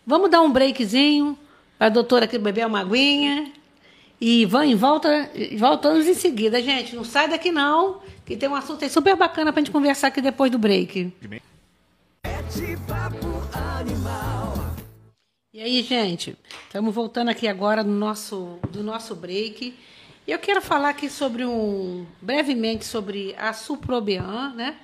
Vamos 0.06 0.30
dar 0.30 0.42
um 0.42 0.52
breakzinho 0.52 1.38
para 1.78 1.86
a 1.86 1.90
doutora 1.90 2.26
aqui 2.26 2.36
beber 2.36 2.66
uma 2.66 2.80
aguinha. 2.80 3.52
E 4.20 4.44
vão, 4.46 4.76
volta, 4.76 5.30
voltamos 5.56 6.06
em 6.06 6.14
seguida, 6.14 6.60
gente. 6.60 6.96
Não 6.96 7.04
sai 7.04 7.28
daqui 7.28 7.52
não, 7.52 8.00
que 8.28 8.36
tem 8.36 8.46
um 8.46 8.54
assunto 8.54 8.84
aí 8.84 8.90
super 8.90 9.16
bacana 9.16 9.50
para 9.50 9.62
a 9.62 9.64
gente 9.64 9.72
conversar 9.72 10.08
aqui 10.08 10.20
depois 10.20 10.52
do 10.52 10.58
break. 10.58 11.10
Pet 12.22 12.76
Papo 12.86 13.26
Animal. 13.78 14.76
E 15.50 15.62
aí, 15.62 15.82
gente, 15.82 16.36
estamos 16.66 16.94
voltando 16.94 17.30
aqui 17.30 17.48
agora 17.48 17.82
no 17.82 17.94
nosso, 17.94 18.58
do 18.70 18.82
nosso 18.82 19.16
break. 19.16 19.74
E 20.26 20.30
eu 20.30 20.38
quero 20.38 20.60
falar 20.60 20.90
aqui 20.90 21.08
sobre 21.08 21.46
um 21.46 22.04
brevemente 22.20 22.84
sobre 22.84 23.34
a 23.38 23.54
Suprobean, 23.54 24.52
né? 24.54 24.76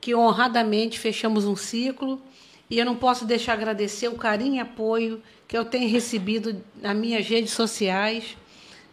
Que 0.00 0.12
honradamente 0.12 0.98
fechamos 0.98 1.44
um 1.44 1.54
ciclo. 1.54 2.20
E 2.68 2.80
eu 2.80 2.84
não 2.84 2.96
posso 2.96 3.24
deixar 3.24 3.54
de 3.54 3.62
agradecer 3.62 4.08
o 4.08 4.16
carinho 4.16 4.56
e 4.56 4.58
apoio 4.58 5.22
que 5.46 5.56
eu 5.56 5.64
tenho 5.64 5.88
recebido 5.88 6.60
nas 6.82 6.96
minhas 6.96 7.24
redes 7.28 7.52
sociais, 7.52 8.36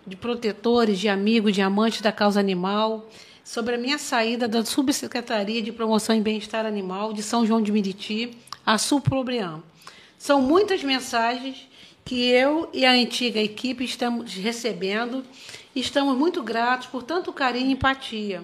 de 0.05 0.15
protetores, 0.15 0.99
de 0.99 1.09
amigos, 1.09 1.55
de 1.55 1.61
amantes 1.63 2.01
da 2.01 2.11
causa 2.11 2.39
animal, 2.39 3.09
sobre 3.43 3.75
a 3.75 3.77
minha 3.77 3.97
saída 3.97 4.47
da 4.47 4.63
Subsecretaria 4.63 5.61
de 5.61 5.71
Promoção 5.71 6.15
e 6.15 6.21
Bem-Estar 6.21 6.65
Animal 6.65 7.11
de 7.11 7.21
São 7.21 7.45
João 7.45 7.61
de 7.61 7.71
Meriti, 7.71 8.37
a 8.65 8.77
Suprobean. 8.77 9.61
São 10.17 10.41
muitas 10.41 10.81
mensagens 10.81 11.67
que 12.05 12.29
eu 12.29 12.69
e 12.71 12.85
a 12.85 12.91
antiga 12.91 13.39
equipe 13.41 13.83
estamos 13.83 14.33
recebendo 14.33 15.23
e 15.75 15.81
estamos 15.81 16.17
muito 16.17 16.41
gratos 16.41 16.87
por 16.87 17.03
tanto 17.03 17.33
carinho 17.33 17.69
e 17.69 17.73
empatia. 17.73 18.43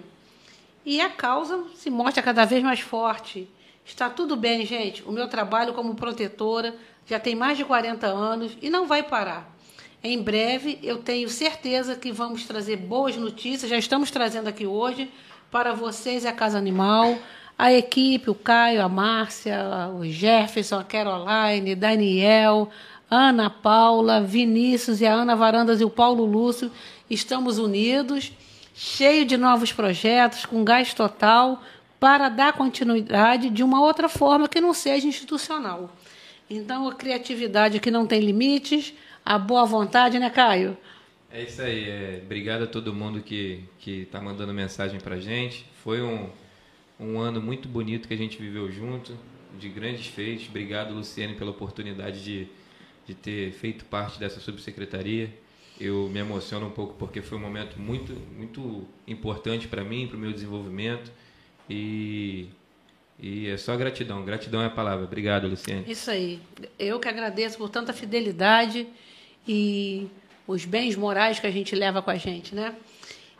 E 0.85 0.99
a 0.99 1.09
causa 1.09 1.63
se 1.75 1.89
mostra 1.89 2.21
cada 2.21 2.45
vez 2.45 2.61
mais 2.61 2.81
forte. 2.81 3.49
Está 3.85 4.09
tudo 4.09 4.35
bem, 4.35 4.65
gente. 4.65 5.03
O 5.03 5.11
meu 5.11 5.27
trabalho 5.27 5.73
como 5.73 5.95
protetora 5.95 6.75
já 7.05 7.19
tem 7.19 7.35
mais 7.35 7.57
de 7.57 7.63
40 7.63 8.05
anos 8.07 8.57
e 8.61 8.69
não 8.69 8.85
vai 8.85 9.03
parar. 9.03 9.57
Em 10.01 10.21
breve, 10.21 10.79
eu 10.81 10.99
tenho 10.99 11.27
certeza 11.27 11.93
que 11.93 12.09
vamos 12.09 12.45
trazer 12.45 12.77
boas 12.77 13.17
notícias. 13.17 13.69
Já 13.69 13.77
estamos 13.77 14.09
trazendo 14.09 14.47
aqui 14.47 14.65
hoje 14.65 15.11
para 15.51 15.73
vocês 15.73 16.25
a 16.25 16.31
Casa 16.31 16.57
Animal, 16.57 17.17
a 17.57 17.73
equipe, 17.73 18.29
o 18.29 18.35
Caio, 18.35 18.81
a 18.81 18.87
Márcia, 18.87 19.59
o 19.93 20.05
Jefferson, 20.05 20.79
a 20.79 20.85
Caroline, 20.85 21.75
Daniel, 21.75 22.69
Ana 23.11 23.49
Paula, 23.49 24.21
Vinícius 24.21 25.01
e 25.01 25.05
a 25.05 25.11
Ana 25.11 25.35
Varandas 25.35 25.81
e 25.81 25.83
o 25.83 25.89
Paulo 25.89 26.23
Lúcio. 26.23 26.71
Estamos 27.09 27.57
unidos, 27.57 28.31
cheio 28.73 29.25
de 29.25 29.35
novos 29.35 29.73
projetos, 29.73 30.45
com 30.45 30.63
gás 30.63 30.93
total, 30.93 31.61
para 31.99 32.29
dar 32.29 32.53
continuidade 32.53 33.49
de 33.49 33.63
uma 33.63 33.81
outra 33.81 34.07
forma 34.07 34.47
que 34.47 34.61
não 34.61 34.73
seja 34.73 35.05
institucional. 35.05 35.89
Então, 36.49 36.87
a 36.87 36.95
criatividade 36.95 37.75
aqui 37.75 37.91
não 37.91 38.07
tem 38.07 38.21
limites, 38.21 38.93
a 39.29 39.37
boa 39.37 39.63
vontade, 39.63 40.17
né, 40.17 40.27
Caio? 40.27 40.75
É 41.31 41.43
isso 41.43 41.61
aí. 41.61 41.87
é, 41.87 42.21
obrigado 42.25 42.63
a 42.63 42.67
todo 42.67 42.91
mundo 42.91 43.21
que 43.21 43.63
que 43.77 44.01
está 44.01 44.19
mandando 44.19 44.51
mensagem 44.51 44.99
para 44.99 45.19
gente. 45.19 45.67
Foi 45.83 46.01
um, 46.01 46.31
um 46.99 47.19
ano 47.19 47.39
muito 47.39 47.69
bonito 47.69 48.07
que 48.07 48.13
a 48.15 48.17
gente 48.17 48.39
viveu 48.39 48.71
junto, 48.71 49.15
de 49.59 49.69
grandes 49.69 50.07
feitos. 50.07 50.47
Obrigado, 50.49 50.95
Luciane, 50.95 51.35
pela 51.35 51.51
oportunidade 51.51 52.23
de, 52.23 52.47
de 53.05 53.13
ter 53.13 53.51
feito 53.51 53.85
parte 53.85 54.19
dessa 54.19 54.39
subsecretaria. 54.39 55.31
Eu 55.79 56.09
me 56.09 56.19
emociono 56.19 56.65
um 56.65 56.71
pouco 56.71 56.95
porque 56.95 57.21
foi 57.21 57.37
um 57.37 57.41
momento 57.41 57.79
muito 57.79 58.13
muito 58.35 58.87
importante 59.07 59.67
para 59.67 59.83
mim, 59.83 60.07
para 60.07 60.17
o 60.17 60.19
meu 60.19 60.33
desenvolvimento. 60.33 61.11
E 61.69 62.47
E 63.19 63.47
é 63.47 63.57
só 63.57 63.77
gratidão. 63.77 64.25
Gratidão 64.25 64.59
é 64.63 64.65
a 64.65 64.71
palavra. 64.71 65.05
Obrigado, 65.05 65.47
Luciane. 65.47 65.83
Isso 65.87 66.09
aí. 66.09 66.39
Eu 66.79 66.99
que 66.99 67.07
agradeço 67.07 67.59
por 67.59 67.69
tanta 67.69 67.93
fidelidade 67.93 68.87
e 69.51 70.07
os 70.47 70.63
bens 70.63 70.95
morais 70.95 71.39
que 71.39 71.47
a 71.47 71.51
gente 71.51 71.75
leva 71.75 72.03
com 72.03 72.11
a 72.11 72.15
gente, 72.15 72.53
né? 72.53 72.75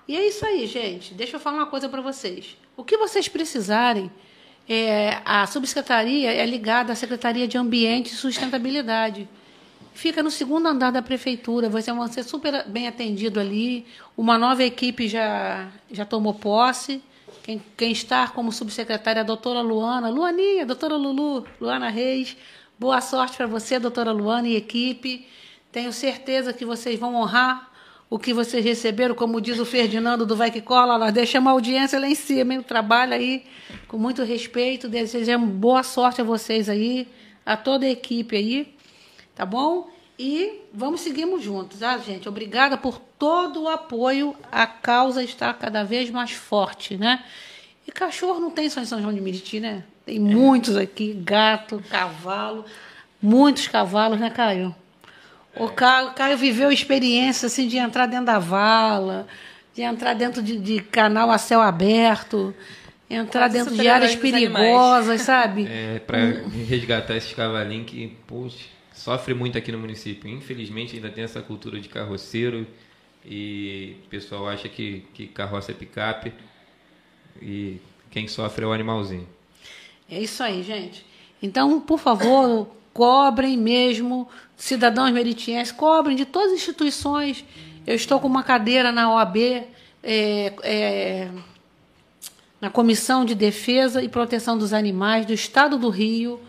E 0.07 0.17
é 0.17 0.27
isso 0.27 0.43
aí, 0.43 0.65
gente. 0.65 1.13
Deixa 1.13 1.35
eu 1.35 1.39
falar 1.39 1.57
uma 1.57 1.65
coisa 1.67 1.87
para 1.87 2.01
vocês. 2.01 2.57
O 2.75 2.83
que 2.83 2.97
vocês 2.97 3.27
precisarem, 3.27 4.09
é, 4.67 5.21
a 5.23 5.45
subsecretaria 5.45 6.33
é 6.33 6.43
ligada 6.47 6.91
à 6.91 6.95
Secretaria 6.95 7.47
de 7.47 7.59
Ambiente 7.59 8.07
e 8.07 8.15
Sustentabilidade. 8.15 9.29
Fica 9.93 10.23
no 10.23 10.31
segundo 10.31 10.67
andar 10.67 10.91
da 10.91 11.03
prefeitura. 11.03 11.69
Vocês 11.69 11.95
vão 11.95 12.07
ser 12.07 12.23
super 12.23 12.67
bem 12.67 12.87
atendido 12.87 13.39
ali. 13.39 13.85
Uma 14.17 14.35
nova 14.35 14.63
equipe 14.63 15.07
já, 15.07 15.69
já 15.91 16.05
tomou 16.05 16.33
posse. 16.33 17.03
Quem, 17.43 17.61
quem 17.77 17.91
está 17.91 18.27
como 18.29 18.51
subsecretária 18.51 19.19
é 19.19 19.21
a 19.21 19.25
doutora 19.25 19.61
Luana. 19.61 20.09
Luaninha, 20.09 20.65
doutora 20.65 20.95
Lulu, 20.95 21.45
Luana 21.61 21.89
Reis. 21.89 22.35
Boa 22.79 22.99
sorte 22.99 23.37
para 23.37 23.45
você, 23.45 23.77
doutora 23.77 24.11
Luana 24.11 24.47
e 24.47 24.55
equipe. 24.55 25.27
Tenho 25.71 25.93
certeza 25.93 26.51
que 26.51 26.65
vocês 26.65 26.99
vão 26.99 27.15
honrar 27.15 27.69
o 28.09 28.17
que 28.17 28.33
vocês 28.33 28.65
receberam, 28.65 29.13
como 29.13 29.39
diz 29.39 29.59
o 29.59 29.65
Ferdinando 29.65 30.25
do 30.25 30.35
Vai 30.35 30.49
Que 30.49 30.61
Cola, 30.61 30.97
nós 30.97 31.13
deixamos 31.13 31.47
a 31.47 31.51
audiência 31.51 31.99
lá 31.99 32.07
em 32.07 32.15
cima, 32.15 32.55
hein? 32.55 32.61
trabalho 32.63 33.13
aí 33.13 33.45
com 33.87 33.97
muito 33.97 34.23
respeito, 34.23 34.89
desejamos 34.89 35.47
boa 35.51 35.83
sorte 35.83 36.21
a 36.21 36.23
vocês 36.23 36.67
aí, 36.69 37.07
a 37.45 37.55
toda 37.55 37.85
a 37.85 37.89
equipe 37.89 38.35
aí, 38.35 38.75
tá 39.35 39.45
bom? 39.45 39.91
E 40.17 40.61
vamos 40.73 41.01
seguirmos 41.01 41.43
juntos, 41.43 41.79
tá, 41.79 41.97
gente? 41.99 42.27
Obrigada 42.27 42.77
por 42.77 42.97
todo 42.97 43.63
o 43.63 43.69
apoio, 43.69 44.35
a 44.51 44.65
causa 44.65 45.23
está 45.23 45.53
cada 45.53 45.83
vez 45.83 46.09
mais 46.09 46.31
forte, 46.31 46.97
né? 46.97 47.23
E 47.87 47.91
cachorro 47.91 48.39
não 48.39 48.49
tem 48.49 48.69
só 48.71 48.81
em 48.81 48.85
São 48.85 48.99
João 48.99 49.13
de 49.13 49.21
Meriti, 49.21 49.59
né? 49.59 49.83
Tem 50.03 50.19
muitos 50.19 50.75
aqui, 50.75 51.13
gato, 51.13 51.83
cavalo, 51.89 52.65
muitos 53.21 53.67
cavalos, 53.67 54.19
né, 54.19 54.31
Caio? 54.31 54.75
O 55.55 55.69
Caio, 55.69 56.09
o 56.09 56.13
Caio 56.13 56.37
viveu 56.37 56.71
experiência 56.71 57.47
assim, 57.47 57.67
de 57.67 57.77
entrar 57.77 58.05
dentro 58.05 58.25
da 58.25 58.39
vala, 58.39 59.27
de 59.73 59.81
entrar 59.81 60.13
dentro 60.13 60.41
de, 60.41 60.57
de 60.57 60.79
canal 60.79 61.31
a 61.31 61.37
céu 61.37 61.61
aberto, 61.61 62.53
entrar 63.09 63.49
Quase 63.49 63.57
dentro 63.57 63.75
de 63.75 63.87
áreas 63.87 64.15
perigosas, 64.15 65.21
sabe? 65.21 65.67
É, 65.69 65.99
para 65.99 66.19
resgatar 66.67 67.15
esses 67.15 67.33
cavalinhos 67.33 67.89
que, 67.89 68.15
poxa, 68.27 68.65
sofre 68.93 69.33
muito 69.33 69.57
aqui 69.57 69.71
no 69.71 69.79
município. 69.79 70.29
Infelizmente 70.29 70.95
ainda 70.95 71.09
tem 71.09 71.23
essa 71.23 71.41
cultura 71.41 71.79
de 71.79 71.89
carroceiro 71.89 72.67
e 73.25 73.97
o 74.05 74.09
pessoal 74.09 74.47
acha 74.47 74.69
que, 74.69 75.05
que 75.13 75.27
carroça 75.27 75.71
é 75.71 75.73
picape 75.73 76.33
e 77.41 77.79
quem 78.11 78.27
sofre 78.27 78.63
é 78.63 78.67
o 78.67 78.73
animalzinho. 78.73 79.27
É 80.09 80.19
isso 80.19 80.41
aí, 80.43 80.63
gente. 80.63 81.05
Então, 81.41 81.79
por 81.79 81.99
favor, 81.99 82.67
cobrem 82.93 83.57
mesmo, 83.57 84.27
cidadãos 84.55 85.11
meritienses, 85.11 85.71
cobrem 85.71 86.15
de 86.15 86.25
todas 86.25 86.51
as 86.51 86.59
instituições. 86.59 87.45
Eu 87.85 87.95
estou 87.95 88.19
com 88.19 88.27
uma 88.27 88.43
cadeira 88.43 88.91
na 88.91 89.13
OAB, 89.13 89.37
é, 90.03 90.53
é, 90.63 91.29
na 92.59 92.69
Comissão 92.69 93.23
de 93.23 93.33
Defesa 93.33 94.03
e 94.03 94.09
Proteção 94.09 94.57
dos 94.57 94.73
Animais 94.73 95.25
do 95.25 95.33
Estado 95.33 95.77
do 95.77 95.89
Rio. 95.89 96.39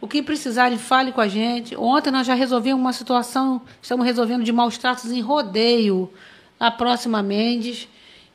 O 0.00 0.06
que 0.06 0.22
precisarem, 0.22 0.78
fale 0.78 1.12
com 1.12 1.20
a 1.20 1.28
gente. 1.28 1.76
Ontem 1.76 2.10
nós 2.10 2.26
já 2.26 2.34
resolvemos 2.34 2.80
uma 2.80 2.92
situação, 2.92 3.60
estamos 3.82 4.06
resolvendo 4.06 4.44
de 4.44 4.52
maus 4.52 4.78
tratos 4.78 5.10
em 5.10 5.20
rodeio, 5.20 6.10
na 6.58 6.70
próxima 6.70 7.22
Mendes, 7.22 7.88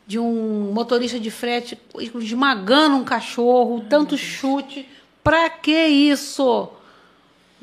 de 0.06 0.20
um 0.20 0.72
motorista 0.74 1.20
de 1.20 1.32
frete 1.32 1.78
esmagando 2.16 2.98
um 2.98 3.04
cachorro, 3.04 3.86
tanto 3.90 4.18
chute. 4.18 4.88
Para 5.24 5.50
que 5.50 5.86
isso? 5.88 6.70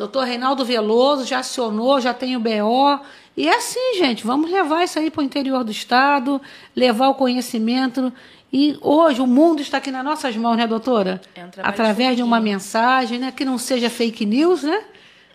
Doutor 0.00 0.24
Reinaldo 0.24 0.64
Veloso 0.64 1.26
já 1.26 1.40
acionou, 1.40 2.00
já 2.00 2.14
tem 2.14 2.34
o 2.34 2.40
BO. 2.40 3.00
E 3.36 3.46
é 3.46 3.54
assim, 3.54 3.98
gente, 3.98 4.26
vamos 4.26 4.50
levar 4.50 4.82
isso 4.82 4.98
aí 4.98 5.10
para 5.10 5.20
o 5.20 5.22
interior 5.22 5.62
do 5.62 5.70
Estado, 5.70 6.40
levar 6.74 7.08
o 7.08 7.14
conhecimento. 7.14 8.10
E 8.50 8.78
hoje 8.80 9.20
o 9.20 9.26
mundo 9.26 9.60
está 9.60 9.76
aqui 9.76 9.90
nas 9.90 10.02
nossas 10.02 10.34
mãos, 10.38 10.56
né, 10.56 10.66
doutora? 10.66 11.20
É 11.34 11.44
um 11.44 11.50
Através 11.62 12.16
de 12.16 12.22
uma 12.22 12.40
mensagem, 12.40 13.18
né, 13.18 13.30
que 13.30 13.44
não 13.44 13.58
seja 13.58 13.90
fake 13.90 14.24
news, 14.24 14.62
né? 14.62 14.84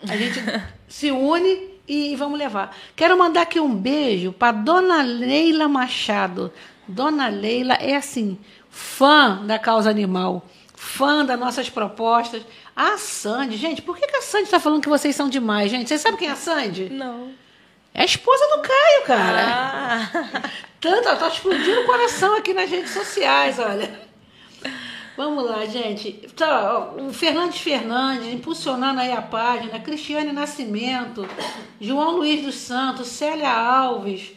A 0.09 0.17
gente 0.17 0.39
se 0.89 1.11
une 1.11 1.59
e 1.87 2.15
vamos 2.15 2.39
levar. 2.39 2.75
Quero 2.95 3.15
mandar 3.19 3.43
aqui 3.43 3.59
um 3.59 3.71
beijo 3.71 4.33
para 4.33 4.51
Dona 4.51 5.03
Leila 5.03 5.67
Machado. 5.67 6.51
Dona 6.87 7.27
Leila 7.27 7.75
é 7.75 7.95
assim, 7.95 8.35
fã 8.71 9.45
da 9.45 9.59
causa 9.59 9.91
animal, 9.91 10.43
fã 10.85 11.25
das 11.25 11.39
nossas 11.39 11.69
propostas. 11.69 12.43
A 12.75 12.97
Sandy, 12.97 13.57
gente, 13.57 13.81
por 13.81 13.97
que, 13.97 14.07
que 14.07 14.15
a 14.15 14.21
Sandy 14.21 14.45
está 14.45 14.59
falando 14.59 14.81
que 14.81 14.89
vocês 14.89 15.15
são 15.15 15.27
demais, 15.27 15.71
gente? 15.71 15.87
Vocês 15.87 16.01
sabem 16.01 16.17
quem 16.17 16.29
é 16.29 16.31
a 16.31 16.35
Sandy? 16.35 16.89
Não. 16.89 17.33
É 17.93 18.01
a 18.01 18.05
esposa 18.05 18.45
do 18.55 18.61
Caio, 18.61 19.03
cara. 19.05 19.45
Ah, 19.47 20.49
Tanto, 20.79 21.07
ela 21.07 21.17
tá 21.17 21.27
explodindo 21.27 21.81
o 21.81 21.85
coração 21.85 22.35
aqui 22.35 22.53
nas 22.53 22.69
redes 22.69 22.91
sociais, 22.91 23.57
olha. 23.57 24.05
Vamos 25.17 25.45
lá, 25.45 25.65
gente. 25.65 26.27
Ó, 26.41 27.07
o 27.07 27.13
Fernandes 27.13 27.61
Fernandes, 27.61 28.27
impulsionando 28.27 28.99
aí 28.99 29.13
a 29.13 29.21
página, 29.21 29.79
Cristiane 29.79 30.33
Nascimento, 30.33 31.25
João 31.79 32.17
Luiz 32.17 32.43
dos 32.43 32.55
Santos, 32.55 33.07
Célia 33.07 33.49
Alves, 33.49 34.33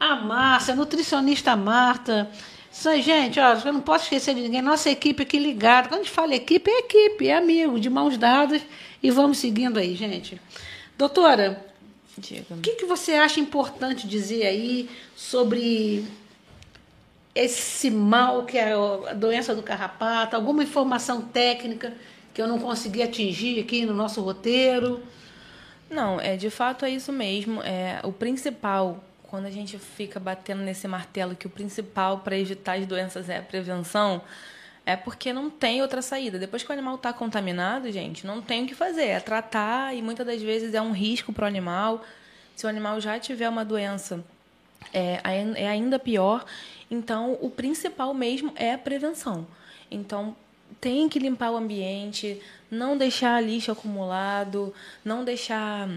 a 0.00 0.16
Márcia, 0.16 0.72
a 0.72 0.76
nutricionista 0.76 1.54
Marta. 1.54 2.30
Aí, 2.86 3.02
gente, 3.02 3.38
ó, 3.38 3.54
eu 3.54 3.72
não 3.72 3.80
posso 3.80 4.04
esquecer 4.04 4.34
de 4.34 4.40
ninguém. 4.40 4.62
Nossa 4.62 4.90
equipe 4.90 5.22
aqui 5.22 5.38
ligada. 5.38 5.88
Quando 5.88 6.00
a 6.00 6.04
gente 6.04 6.12
fala 6.12 6.34
equipe, 6.34 6.70
é 6.70 6.78
equipe, 6.80 7.28
é 7.28 7.36
amigo, 7.36 7.78
de 7.78 7.90
mãos 7.90 8.16
dadas. 8.16 8.62
E 9.02 9.10
vamos 9.10 9.38
seguindo 9.38 9.78
aí, 9.78 9.94
gente. 9.94 10.40
Doutora, 10.96 11.64
o 12.50 12.56
que, 12.60 12.72
que 12.72 12.86
você 12.86 13.12
acha 13.12 13.40
importante 13.40 14.06
dizer 14.06 14.46
aí 14.46 14.88
sobre 15.16 16.04
esse 17.34 17.90
mal 17.90 18.44
que 18.44 18.58
é 18.58 18.72
a 18.72 19.14
doença 19.14 19.54
do 19.54 19.62
carrapato? 19.62 20.36
Alguma 20.36 20.62
informação 20.62 21.22
técnica 21.22 21.94
que 22.34 22.40
eu 22.40 22.46
não 22.46 22.58
consegui 22.58 23.02
atingir 23.02 23.60
aqui 23.60 23.86
no 23.86 23.94
nosso 23.94 24.20
roteiro? 24.22 25.02
Não, 25.88 26.20
é 26.20 26.36
de 26.36 26.50
fato 26.50 26.84
é 26.84 26.90
isso 26.90 27.12
mesmo. 27.12 27.62
É 27.62 28.00
o 28.02 28.12
principal 28.12 29.02
quando 29.32 29.46
a 29.46 29.50
gente 29.50 29.78
fica 29.78 30.20
batendo 30.20 30.62
nesse 30.62 30.86
martelo 30.86 31.34
que 31.34 31.46
o 31.46 31.50
principal 31.50 32.18
para 32.18 32.36
evitar 32.36 32.76
as 32.76 32.84
doenças 32.84 33.30
é 33.30 33.38
a 33.38 33.42
prevenção, 33.42 34.20
é 34.84 34.94
porque 34.94 35.32
não 35.32 35.48
tem 35.48 35.80
outra 35.80 36.02
saída. 36.02 36.38
Depois 36.38 36.62
que 36.62 36.68
o 36.68 36.72
animal 36.74 36.96
está 36.96 37.14
contaminado, 37.14 37.90
gente, 37.90 38.26
não 38.26 38.42
tem 38.42 38.64
o 38.64 38.66
que 38.66 38.74
fazer. 38.74 39.06
É 39.06 39.20
tratar 39.20 39.96
e 39.96 40.02
muitas 40.02 40.26
das 40.26 40.42
vezes 40.42 40.74
é 40.74 40.82
um 40.82 40.92
risco 40.92 41.32
para 41.32 41.44
o 41.44 41.48
animal. 41.48 42.04
Se 42.54 42.66
o 42.66 42.68
animal 42.68 43.00
já 43.00 43.18
tiver 43.18 43.48
uma 43.48 43.64
doença, 43.64 44.22
é, 44.92 45.18
é 45.56 45.66
ainda 45.66 45.98
pior. 45.98 46.44
Então, 46.90 47.38
o 47.40 47.48
principal 47.48 48.12
mesmo 48.12 48.52
é 48.54 48.74
a 48.74 48.78
prevenção. 48.78 49.46
Então, 49.90 50.36
tem 50.78 51.08
que 51.08 51.18
limpar 51.18 51.52
o 51.52 51.56
ambiente, 51.56 52.38
não 52.70 52.98
deixar 52.98 53.42
lixo 53.42 53.72
acumulado, 53.72 54.74
não 55.02 55.24
deixar 55.24 55.88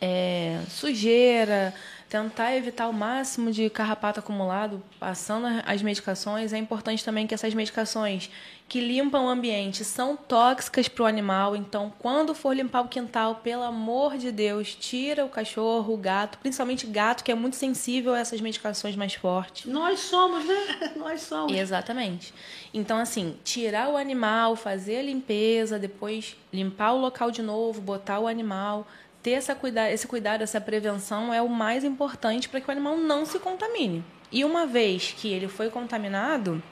é, 0.00 0.60
sujeira, 0.68 1.72
tentar 2.12 2.54
evitar 2.54 2.88
o 2.88 2.92
máximo 2.92 3.50
de 3.50 3.70
carrapato 3.70 4.20
acumulado, 4.20 4.82
passando 5.00 5.46
as 5.64 5.80
medicações. 5.80 6.52
É 6.52 6.58
importante 6.58 7.02
também 7.02 7.26
que 7.26 7.32
essas 7.32 7.54
medicações 7.54 8.28
que 8.68 8.80
limpam 8.80 9.24
o 9.24 9.28
ambiente 9.28 9.82
são 9.82 10.14
tóxicas 10.14 10.88
para 10.88 11.04
o 11.04 11.06
animal. 11.06 11.56
Então, 11.56 11.90
quando 11.98 12.34
for 12.34 12.54
limpar 12.54 12.82
o 12.82 12.88
quintal, 12.88 13.36
pelo 13.36 13.62
amor 13.62 14.18
de 14.18 14.30
Deus, 14.30 14.74
tira 14.74 15.24
o 15.24 15.28
cachorro, 15.28 15.94
o 15.94 15.96
gato, 15.96 16.36
principalmente 16.38 16.86
gato, 16.86 17.24
que 17.24 17.32
é 17.32 17.34
muito 17.34 17.56
sensível 17.56 18.12
a 18.12 18.18
essas 18.18 18.42
medicações 18.42 18.94
mais 18.94 19.14
fortes. 19.14 19.64
Nós 19.64 20.00
somos, 20.00 20.44
né? 20.44 20.92
Nós 20.96 21.22
somos. 21.22 21.54
Exatamente. 21.54 22.34
Então, 22.74 22.98
assim, 22.98 23.36
tirar 23.42 23.88
o 23.88 23.96
animal, 23.96 24.54
fazer 24.54 24.98
a 24.98 25.02
limpeza, 25.02 25.78
depois 25.78 26.36
limpar 26.52 26.92
o 26.92 27.00
local 27.00 27.30
de 27.30 27.42
novo, 27.42 27.80
botar 27.80 28.20
o 28.20 28.26
animal, 28.26 28.86
ter 29.22 29.32
essa 29.32 29.54
cuida 29.54 29.90
esse 29.90 30.06
cuidado, 30.06 30.42
essa 30.42 30.60
prevenção 30.60 31.32
é 31.32 31.40
o 31.40 31.48
mais 31.48 31.84
importante 31.84 32.48
para 32.48 32.60
que 32.60 32.68
o 32.68 32.72
animal 32.72 32.96
não 32.96 33.24
se 33.24 33.38
contamine. 33.38 34.04
E 34.30 34.44
uma 34.44 34.66
vez 34.66 35.14
que 35.16 35.28
ele 35.32 35.46
foi 35.48 35.70
contaminado, 35.70 36.62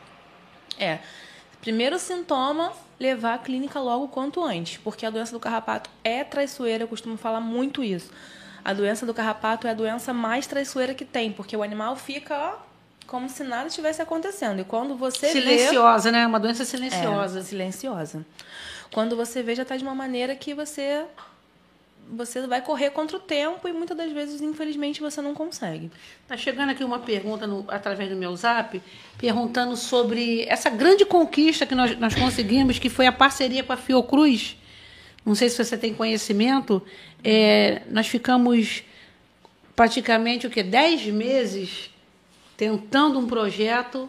é, 0.79 0.99
primeiro 1.61 1.99
sintoma, 1.99 2.73
levar 2.99 3.35
a 3.35 3.39
clínica 3.39 3.79
logo 3.79 4.09
quanto 4.09 4.43
antes, 4.43 4.79
porque 4.79 5.07
a 5.07 5.11
doença 5.11 5.33
do 5.33 5.41
carrapato 5.41 5.89
é 6.03 6.25
traiçoeira, 6.25 6.85
eu 6.85 6.89
costumo 6.89 7.17
falar 7.17 7.41
muito 7.41 7.85
isso. 7.85 8.11
A 8.65 8.73
doença 8.73 9.07
do 9.07 9.15
carrapato 9.15 9.67
é 9.67 9.71
a 9.71 9.75
doença 9.75 10.13
mais 10.13 10.47
traiçoeira 10.47 10.93
que 10.95 11.05
tem, 11.05 11.33
porque 11.33 11.57
o 11.57 11.63
animal 11.63 11.97
fica, 11.97 12.37
ó, 12.37 12.71
como 13.07 13.29
se 13.29 13.43
nada 13.43 13.69
estivesse 13.69 14.03
acontecendo. 14.03 14.61
E 14.61 14.65
quando 14.65 14.97
você 14.97 15.27
vê... 15.29 15.33
Silenciosa, 15.33 16.13
né? 16.13 16.27
Uma 16.27 16.39
doença 16.39 16.63
É, 16.63 16.67
silenciosa. 16.67 17.43
silenciosa. 17.43 18.25
Quando 18.93 19.17
você 19.17 19.43
vê, 19.43 19.55
já 19.55 19.63
está 19.63 19.77
de 19.77 19.83
uma 19.83 19.95
maneira 19.95 20.35
que 20.37 20.53
você 20.53 21.05
você 22.17 22.47
vai 22.47 22.61
correr 22.61 22.91
contra 22.91 23.17
o 23.17 23.21
tempo 23.21 23.69
e 23.69 23.73
muitas 23.73 23.97
das 23.97 24.11
vezes, 24.13 24.41
infelizmente, 24.41 25.01
você 25.01 25.21
não 25.21 25.35
consegue. 25.35 25.91
Tá 26.27 26.37
chegando 26.37 26.71
aqui 26.71 26.83
uma 26.83 26.99
pergunta 26.99 27.47
no, 27.47 27.65
através 27.69 28.09
do 28.11 28.17
meu 28.17 28.35
zap, 28.37 28.81
perguntando 29.19 29.77
sobre 29.77 30.45
essa 30.49 30.69
grande 30.71 31.05
conquista 31.05 31.65
que 31.67 31.75
nós, 31.75 31.99
nós 31.99 32.15
conseguimos, 32.15 32.79
que 32.79 32.89
foi 32.89 33.07
a 33.07 33.13
parceria 33.13 33.63
com 33.63 33.73
a 33.73 33.77
Fiocruz. 33.77 34.57
Não 35.25 35.35
sei 35.35 35.49
se 35.49 35.63
você 35.63 35.77
tem 35.77 35.95
conhecimento. 35.95 36.83
É, 37.23 37.83
nós 37.91 38.07
ficamos 38.07 38.83
praticamente 39.77 40.47
o 40.47 40.51
que 40.51 40.63
10 40.63 41.07
meses 41.07 41.91
tentando 42.57 43.19
um 43.19 43.27
projeto 43.27 44.09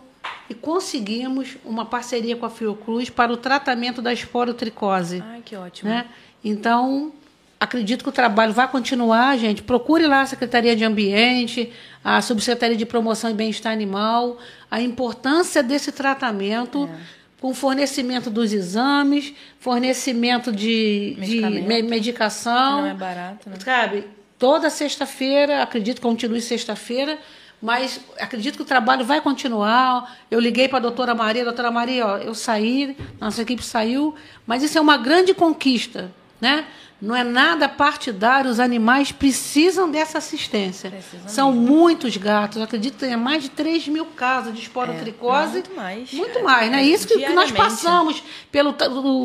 e 0.49 0.53
conseguimos 0.53 1.57
uma 1.63 1.85
parceria 1.85 2.35
com 2.35 2.45
a 2.45 2.49
Fiocruz 2.49 3.09
para 3.09 3.31
o 3.31 3.37
tratamento 3.37 4.01
da 4.01 4.11
esporotricose. 4.11 5.23
Ai, 5.25 5.41
que 5.41 5.55
ótimo. 5.55 5.89
Né? 5.89 6.07
Então, 6.43 7.13
acredito 7.61 8.03
que 8.03 8.09
o 8.09 8.11
trabalho 8.11 8.51
vai 8.53 8.67
continuar, 8.67 9.37
gente. 9.37 9.61
Procure 9.61 10.07
lá 10.07 10.21
a 10.21 10.25
Secretaria 10.25 10.75
de 10.75 10.83
Ambiente, 10.83 11.71
a 12.03 12.21
Subsecretaria 12.21 12.75
de 12.75 12.85
Promoção 12.85 13.29
e 13.29 13.33
Bem-Estar 13.33 13.71
Animal, 13.71 14.37
a 14.69 14.81
importância 14.81 15.61
desse 15.61 15.91
tratamento. 15.91 16.89
É. 17.17 17.21
Com 17.41 17.55
fornecimento 17.55 18.29
dos 18.29 18.53
exames, 18.53 19.33
fornecimento 19.59 20.51
de, 20.51 21.15
de 21.19 21.41
me- 21.41 21.81
medicação. 21.81 22.81
Não 22.81 22.87
é 22.87 22.93
barato, 22.93 23.49
né? 23.49 23.55
Sabe, 23.65 24.07
toda 24.37 24.69
sexta-feira, 24.69 25.63
acredito 25.63 25.95
que 25.95 26.01
continue 26.03 26.39
sexta-feira, 26.39 27.17
mas 27.59 27.99
acredito 28.19 28.57
que 28.57 28.61
o 28.61 28.65
trabalho 28.65 29.03
vai 29.03 29.21
continuar. 29.21 30.17
Eu 30.29 30.39
liguei 30.39 30.67
para 30.67 30.77
a 30.77 30.81
doutora 30.81 31.15
Maria, 31.15 31.43
doutora 31.43 31.71
Maria, 31.71 32.05
ó, 32.05 32.17
eu 32.17 32.35
saí, 32.35 32.95
nossa 33.19 33.41
equipe 33.41 33.63
saiu, 33.63 34.13
mas 34.45 34.61
isso 34.61 34.77
é 34.77 34.81
uma 34.81 34.97
grande 34.97 35.33
conquista, 35.33 36.11
né? 36.39 36.65
Não 37.01 37.15
é 37.15 37.23
nada 37.23 37.67
partidário, 37.67 38.51
os 38.51 38.59
animais 38.59 39.11
precisam 39.11 39.89
dessa 39.89 40.19
assistência. 40.19 40.91
Precisam 40.91 41.27
São 41.27 41.51
muitos 41.51 42.15
gatos, 42.15 42.61
acredito 42.61 42.93
que 42.93 42.99
tenha 42.99 43.17
mais 43.17 43.41
de 43.41 43.49
3 43.49 43.87
mil 43.87 44.05
casos 44.05 44.53
de 44.53 44.61
esporotricose. 44.61 45.49
É, 45.49 45.53
muito 45.53 45.75
mais. 45.75 46.13
Muito 46.13 46.43
mais, 46.43 46.69
né? 46.69 46.83
Isso 46.83 47.07
que, 47.07 47.17
que 47.17 47.33
nós 47.33 47.51
passamos 47.51 48.21
pelo 48.51 48.75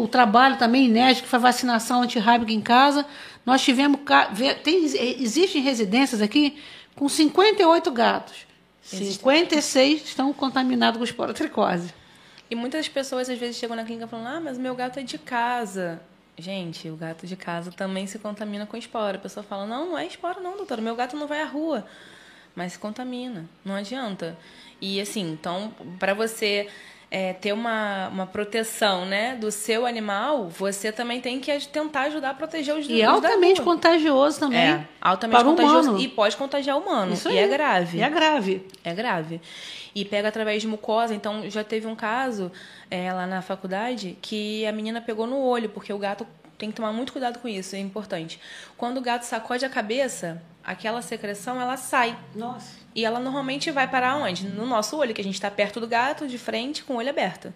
o 0.02 0.08
trabalho 0.08 0.56
também 0.56 0.86
inédito, 0.86 1.24
que 1.24 1.28
foi 1.28 1.38
a 1.38 1.42
vacinação 1.42 2.00
antirrábica 2.00 2.50
em 2.50 2.62
casa. 2.62 3.04
Nós 3.44 3.62
tivemos. 3.62 4.00
Tem, 4.64 4.82
existem 5.22 5.60
residências 5.60 6.22
aqui 6.22 6.56
com 6.94 7.06
58 7.06 7.90
gatos. 7.90 8.46
56 8.80 10.02
estão 10.02 10.32
contaminados 10.32 10.96
com 10.96 11.04
esporotricose. 11.04 11.92
E 12.50 12.54
muitas 12.54 12.88
pessoas 12.88 13.28
às 13.28 13.38
vezes 13.38 13.56
chegam 13.56 13.76
na 13.76 13.84
clínica 13.84 14.06
falando: 14.06 14.28
ah, 14.28 14.40
mas 14.40 14.56
meu 14.56 14.74
gato 14.74 14.98
é 14.98 15.02
de 15.02 15.18
casa. 15.18 16.00
Gente, 16.38 16.90
o 16.90 16.96
gato 16.96 17.26
de 17.26 17.34
casa 17.34 17.72
também 17.72 18.06
se 18.06 18.18
contamina 18.18 18.66
com 18.66 18.76
espora. 18.76 19.16
A 19.16 19.20
pessoa 19.20 19.42
fala: 19.42 19.66
não, 19.66 19.90
não 19.90 19.98
é 19.98 20.06
espora, 20.06 20.40
não, 20.40 20.56
doutora. 20.56 20.82
Meu 20.82 20.94
gato 20.94 21.16
não 21.16 21.26
vai 21.26 21.40
à 21.40 21.46
rua. 21.46 21.86
Mas 22.54 22.72
se 22.72 22.78
contamina. 22.78 23.48
Não 23.64 23.74
adianta. 23.74 24.36
E 24.80 25.00
assim, 25.00 25.32
então, 25.32 25.72
para 25.98 26.12
você 26.12 26.68
é, 27.10 27.32
ter 27.32 27.52
uma, 27.52 28.08
uma 28.08 28.26
proteção 28.26 29.06
né, 29.06 29.36
do 29.36 29.50
seu 29.50 29.86
animal, 29.86 30.48
você 30.48 30.90
também 30.90 31.20
tem 31.20 31.38
que 31.38 31.56
tentar 31.68 32.02
ajudar 32.02 32.30
a 32.30 32.34
proteger 32.34 32.76
os 32.76 32.88
E 32.88 33.00
é 33.00 33.04
altamente 33.04 33.62
contagioso 33.62 34.40
também. 34.40 34.58
É, 34.58 34.88
altamente 35.00 35.40
para 35.40 35.48
contagioso 35.48 35.90
humano. 35.90 36.04
e 36.04 36.08
pode 36.08 36.36
contagiar 36.36 36.76
o 36.76 36.80
humano. 36.80 37.12
Isso 37.12 37.28
e 37.28 37.38
aí. 37.38 37.44
é 37.44 37.48
grave. 37.48 37.98
E 37.98 38.02
é 38.02 38.10
grave. 38.10 38.66
É 38.82 38.94
grave. 38.94 39.40
E 39.94 40.04
pega 40.04 40.28
através 40.28 40.60
de 40.60 40.68
mucosa. 40.68 41.14
Então, 41.14 41.48
já 41.48 41.62
teve 41.62 41.86
um 41.86 41.94
caso 41.94 42.50
é, 42.90 43.12
lá 43.12 43.26
na 43.26 43.40
faculdade 43.40 44.18
que 44.20 44.66
a 44.66 44.72
menina 44.72 45.00
pegou 45.00 45.26
no 45.26 45.38
olho, 45.38 45.68
porque 45.68 45.92
o 45.92 45.98
gato 45.98 46.26
tem 46.58 46.70
que 46.70 46.76
tomar 46.76 46.92
muito 46.92 47.12
cuidado 47.12 47.38
com 47.38 47.48
isso, 47.48 47.76
é 47.76 47.78
importante. 47.78 48.40
Quando 48.76 48.98
o 48.98 49.00
gato 49.00 49.22
sacode 49.22 49.64
a 49.64 49.68
cabeça, 49.68 50.42
aquela 50.64 51.02
secreção 51.02 51.60
ela 51.60 51.76
sai. 51.76 52.18
Nossa. 52.34 52.85
E 52.96 53.04
ela 53.04 53.20
normalmente 53.20 53.70
vai 53.70 53.86
parar 53.86 54.16
onde? 54.16 54.46
No 54.46 54.64
nosso 54.64 54.96
olho, 54.96 55.12
que 55.12 55.20
a 55.20 55.24
gente 55.24 55.34
está 55.34 55.50
perto 55.50 55.78
do 55.78 55.86
gato, 55.86 56.26
de 56.26 56.38
frente, 56.38 56.82
com 56.82 56.94
o 56.94 56.96
olho 56.96 57.10
aberto. 57.10 57.52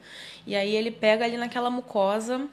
E 0.46 0.54
aí 0.54 0.76
ele 0.76 0.90
pega 0.90 1.24
ali 1.24 1.38
naquela 1.38 1.70
mucosa. 1.70 2.46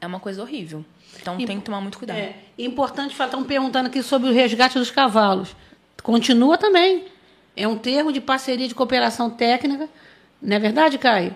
É 0.00 0.06
uma 0.06 0.20
coisa 0.20 0.40
horrível. 0.40 0.84
Então 1.20 1.36
tem 1.36 1.58
que 1.58 1.64
tomar 1.64 1.80
muito 1.80 1.98
cuidado. 1.98 2.18
É 2.18 2.34
importante 2.58 3.12
falar, 3.16 3.26
estão 3.26 3.42
perguntando 3.42 3.88
aqui 3.88 4.04
sobre 4.04 4.30
o 4.30 4.32
resgate 4.32 4.78
dos 4.78 4.88
cavalos. 4.88 5.56
Continua 6.00 6.56
também. 6.56 7.06
É 7.56 7.66
um 7.66 7.76
termo 7.76 8.12
de 8.12 8.20
parceria 8.20 8.68
de 8.68 8.74
cooperação 8.74 9.28
técnica. 9.28 9.88
Não 10.40 10.56
é 10.56 10.60
verdade, 10.60 10.98
Caio? 10.98 11.34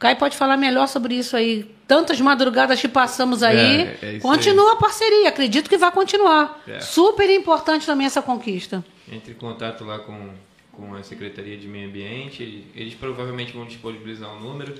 O 0.00 0.06
Caio 0.08 0.16
pode 0.16 0.34
falar 0.34 0.56
melhor 0.56 0.88
sobre 0.88 1.14
isso 1.14 1.36
aí. 1.36 1.70
Tantas 1.86 2.18
madrugadas 2.22 2.80
que 2.80 2.88
passamos 2.88 3.42
aí. 3.42 3.82
É, 4.00 4.16
é 4.16 4.18
continua 4.18 4.72
a 4.72 4.76
parceria. 4.76 5.28
Acredito 5.28 5.68
que 5.68 5.76
vai 5.76 5.92
continuar. 5.92 6.58
É. 6.66 6.80
Super 6.80 7.28
importante 7.28 7.84
também 7.84 8.06
essa 8.06 8.22
conquista. 8.22 8.82
Entre 9.12 9.32
em 9.32 9.34
contato 9.34 9.84
lá 9.84 9.98
com, 9.98 10.30
com 10.72 10.94
a 10.94 11.02
Secretaria 11.02 11.54
de 11.58 11.68
Meio 11.68 11.86
Ambiente, 11.86 12.64
eles 12.74 12.94
provavelmente 12.94 13.52
vão 13.52 13.66
disponibilizar 13.66 14.34
um 14.34 14.40
número, 14.40 14.74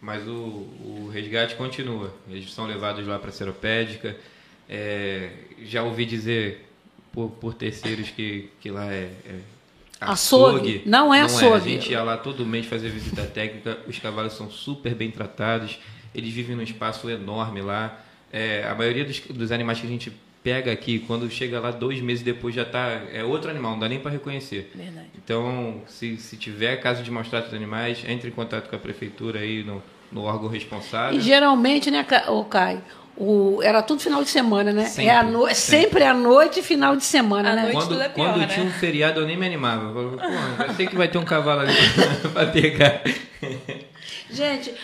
mas 0.00 0.26
o, 0.26 0.32
o 0.32 1.10
resgate 1.12 1.56
continua. 1.56 2.14
Eles 2.26 2.50
são 2.50 2.64
levados 2.64 3.06
lá 3.06 3.18
para 3.18 3.28
a 3.28 3.32
Seropédica. 3.32 4.16
É, 4.66 5.28
já 5.62 5.82
ouvi 5.82 6.06
dizer 6.06 6.70
por, 7.12 7.32
por 7.32 7.52
terceiros 7.52 8.08
que, 8.08 8.48
que 8.62 8.70
lá 8.70 8.90
é, 8.90 9.10
é 10.08 10.12
Açougue. 10.12 10.82
Não 10.86 11.12
é 11.14 11.20
A 11.20 11.24
açougue. 11.24 11.70
gente 11.70 11.92
ia 11.92 12.02
lá 12.02 12.16
todo 12.16 12.44
mês 12.46 12.66
fazer 12.66 12.88
visita 12.90 13.22
técnica, 13.22 13.78
os 13.86 13.98
cavalos 13.98 14.32
são 14.34 14.50
super 14.50 14.94
bem 14.94 15.10
tratados, 15.10 15.78
eles 16.14 16.32
vivem 16.32 16.56
num 16.56 16.62
espaço 16.62 17.08
enorme 17.10 17.60
lá. 17.60 18.00
É, 18.32 18.66
a 18.68 18.74
maioria 18.74 19.04
dos, 19.04 19.20
dos 19.20 19.52
animais 19.52 19.80
que 19.80 19.86
a 19.86 19.90
gente 19.90 20.12
pega 20.42 20.70
aqui, 20.70 20.98
quando 20.98 21.28
chega 21.30 21.58
lá 21.58 21.70
dois 21.70 22.00
meses 22.00 22.22
depois 22.22 22.54
já 22.54 22.64
tá 22.66 23.00
é 23.12 23.24
outro 23.24 23.50
animal, 23.50 23.72
não 23.72 23.78
dá 23.78 23.88
nem 23.88 23.98
para 23.98 24.10
reconhecer. 24.10 24.70
Verdade. 24.74 25.06
Então, 25.16 25.80
se, 25.86 26.18
se 26.18 26.36
tiver 26.36 26.76
caso 26.76 27.02
de 27.02 27.10
maus 27.10 27.28
tratos 27.28 27.50
de 27.50 27.56
animais, 27.56 28.04
entre 28.06 28.28
em 28.28 28.32
contato 28.32 28.68
com 28.68 28.76
a 28.76 28.78
prefeitura 28.78 29.40
aí 29.40 29.64
no, 29.64 29.82
no 30.12 30.22
órgão 30.22 30.48
responsável. 30.48 31.18
E 31.18 31.22
geralmente, 31.22 31.90
né, 31.90 32.06
ô 32.28 32.44
Caio? 32.44 32.82
O, 33.16 33.60
era 33.62 33.80
tudo 33.80 34.00
final 34.00 34.22
de 34.24 34.30
semana, 34.30 34.72
né? 34.72 34.86
Sempre, 34.86 35.06
é 35.06 35.16
a 35.16 35.22
no, 35.22 35.42
sempre. 35.42 35.54
sempre 35.54 36.04
à 36.04 36.12
noite 36.12 36.60
e 36.60 36.62
final 36.62 36.96
de 36.96 37.04
semana, 37.04 37.52
À 37.52 37.54
né? 37.54 37.62
noite. 37.62 37.76
Quando, 37.76 37.88
tudo 37.88 38.02
é 38.02 38.08
pior, 38.08 38.26
quando 38.26 38.40
né? 38.40 38.46
tinha 38.46 38.66
um 38.66 38.70
feriado, 38.70 39.20
eu 39.20 39.26
nem 39.26 39.36
me 39.36 39.46
animava. 39.46 39.86
Eu 39.86 40.18
falava, 40.18 40.56
Pô, 40.56 40.62
eu 40.64 40.74
sei 40.74 40.86
que 40.86 40.96
vai 40.96 41.06
ter 41.06 41.18
um 41.18 41.24
cavalo 41.24 41.60
ali 41.60 41.72
para 42.34 42.46
pegar. 42.48 43.02
Gente, 44.28 44.74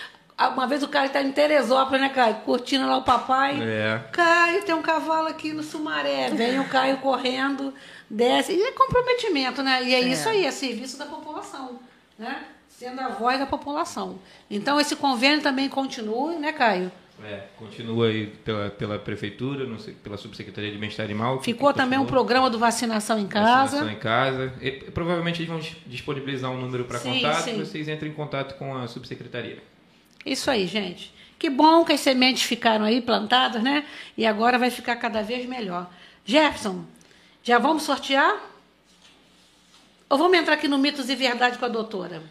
uma 0.49 0.67
vez 0.67 0.83
o 0.83 0.89
Caio 0.89 1.09
está 1.09 1.21
em 1.21 1.33
Teresópolis, 1.33 2.01
né, 2.01 2.09
Caio? 2.09 2.37
Curtindo 2.37 2.87
lá 2.87 2.97
o 2.99 3.03
papai. 3.03 3.59
É. 3.61 4.01
Caio, 4.13 4.63
tem 4.63 4.75
um 4.75 4.83
cavalo 4.83 5.29
aqui 5.29 5.53
no 5.53 5.63
Sumaré. 5.63 6.31
Vem 6.31 6.59
o 6.61 6.69
Caio 6.69 6.99
correndo, 6.99 7.75
desce. 8.09 8.53
E 8.53 8.63
é 8.63 8.73
comprometimento, 8.73 9.63
né? 9.63 9.83
E 9.83 9.95
é, 9.95 10.01
isso 10.01 10.29
aí, 10.29 10.47
é 10.47 10.51
serviço 10.51 10.97
da 10.97 11.05
população, 11.05 11.81
né? 12.19 12.45
Sendo 12.69 13.01
a 13.01 13.09
voz 13.09 13.39
da 13.39 13.45
população. 13.45 14.19
Então, 14.51 14.81
esse 14.81 14.97
convênio 14.97 15.43
também 15.43 15.69
continua, 15.69 16.33
né, 16.39 16.53
Caio? 16.53 16.91
É, 17.25 17.45
continua 17.59 18.07
aí 18.07 18.27
pela, 18.45 18.71
pela 18.71 18.99
prefeitura, 18.99 19.67
não 19.67 19.79
sei, 19.79 19.93
pela 19.95 20.17
subsecretaria 20.17 20.71
de 20.73 20.79
bem-estar 20.79 21.05
animal. 21.05 21.43
Ficou 21.43 21.73
também 21.73 21.99
um 21.99 22.07
programa 22.07 22.49
do 22.49 22.59
vacinação 22.59 23.19
em 23.19 23.27
Vacinação 23.27 23.81
casa. 23.81 23.93
em 23.93 23.97
casa. 23.97 24.53
E, 24.61 24.71
provavelmente 24.91 25.41
eles 25.41 25.49
vão 25.51 25.59
dis- 25.59 25.77
disponibilizar 25.87 26.51
um 26.51 26.59
número 26.61 26.85
para 26.85 26.99
contato. 26.99 27.43
sim. 27.45 27.59
Vocês 27.59 27.89
entrem 27.89 28.11
em 28.11 28.15
contato 28.15 28.57
com 28.57 28.77
a 28.77 28.87
subsecretaria. 28.89 29.59
Isso 30.25 30.51
aí, 30.51 30.67
gente. 30.67 31.13
Que 31.39 31.49
bom 31.51 31.85
que 31.85 31.93
as 31.93 32.01
sementes 32.01 32.43
ficaram 32.43 32.85
aí 32.85 33.01
plantadas, 33.01 33.63
né? 33.63 33.85
E 34.17 34.27
agora 34.27 34.59
vai 34.59 34.71
ficar 34.71 34.97
cada 34.97 35.23
vez 35.23 35.47
melhor. 35.47 35.91
Jefferson, 36.25 36.85
já 37.43 37.59
vamos 37.59 37.83
sortear? 37.83 38.39
Ou 40.09 40.19
vamos 40.19 40.37
entrar 40.39 40.55
aqui 40.55 40.69
no 40.69 40.77
Mitos 40.79 41.09
e 41.09 41.15
Verdade 41.15 41.57
com 41.59 41.65
a 41.65 41.69
doutora? 41.69 42.23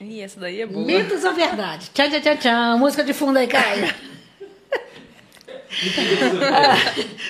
Ih, 0.00 0.20
essa 0.20 0.38
daí 0.38 0.60
é 0.60 0.66
boa. 0.66 0.84
Mitos 0.84 1.24
ou 1.24 1.32
verdade? 1.32 1.90
Tchau, 1.94 2.08
tchau, 2.10 2.20
tchau, 2.20 2.36
tchau. 2.36 2.78
Música 2.78 3.02
de 3.02 3.12
fundo 3.14 3.38
aí, 3.38 3.46
Caio. 3.46 3.92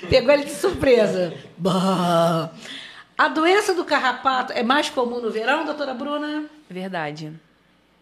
Pegou 0.09 0.33
ele 0.33 0.45
de 0.45 0.53
surpresa. 0.53 1.35
Bah. 1.57 2.51
A 3.19 3.29
doença 3.29 3.75
do 3.75 3.85
carrapato 3.85 4.53
é 4.53 4.63
mais 4.63 4.91
comum 4.91 5.21
no 5.21 5.31
verão, 5.31 5.65
doutora 5.65 5.95
Bruna? 5.95 6.45
Verdade. 6.69 7.33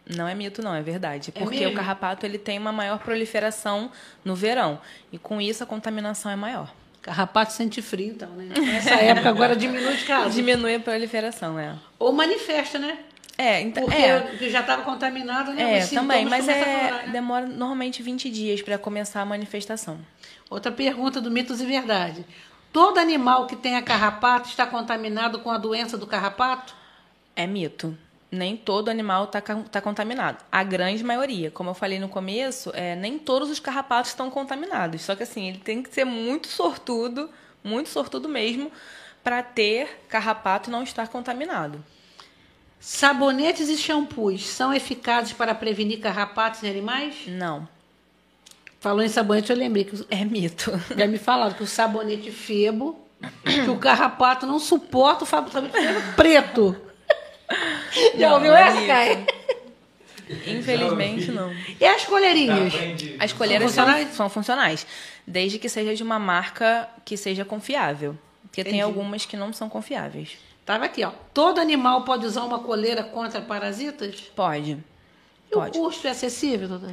Não 0.07 0.27
é 0.27 0.35
mito, 0.35 0.61
não, 0.61 0.75
é 0.75 0.81
verdade. 0.81 1.31
É 1.33 1.39
Porque 1.39 1.59
mesmo? 1.59 1.73
o 1.73 1.75
carrapato 1.75 2.25
ele 2.25 2.37
tem 2.37 2.59
uma 2.59 2.71
maior 2.71 2.99
proliferação 2.99 3.89
no 4.23 4.35
verão. 4.35 4.79
E 5.11 5.17
com 5.17 5.41
isso 5.41 5.63
a 5.63 5.65
contaminação 5.65 6.31
é 6.31 6.35
maior. 6.35 6.71
Carrapato 7.01 7.53
sente 7.53 7.81
frio, 7.81 8.09
então, 8.09 8.29
né? 8.29 8.53
Nessa 8.59 8.95
época 8.95 9.29
agora 9.29 9.55
diminui 9.55 9.95
de 9.95 10.05
casa. 10.05 10.29
Diminui 10.31 10.75
a 10.75 10.79
proliferação, 10.79 11.57
é. 11.57 11.75
Ou 11.97 12.11
manifesta, 12.11 12.77
né? 12.77 12.97
É, 13.37 13.61
então. 13.61 13.83
Porque 13.83 13.97
É, 13.97 14.49
já 14.49 14.61
estava 14.61 14.81
contaminado, 14.83 15.53
né? 15.53 15.79
é 15.79 15.87
também, 15.87 16.25
mas 16.25 16.47
é, 16.47 16.53
né? 16.53 17.09
demora 17.11 17.45
normalmente 17.45 18.01
20 18.01 18.29
dias 18.29 18.61
para 18.61 18.77
começar 18.77 19.21
a 19.21 19.25
manifestação. 19.25 19.99
Outra 20.49 20.71
pergunta 20.71 21.19
do 21.19 21.29
Mitos 21.29 21.59
e 21.59 21.65
Verdade. 21.65 22.25
Todo 22.71 22.97
animal 22.97 23.47
que 23.47 23.55
tenha 23.55 23.81
carrapato 23.81 24.49
está 24.49 24.65
contaminado 24.65 25.39
com 25.39 25.49
a 25.49 25.57
doença 25.57 25.97
do 25.97 26.05
carrapato? 26.05 26.75
É 27.35 27.45
mito. 27.47 27.97
nem 28.31 28.57
todo 28.57 28.89
animal 28.89 29.25
está 29.25 29.41
tá 29.41 29.81
contaminado. 29.81 30.43
A 30.51 30.63
grande 30.63 31.03
maioria, 31.03 31.49
como 31.51 31.69
eu 31.69 31.73
falei 31.73 31.99
no 31.99 32.09
começo, 32.09 32.71
é, 32.73 32.95
nem 32.95 33.17
todos 33.17 33.49
os 33.49 33.59
carrapatos 33.59 34.11
estão 34.11 34.29
contaminados. 34.29 35.01
Só 35.01 35.15
que 35.15 35.23
assim, 35.23 35.49
ele 35.49 35.59
tem 35.59 35.81
que 35.81 35.93
ser 35.93 36.05
muito 36.05 36.47
sortudo, 36.47 37.29
muito 37.63 37.89
sortudo 37.89 38.27
mesmo, 38.27 38.71
para 39.23 39.41
ter 39.41 40.03
carrapato 40.09 40.69
e 40.69 40.71
não 40.71 40.83
estar 40.83 41.07
contaminado. 41.07 41.83
Sabonetes 42.87 43.67
e 43.67 43.77
shampoos 43.77 44.45
são 44.45 44.71
eficazes 44.71 45.33
para 45.33 45.55
prevenir 45.55 45.99
carrapatos 45.99 46.61
em 46.63 46.69
animais? 46.69 47.15
Não. 47.25 47.67
Falou 48.79 49.01
em 49.01 49.07
sabonete, 49.09 49.49
eu 49.51 49.57
lembrei 49.57 49.85
que 49.85 50.05
é 50.07 50.23
mito. 50.23 50.71
Já 50.95 51.07
me 51.07 51.17
falaram 51.17 51.55
que 51.55 51.63
o 51.63 51.65
sabonete 51.65 52.29
febo, 52.29 52.95
que 53.43 53.67
o 53.71 53.77
carrapato 53.79 54.45
não 54.45 54.59
suporta 54.59 55.23
o 55.23 55.27
sabonete 55.27 55.73
febo 55.75 56.13
preto. 56.15 56.75
Já 58.19 58.29
Não, 58.29 58.35
ouviu 58.35 58.53
é 58.53 58.61
essa, 58.61 58.75
mito. 58.75 58.87
Caio? 58.87 59.25
Infelizmente, 60.45 61.31
não. 61.31 61.51
E 61.81 61.85
as 61.85 62.05
colherinhas? 62.05 62.71
As 63.19 63.33
colheres 63.33 63.71
São 63.71 63.83
funcionais? 63.85 64.13
são 64.15 64.29
funcionais, 64.29 64.87
desde 65.25 65.57
que 65.57 65.69
seja 65.69 65.95
de 65.95 66.03
uma 66.03 66.19
marca 66.19 66.87
que 67.03 67.17
seja 67.17 67.43
confiável. 67.43 68.15
Porque 68.43 68.63
tem 68.63 68.73
Entendi. 68.73 68.83
algumas 68.83 69.25
que 69.25 69.35
não 69.35 69.51
são 69.51 69.67
confiáveis. 69.67 70.37
Tava 70.65 70.85
aqui, 70.85 71.03
ó. 71.03 71.11
Todo 71.33 71.59
animal 71.59 72.03
pode 72.03 72.25
usar 72.25 72.43
uma 72.43 72.59
coleira 72.59 73.03
contra 73.03 73.39
parasitas? 73.41 74.21
Pode. 74.35 74.83
E 75.49 75.53
Pode. 75.53 75.77
o 75.77 75.81
custo 75.83 76.07
é 76.07 76.09
acessível, 76.11 76.67
doutor? 76.67 76.91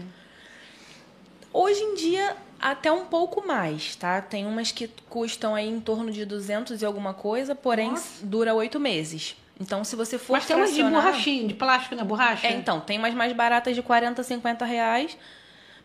Hoje 1.53 1.81
em 1.81 1.95
dia, 1.95 2.37
até 2.61 2.91
um 2.93 3.07
pouco 3.07 3.47
mais, 3.47 3.97
tá? 3.97 4.21
Tem 4.21 4.47
umas 4.47 4.71
que 4.73 4.89
custam 5.09 5.55
aí 5.55 5.69
em 5.69 5.81
torno 5.81 6.11
de 6.11 6.25
200 6.25 6.81
e 6.83 6.85
alguma 6.85 7.15
coisa, 7.15 7.55
porém 7.55 7.91
Nossa. 7.91 8.25
dura 8.25 8.55
oito 8.55 8.79
meses. 8.79 9.37
Então, 9.61 9.85
se 9.85 9.95
você 9.95 10.19
for 10.19 10.33
Mas 10.35 10.47
tem 10.47 10.57
umas 10.57 10.71
de 10.71 10.77
fracionar- 10.81 11.05
borrachinha, 11.05 11.47
de 11.49 11.55
plástico 11.55 11.95
na 11.95 12.05
borracha? 12.05 12.47
É, 12.47 12.53
então, 12.53 12.81
tem 12.81 12.99
umas 12.99 13.15
mais 13.15 13.33
baratas 13.33 13.75
de 13.75 13.83
40, 13.83 14.23
50 14.23 14.65
reais, 14.65 15.17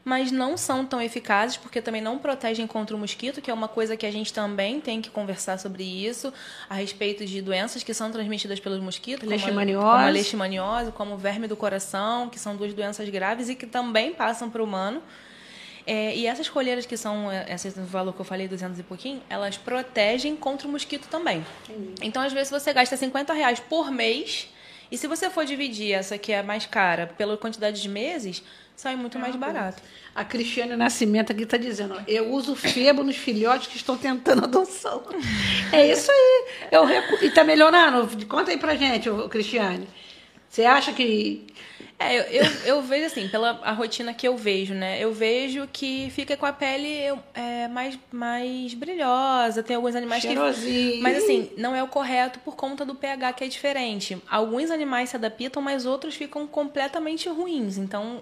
mas 0.05 0.31
não 0.31 0.55
são 0.55 0.85
tão 0.85 1.01
eficazes 1.01 1.57
porque 1.57 1.81
também 1.81 2.01
não 2.01 2.17
protegem 2.17 2.65
contra 2.65 2.95
o 2.95 2.99
mosquito, 2.99 3.41
que 3.41 3.51
é 3.51 3.53
uma 3.53 3.67
coisa 3.67 3.97
que 3.97 4.05
a 4.05 4.11
gente 4.11 4.31
também 4.33 4.79
tem 4.79 5.01
que 5.01 5.09
conversar 5.09 5.57
sobre 5.59 5.83
isso, 5.83 6.33
a 6.69 6.75
respeito 6.75 7.25
de 7.25 7.41
doenças 7.41 7.83
que 7.83 7.93
são 7.93 8.09
transmitidas 8.11 8.59
pelos 8.59 8.79
mosquitos, 8.79 9.21
como 9.23 9.33
a- 9.33 9.37
Leishmaniose. 9.37 9.85
como 9.85 9.91
a 9.97 10.09
leishmaniose, 10.09 10.91
como 10.93 11.13
o 11.15 11.17
verme 11.17 11.47
do 11.47 11.57
coração, 11.57 12.29
que 12.29 12.39
são 12.39 12.55
duas 12.55 12.73
doenças 12.73 13.07
graves 13.09 13.49
e 13.49 13.55
que 13.55 13.65
também 13.65 14.13
passam 14.13 14.49
para 14.49 14.61
o 14.61 14.65
humano. 14.65 15.01
É, 15.85 16.13
e 16.15 16.25
essas 16.27 16.49
colheiras 16.49 16.85
que 16.85 16.97
são, 16.97 17.31
é, 17.31 17.45
esse 17.53 17.69
valor 17.69 18.13
que 18.13 18.19
eu 18.19 18.25
falei, 18.25 18.45
200 18.47 18.77
e 18.79 18.83
pouquinho, 18.83 19.21
elas 19.29 19.57
protegem 19.57 20.35
contra 20.35 20.67
o 20.67 20.71
mosquito 20.71 21.07
também. 21.07 21.45
Então, 22.01 22.21
às 22.21 22.33
vezes, 22.33 22.49
você 22.51 22.73
gasta 22.73 22.97
50 22.97 23.31
reais 23.33 23.59
por 23.61 23.89
mês, 23.89 24.49
e 24.91 24.97
se 24.97 25.07
você 25.07 25.29
for 25.29 25.45
dividir 25.45 25.93
essa 25.93 26.17
que 26.17 26.33
é 26.33 26.43
mais 26.43 26.65
cara 26.65 27.07
pela 27.17 27.37
quantidade 27.37 27.81
de 27.81 27.87
meses, 27.87 28.43
sai 28.77 28.95
muito 28.95 29.17
mais 29.17 29.35
barato. 29.35 29.81
A 30.13 30.23
Cristiane 30.23 30.75
Nascimento 30.75 31.31
aqui 31.31 31.43
está 31.43 31.57
dizendo, 31.57 31.95
ó, 31.95 32.01
eu 32.07 32.31
uso 32.31 32.55
febo 32.55 33.03
nos 33.03 33.17
filhotes 33.17 33.67
que 33.67 33.75
estão 33.75 33.97
tentando 33.97 34.45
adoção. 34.45 35.03
É 35.71 35.91
isso 35.91 36.11
aí. 36.11 36.45
Eu 36.71 36.85
recu... 36.85 37.25
E 37.25 37.31
tá 37.31 37.43
melhorando? 37.43 38.25
Conta 38.27 38.51
aí 38.51 38.57
pra 38.57 38.75
gente, 38.75 39.09
ô, 39.09 39.27
Cristiane. 39.27 39.87
Você 40.47 40.63
acha 40.63 40.93
que... 40.93 41.47
É, 41.99 42.15
eu, 42.15 42.23
eu, 42.25 42.51
eu 42.65 42.81
vejo 42.83 43.07
assim, 43.07 43.27
pela 43.27 43.59
a 43.63 43.71
rotina 43.71 44.13
que 44.13 44.27
eu 44.27 44.37
vejo, 44.37 44.75
né? 44.75 45.03
Eu 45.03 45.11
vejo 45.11 45.67
que 45.73 46.11
fica 46.11 46.37
com 46.37 46.45
a 46.45 46.53
pele 46.53 46.87
é, 47.33 47.67
mais, 47.67 47.97
mais 48.11 48.75
brilhosa, 48.75 49.63
tem 49.63 49.75
alguns 49.75 49.95
animais 49.95 50.21
que. 50.21 50.27
Cheirosinho. 50.27 51.01
Mas 51.01 51.17
assim, 51.17 51.49
não 51.57 51.75
é 51.75 51.81
o 51.81 51.87
correto 51.87 52.37
por 52.41 52.55
conta 52.55 52.85
do 52.85 52.93
pH 52.93 53.33
que 53.33 53.43
é 53.43 53.47
diferente. 53.47 54.21
Alguns 54.29 54.69
animais 54.69 55.09
se 55.09 55.15
adaptam, 55.15 55.59
mas 55.59 55.87
outros 55.87 56.13
ficam 56.13 56.45
completamente 56.45 57.27
ruins. 57.29 57.79
Então, 57.79 58.21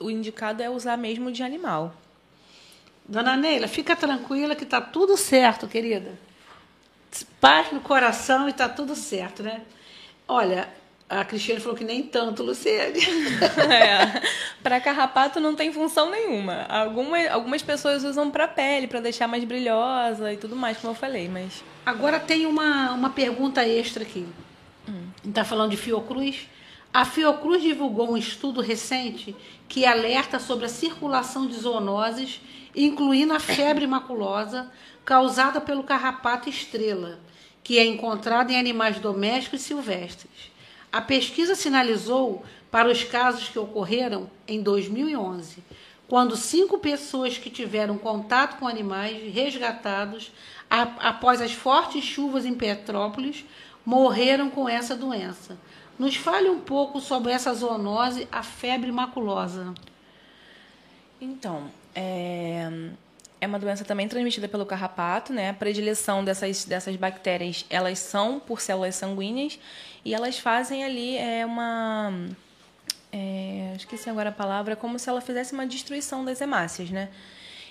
o 0.00 0.10
indicado 0.10 0.62
é 0.62 0.70
usar 0.70 0.96
mesmo 0.96 1.30
de 1.30 1.42
animal. 1.42 1.94
Dona 3.06 3.36
Neila, 3.36 3.68
fica 3.68 3.94
tranquila 3.94 4.54
que 4.54 4.64
tá 4.64 4.80
tudo 4.80 5.16
certo, 5.16 5.68
querida. 5.68 6.12
Paz 7.40 7.70
no 7.72 7.80
coração 7.80 8.48
e 8.48 8.52
tá 8.52 8.68
tudo 8.68 8.96
certo, 8.96 9.42
né? 9.42 9.62
Olha, 10.26 10.68
a 11.08 11.24
Cristiane 11.24 11.60
falou 11.60 11.76
que 11.76 11.84
nem 11.84 12.02
tanto, 12.02 12.42
Luciane. 12.42 13.00
É. 13.70 14.22
Para 14.62 14.80
carrapato 14.80 15.38
não 15.38 15.54
tem 15.54 15.72
função 15.72 16.10
nenhuma. 16.10 16.62
Alguma, 16.68 17.18
algumas 17.28 17.62
pessoas 17.62 18.02
usam 18.02 18.30
para 18.30 18.48
pele, 18.48 18.86
para 18.86 19.00
deixar 19.00 19.28
mais 19.28 19.44
brilhosa 19.44 20.32
e 20.32 20.36
tudo 20.36 20.56
mais, 20.56 20.78
como 20.78 20.92
eu 20.92 20.96
falei, 20.96 21.28
mas 21.28 21.62
Agora 21.84 22.18
tem 22.18 22.46
uma, 22.46 22.92
uma 22.92 23.10
pergunta 23.10 23.66
extra 23.66 24.02
aqui. 24.02 24.26
Está 25.24 25.44
falando 25.44 25.70
de 25.70 25.76
Fiocruz. 25.76 26.48
A 26.94 27.04
Fiocruz 27.04 27.60
divulgou 27.60 28.12
um 28.12 28.16
estudo 28.16 28.60
recente 28.60 29.34
que 29.68 29.84
alerta 29.84 30.38
sobre 30.38 30.66
a 30.66 30.68
circulação 30.68 31.48
de 31.48 31.56
zoonoses, 31.56 32.40
incluindo 32.72 33.34
a 33.34 33.40
febre 33.40 33.84
maculosa, 33.84 34.70
causada 35.04 35.60
pelo 35.60 35.82
carrapato 35.82 36.48
estrela, 36.48 37.18
que 37.64 37.80
é 37.80 37.84
encontrado 37.84 38.52
em 38.52 38.56
animais 38.56 39.00
domésticos 39.00 39.60
e 39.60 39.64
silvestres. 39.64 40.52
A 40.92 41.00
pesquisa 41.00 41.56
sinalizou 41.56 42.44
para 42.70 42.88
os 42.88 43.02
casos 43.02 43.48
que 43.48 43.58
ocorreram 43.58 44.30
em 44.46 44.62
2011, 44.62 45.64
quando 46.06 46.36
cinco 46.36 46.78
pessoas 46.78 47.36
que 47.36 47.50
tiveram 47.50 47.98
contato 47.98 48.56
com 48.60 48.68
animais 48.68 49.34
resgatados 49.34 50.30
após 50.70 51.40
as 51.40 51.50
fortes 51.50 52.04
chuvas 52.04 52.46
em 52.46 52.54
Petrópolis 52.54 53.44
morreram 53.84 54.48
com 54.48 54.68
essa 54.68 54.94
doença. 54.94 55.58
Nos 55.98 56.16
fale 56.16 56.50
um 56.50 56.60
pouco 56.60 57.00
sobre 57.00 57.32
essa 57.32 57.54
zoonose, 57.54 58.26
a 58.32 58.42
febre 58.42 58.90
maculosa. 58.90 59.72
Então, 61.20 61.70
é, 61.94 62.68
é 63.40 63.46
uma 63.46 63.58
doença 63.58 63.84
também 63.84 64.08
transmitida 64.08 64.48
pelo 64.48 64.66
carrapato, 64.66 65.32
né? 65.32 65.50
A 65.50 65.54
predileção 65.54 66.24
dessas, 66.24 66.64
dessas 66.64 66.96
bactérias, 66.96 67.64
elas 67.70 67.98
são 67.98 68.40
por 68.40 68.60
células 68.60 68.96
sanguíneas 68.96 69.58
e 70.04 70.14
elas 70.14 70.38
fazem 70.38 70.84
ali 70.84 71.16
é 71.16 71.46
uma... 71.46 72.12
É, 73.12 73.74
esqueci 73.76 74.10
agora 74.10 74.30
a 74.30 74.32
palavra, 74.32 74.74
como 74.74 74.98
se 74.98 75.08
ela 75.08 75.20
fizesse 75.20 75.52
uma 75.52 75.66
destruição 75.66 76.24
das 76.24 76.40
hemácias, 76.40 76.90
né? 76.90 77.08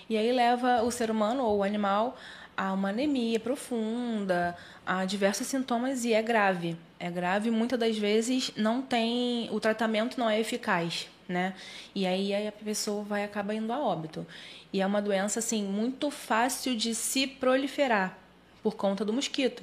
E 0.08 0.16
aí 0.16 0.32
leva 0.32 0.82
o 0.82 0.90
ser 0.90 1.10
humano 1.10 1.44
ou 1.44 1.58
o 1.58 1.62
animal 1.62 2.16
a 2.56 2.72
uma 2.72 2.90
anemia 2.90 3.38
profunda, 3.38 4.56
a 4.86 5.04
diversos 5.04 5.46
sintomas 5.46 6.04
e 6.04 6.12
é 6.12 6.22
grave. 6.22 6.76
É 7.04 7.10
grave, 7.10 7.50
muitas 7.50 7.78
das 7.78 7.98
vezes 7.98 8.50
não 8.56 8.80
tem, 8.80 9.46
o 9.52 9.60
tratamento 9.60 10.18
não 10.18 10.30
é 10.30 10.40
eficaz, 10.40 11.06
né? 11.28 11.52
E 11.94 12.06
aí 12.06 12.34
a 12.46 12.50
pessoa 12.50 13.04
vai 13.04 13.22
acabar 13.22 13.52
indo 13.52 13.70
a 13.74 13.78
óbito. 13.78 14.26
E 14.72 14.80
é 14.80 14.86
uma 14.86 15.02
doença 15.02 15.38
assim 15.38 15.62
muito 15.62 16.10
fácil 16.10 16.74
de 16.74 16.94
se 16.94 17.26
proliferar 17.26 18.16
por 18.62 18.74
conta 18.74 19.04
do 19.04 19.12
mosquito, 19.12 19.62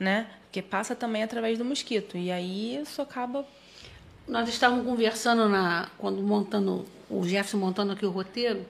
né? 0.00 0.28
Porque 0.44 0.62
passa 0.62 0.96
também 0.96 1.22
através 1.22 1.58
do 1.58 1.64
mosquito. 1.64 2.16
E 2.16 2.32
aí 2.32 2.80
isso 2.80 3.02
acaba 3.02 3.46
Nós 4.26 4.48
estávamos 4.48 4.86
conversando 4.86 5.46
na, 5.46 5.90
quando 5.98 6.22
montando, 6.22 6.86
o 7.10 7.22
Jefferson 7.22 7.58
montando 7.58 7.92
aqui 7.92 8.06
o 8.06 8.10
roteiro, 8.10 8.64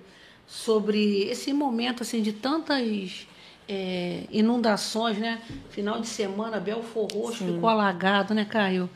sobre 0.45 1.23
esse 1.29 1.53
momento 1.53 2.03
assim 2.03 2.21
de 2.21 2.33
tantas 2.33 3.28
é, 3.69 4.25
inundações, 4.31 5.19
né? 5.19 5.41
Final 5.71 6.01
de 6.01 6.07
semana, 6.07 6.59
Belfor 6.59 7.07
Roxo 7.13 7.45
ficou 7.45 7.69
alagado, 7.69 8.33
né, 8.35 8.45
Caio? 8.45 8.89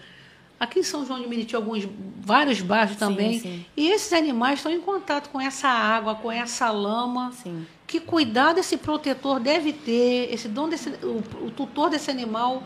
Aqui 0.59 0.79
em 0.79 0.83
São 0.83 1.05
João 1.05 1.21
de 1.21 1.29
Meriti, 1.29 1.57
alguns, 1.57 1.87
vários 2.21 2.61
bairros 2.61 2.97
também. 2.97 3.41
sim. 3.41 3.67
E 3.77 3.91
esses 3.91 4.13
animais 4.13 4.61
estão 4.61 4.73
em 4.73 4.81
contato 4.81 5.29
com 5.29 5.41
essa 5.41 5.69
água, 5.69 6.15
com 6.15 6.31
essa 6.31 6.71
lama. 6.71 7.33
Sim. 7.33 7.67
Que 7.87 7.99
cuidado 8.01 8.59
esse 8.59 8.77
protetor 8.77 9.41
deve 9.41 9.73
ter, 9.73 10.33
esse 10.33 10.49
dono 10.49 10.69
desse, 10.69 10.89
o, 11.03 11.47
o 11.47 11.51
tutor 11.51 11.91
desse 11.91 12.11
animal 12.11 12.63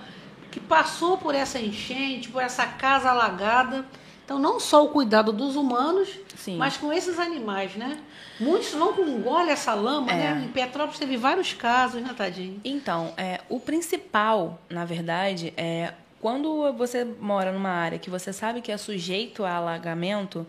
que 0.50 0.61
passou 0.61 1.16
por 1.16 1.34
essa 1.34 1.59
enchente, 1.59 2.28
por 2.28 2.42
essa 2.42 2.66
casa 2.66 3.11
alagada. 3.11 3.84
Então, 4.24 4.38
não 4.38 4.61
só 4.61 4.84
o 4.84 4.88
cuidado 4.88 5.32
dos 5.32 5.57
humanos, 5.57 6.09
Sim. 6.36 6.59
mas 6.59 6.76
com 6.76 6.92
esses 6.92 7.18
animais, 7.18 7.74
né? 7.76 7.98
Muitos 8.39 8.74
não 8.74 8.93
engolem 9.09 9.51
essa 9.51 9.74
lama, 9.74 10.11
É. 10.12 10.34
né? 10.34 10.45
Em 10.45 10.49
Petrópolis 10.49 10.99
teve 10.99 11.16
vários 11.16 11.53
casos, 11.53 12.03
né, 12.03 12.14
Tadinho? 12.16 12.61
Então, 12.64 13.12
é, 13.16 13.41
o 13.49 13.59
principal, 13.59 14.61
na 14.68 14.84
verdade, 14.84 15.53
é 15.57 15.95
quando 16.20 16.72
você 16.72 17.05
mora 17.05 17.53
numa 17.53 17.70
área 17.70 17.99
que 17.99 18.11
você 18.11 18.32
sabe 18.32 18.61
que 18.61 18.72
é 18.72 18.76
sujeito 18.76 19.45
a 19.45 19.53
alagamento, 19.53 20.47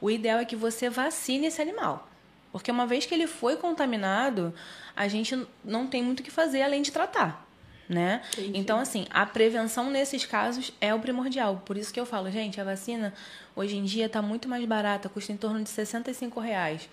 o 0.00 0.10
ideal 0.10 0.38
é 0.38 0.44
que 0.44 0.56
você 0.56 0.88
vacine 0.88 1.46
esse 1.46 1.60
animal. 1.60 2.08
Porque 2.52 2.70
uma 2.70 2.86
vez 2.86 3.04
que 3.04 3.12
ele 3.14 3.26
foi 3.26 3.56
contaminado, 3.56 4.54
a 4.94 5.08
gente 5.08 5.46
não 5.64 5.86
tem 5.86 6.02
muito 6.02 6.20
o 6.20 6.22
que 6.22 6.30
fazer 6.30 6.62
além 6.62 6.80
de 6.80 6.90
tratar. 6.90 7.44
Né? 7.88 8.20
Então, 8.52 8.80
assim, 8.80 9.06
a 9.10 9.24
prevenção 9.24 9.90
nesses 9.90 10.24
casos 10.26 10.72
é 10.80 10.92
o 10.92 10.98
primordial. 10.98 11.62
Por 11.64 11.76
isso 11.76 11.92
que 11.94 12.00
eu 12.00 12.06
falo, 12.06 12.28
gente, 12.32 12.60
a 12.60 12.64
vacina 12.64 13.14
hoje 13.54 13.76
em 13.76 13.84
dia 13.84 14.06
está 14.06 14.20
muito 14.20 14.48
mais 14.48 14.64
barata, 14.64 15.08
custa 15.08 15.32
em 15.32 15.36
torno 15.36 15.62
de 15.62 15.68
65 15.70 16.40
reais. 16.40 16.88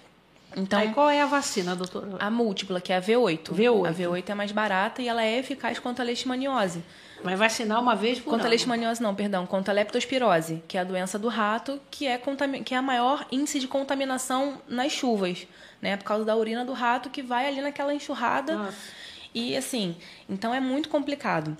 Então, 0.55 0.79
Aí 0.79 0.93
qual 0.93 1.09
é 1.09 1.21
a 1.21 1.25
vacina, 1.25 1.75
doutora? 1.75 2.17
a 2.19 2.29
múltipla, 2.29 2.79
que 2.79 2.93
é 2.93 2.97
a 2.97 3.01
V8. 3.01 3.53
V8. 3.53 3.87
A 3.87 3.93
V8 3.93 4.29
é 4.29 4.33
mais 4.33 4.51
barata 4.51 5.01
e 5.01 5.07
ela 5.07 5.23
é 5.23 5.39
eficaz 5.39 5.79
contra 5.79 6.03
a 6.03 6.05
leishmaniose. 6.05 6.83
Vai 7.23 7.35
vacinar 7.37 7.79
uma 7.79 7.95
vez 7.95 8.19
por 8.19 8.31
Contra 8.31 8.47
a 8.47 8.49
leishmaniose 8.49 9.01
não, 9.01 9.15
perdão, 9.15 9.45
contra 9.45 9.73
a 9.73 9.75
leptospirose, 9.75 10.61
que 10.67 10.77
é 10.77 10.81
a 10.81 10.83
doença 10.83 11.17
do 11.17 11.29
rato, 11.29 11.79
que 11.89 12.05
é, 12.05 12.21
que 12.65 12.73
é 12.73 12.77
a 12.77 12.81
maior 12.81 13.25
índice 13.31 13.59
de 13.59 13.67
contaminação 13.67 14.61
nas 14.67 14.91
chuvas, 14.91 15.47
né? 15.81 15.95
Por 15.95 16.03
causa 16.03 16.25
da 16.25 16.35
urina 16.35 16.65
do 16.65 16.73
rato 16.73 17.09
que 17.09 17.21
vai 17.21 17.47
ali 17.47 17.61
naquela 17.61 17.93
enxurrada. 17.93 18.55
Nossa. 18.55 18.77
E 19.33 19.55
assim, 19.55 19.95
então 20.29 20.53
é 20.53 20.59
muito 20.59 20.89
complicado. 20.89 21.57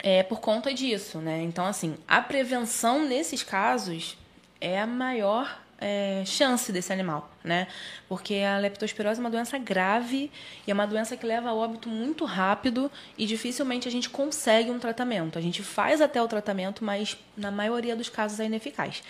É 0.00 0.22
por 0.22 0.40
conta 0.40 0.74
disso, 0.74 1.18
né? 1.18 1.40
Então, 1.42 1.64
assim, 1.64 1.96
a 2.06 2.20
prevenção 2.20 3.06
nesses 3.06 3.42
casos 3.42 4.18
é 4.60 4.80
a 4.80 4.86
maior 4.86 5.58
é, 5.78 6.22
chance 6.24 6.72
desse 6.72 6.92
animal, 6.92 7.30
né? 7.44 7.66
Porque 8.08 8.36
a 8.36 8.58
leptospirose 8.58 9.20
é 9.20 9.22
uma 9.22 9.30
doença 9.30 9.58
grave 9.58 10.30
e 10.66 10.70
é 10.70 10.74
uma 10.74 10.86
doença 10.86 11.16
que 11.16 11.26
leva 11.26 11.50
a 11.50 11.54
óbito 11.54 11.88
muito 11.88 12.24
rápido 12.24 12.90
e 13.16 13.26
dificilmente 13.26 13.86
a 13.86 13.90
gente 13.90 14.08
consegue 14.08 14.70
um 14.70 14.78
tratamento. 14.78 15.38
A 15.38 15.42
gente 15.42 15.62
faz 15.62 16.00
até 16.00 16.22
o 16.22 16.28
tratamento, 16.28 16.84
mas 16.84 17.16
na 17.36 17.50
maioria 17.50 17.94
dos 17.94 18.08
casos 18.08 18.40
é 18.40 18.46
ineficaz. 18.46 19.02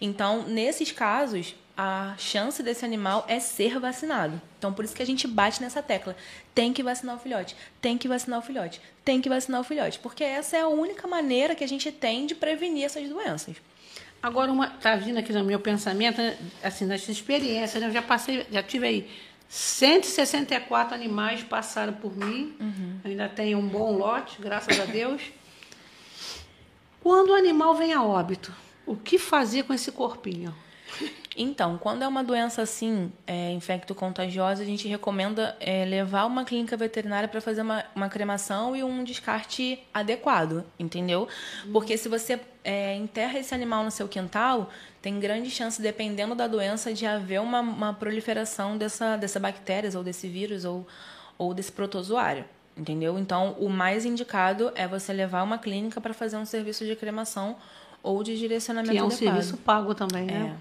Então, 0.00 0.44
nesses 0.44 0.90
casos, 0.92 1.54
a 1.76 2.14
chance 2.16 2.62
desse 2.62 2.84
animal 2.84 3.24
é 3.28 3.40
ser 3.40 3.78
vacinado. 3.80 4.40
Então, 4.58 4.72
por 4.72 4.84
isso 4.84 4.94
que 4.94 5.02
a 5.02 5.06
gente 5.06 5.26
bate 5.26 5.60
nessa 5.60 5.82
tecla. 5.82 6.16
Tem 6.54 6.72
que 6.72 6.82
vacinar 6.82 7.16
o 7.16 7.18
filhote, 7.18 7.56
tem 7.80 7.98
que 7.98 8.06
vacinar 8.06 8.38
o 8.38 8.42
filhote, 8.42 8.80
tem 9.04 9.20
que 9.20 9.28
vacinar 9.28 9.60
o 9.60 9.64
filhote. 9.64 9.98
Porque 9.98 10.22
essa 10.22 10.56
é 10.56 10.60
a 10.60 10.68
única 10.68 11.08
maneira 11.08 11.54
que 11.54 11.64
a 11.64 11.68
gente 11.68 11.90
tem 11.90 12.26
de 12.26 12.34
prevenir 12.34 12.84
essas 12.84 13.08
doenças. 13.08 13.56
Agora, 14.24 14.50
uma, 14.50 14.68
tá 14.68 14.96
vindo 14.96 15.18
aqui 15.18 15.34
no 15.34 15.44
meu 15.44 15.60
pensamento, 15.60 16.18
assim, 16.62 16.88
das 16.88 17.06
experiências, 17.10 17.78
né? 17.78 17.88
eu 17.88 17.92
já 17.92 18.00
passei, 18.00 18.46
já 18.50 18.62
tive 18.62 18.86
aí 18.86 19.10
164 19.50 20.94
animais 20.94 21.42
passaram 21.42 21.92
por 21.92 22.16
mim, 22.16 22.56
ainda 23.04 23.28
tenho 23.28 23.58
um 23.58 23.68
bom 23.68 23.94
lote, 23.94 24.40
graças 24.40 24.80
a 24.80 24.86
Deus. 24.86 25.20
Quando 27.02 27.32
o 27.32 27.34
animal 27.34 27.74
vem 27.74 27.92
a 27.92 28.02
óbito, 28.02 28.50
o 28.86 28.96
que 28.96 29.18
fazer 29.18 29.64
com 29.64 29.74
esse 29.74 29.92
corpinho? 29.92 30.54
Então, 31.36 31.76
quando 31.78 32.02
é 32.02 32.08
uma 32.08 32.22
doença 32.22 32.62
assim, 32.62 33.10
é, 33.26 33.50
infecto-contagiosa, 33.52 34.62
a 34.62 34.66
gente 34.66 34.86
recomenda 34.86 35.56
é, 35.58 35.84
levar 35.84 36.26
uma 36.26 36.44
clínica 36.44 36.76
veterinária 36.76 37.28
para 37.28 37.40
fazer 37.40 37.62
uma, 37.62 37.84
uma 37.94 38.08
cremação 38.08 38.76
e 38.76 38.84
um 38.84 39.02
descarte 39.02 39.80
adequado, 39.92 40.64
entendeu? 40.78 41.26
Porque 41.72 41.96
se 41.98 42.08
você 42.08 42.38
é, 42.62 42.94
enterra 42.94 43.38
esse 43.38 43.52
animal 43.52 43.82
no 43.82 43.90
seu 43.90 44.06
quintal, 44.06 44.70
tem 45.02 45.18
grande 45.18 45.50
chance, 45.50 45.82
dependendo 45.82 46.36
da 46.36 46.46
doença, 46.46 46.94
de 46.94 47.04
haver 47.04 47.40
uma, 47.40 47.60
uma 47.60 47.92
proliferação 47.92 48.78
dessa, 48.78 49.16
dessa 49.16 49.40
bactérias 49.40 49.96
ou 49.96 50.04
desse 50.04 50.28
vírus 50.28 50.64
ou, 50.64 50.86
ou 51.36 51.52
desse 51.52 51.72
protozoário. 51.72 52.44
Entendeu? 52.76 53.18
Então, 53.18 53.56
o 53.58 53.68
mais 53.68 54.04
indicado 54.04 54.72
é 54.74 54.86
você 54.86 55.12
levar 55.12 55.42
uma 55.42 55.58
clínica 55.58 56.00
para 56.00 56.14
fazer 56.14 56.36
um 56.36 56.44
serviço 56.44 56.84
de 56.84 56.94
cremação 56.96 57.56
ou 58.02 58.22
de 58.22 58.36
direcionamento 58.36 58.92
Que 58.92 58.98
é 58.98 59.02
um 59.02 59.06
adequado. 59.06 59.34
serviço 59.34 59.56
pago 59.58 59.94
também, 59.94 60.28
É. 60.30 60.54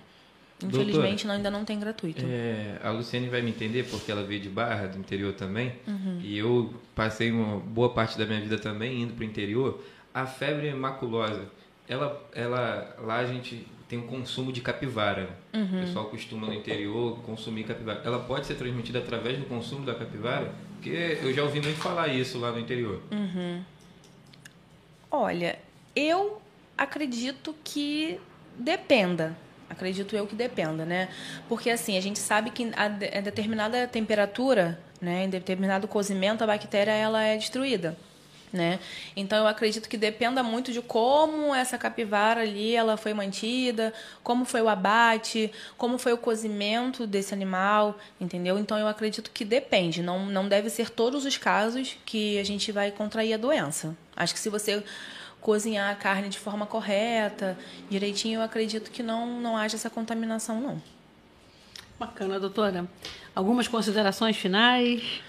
Infelizmente, 0.61 1.27
não, 1.27 1.35
ainda 1.35 1.51
não 1.51 1.65
tem 1.65 1.79
gratuito. 1.79 2.23
É, 2.25 2.79
a 2.83 2.91
Luciane 2.91 3.27
vai 3.27 3.41
me 3.41 3.49
entender 3.49 3.83
porque 3.89 4.11
ela 4.11 4.23
veio 4.23 4.41
de 4.41 4.49
Barra, 4.49 4.87
do 4.87 4.97
interior 4.97 5.33
também. 5.33 5.73
Uhum. 5.87 6.19
E 6.21 6.37
eu 6.37 6.73
passei 6.95 7.31
uma 7.31 7.59
boa 7.59 7.89
parte 7.89 8.17
da 8.17 8.25
minha 8.25 8.39
vida 8.39 8.57
também 8.57 9.01
indo 9.01 9.13
para 9.13 9.21
o 9.21 9.25
interior. 9.25 9.83
A 10.13 10.25
febre 10.25 10.73
maculosa, 10.73 11.45
ela, 11.87 12.21
ela, 12.33 12.95
lá 13.01 13.17
a 13.17 13.25
gente 13.25 13.65
tem 13.89 13.99
um 13.99 14.07
consumo 14.07 14.51
de 14.51 14.61
capivara. 14.61 15.29
Uhum. 15.53 15.65
O 15.65 15.85
pessoal 15.85 16.05
costuma 16.05 16.47
no 16.47 16.53
interior 16.53 17.19
consumir 17.19 17.63
capivara. 17.63 18.01
Ela 18.05 18.19
pode 18.19 18.45
ser 18.45 18.55
transmitida 18.55 18.99
através 18.99 19.37
do 19.37 19.45
consumo 19.45 19.85
da 19.85 19.93
capivara? 19.93 20.51
Porque 20.75 21.19
eu 21.21 21.33
já 21.33 21.43
ouvi 21.43 21.61
muito 21.61 21.77
falar 21.77 22.07
isso 22.07 22.39
lá 22.39 22.51
no 22.51 22.59
interior. 22.59 23.01
Olha, 25.11 25.59
eu 25.95 26.41
acredito 26.77 27.55
que 27.63 28.19
dependa. 28.57 29.37
Acredito 29.69 30.15
eu 30.15 30.27
que 30.27 30.35
dependa, 30.35 30.85
né? 30.85 31.09
Porque 31.49 31.69
assim, 31.69 31.97
a 31.97 32.01
gente 32.01 32.19
sabe 32.19 32.51
que 32.51 32.71
a, 32.75 32.87
de- 32.87 33.17
a 33.17 33.21
determinada 33.21 33.87
temperatura, 33.87 34.79
né, 35.01 35.23
em 35.25 35.29
determinado 35.29 35.87
cozimento, 35.87 36.43
a 36.43 36.47
bactéria 36.47 36.91
ela 36.91 37.23
é 37.23 37.35
destruída, 37.37 37.97
né? 38.51 38.79
Então 39.15 39.37
eu 39.39 39.47
acredito 39.47 39.89
que 39.89 39.97
dependa 39.97 40.43
muito 40.43 40.71
de 40.71 40.79
como 40.79 41.55
essa 41.55 41.75
capivara 41.75 42.41
ali 42.41 42.75
ela 42.75 42.95
foi 42.97 43.11
mantida, 43.13 43.91
como 44.21 44.45
foi 44.45 44.61
o 44.61 44.69
abate, 44.69 45.51
como 45.75 45.97
foi 45.97 46.13
o 46.13 46.17
cozimento 46.17 47.07
desse 47.07 47.33
animal, 47.33 47.97
entendeu? 48.21 48.59
Então 48.59 48.77
eu 48.77 48.87
acredito 48.87 49.31
que 49.31 49.43
depende, 49.43 50.03
não 50.03 50.27
não 50.27 50.47
deve 50.47 50.69
ser 50.69 50.91
todos 50.91 51.25
os 51.25 51.35
casos 51.35 51.97
que 52.05 52.37
a 52.37 52.43
gente 52.45 52.71
vai 52.71 52.91
contrair 52.91 53.33
a 53.33 53.37
doença. 53.37 53.97
Acho 54.15 54.33
que 54.35 54.39
se 54.39 54.49
você 54.49 54.83
cozinhar 55.43 55.91
a 55.91 55.95
carne 55.95 56.29
de 56.29 56.39
forma 56.39 56.65
correta, 56.65 57.57
direitinho, 57.89 58.39
eu 58.39 58.41
acredito 58.41 58.89
que 58.89 59.03
não, 59.03 59.27
não 59.41 59.57
haja 59.57 59.75
essa 59.75 59.89
contaminação, 59.89 60.59
não. 60.59 60.81
Bacana, 61.99 62.39
doutora. 62.39 62.87
Algumas 63.35 63.67
considerações 63.67 64.37
finais? 64.37 65.21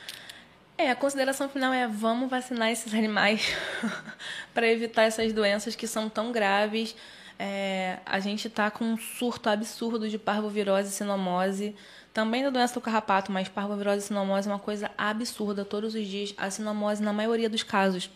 É, 0.79 0.91
a 0.91 0.97
consideração 0.97 1.49
final 1.49 1.73
é 1.73 1.87
vamos 1.87 2.31
vacinar 2.31 2.71
esses 2.71 2.95
animais 2.95 3.55
para 4.55 4.69
evitar 4.69 5.03
essas 5.03 5.33
doenças 5.33 5.75
que 5.75 5.87
são 5.87 6.09
tão 6.09 6.33
graves. 6.33 6.97
É, 7.37 7.99
a 8.07 8.21
gente 8.21 8.47
está 8.47 8.71
com 8.71 8.85
um 8.85 8.97
surto 8.97 9.49
absurdo 9.49 10.09
de 10.09 10.19
parvovirose 10.19 10.89
e 10.89 10.93
sinomose. 10.93 11.75
Também 12.13 12.45
da 12.45 12.51
doença 12.51 12.75
do 12.75 12.81
carrapato, 12.81 13.33
mas 13.33 13.49
parvovirose 13.49 13.99
e 13.99 14.07
sinomose 14.09 14.49
é 14.49 14.53
uma 14.53 14.61
coisa 14.61 14.91
absurda 14.97 15.65
todos 15.65 15.95
os 15.97 16.07
dias. 16.07 16.33
A 16.37 16.49
sinomose, 16.51 17.03
na 17.03 17.13
maioria 17.13 17.51
dos 17.51 17.65
casos, 17.65 18.09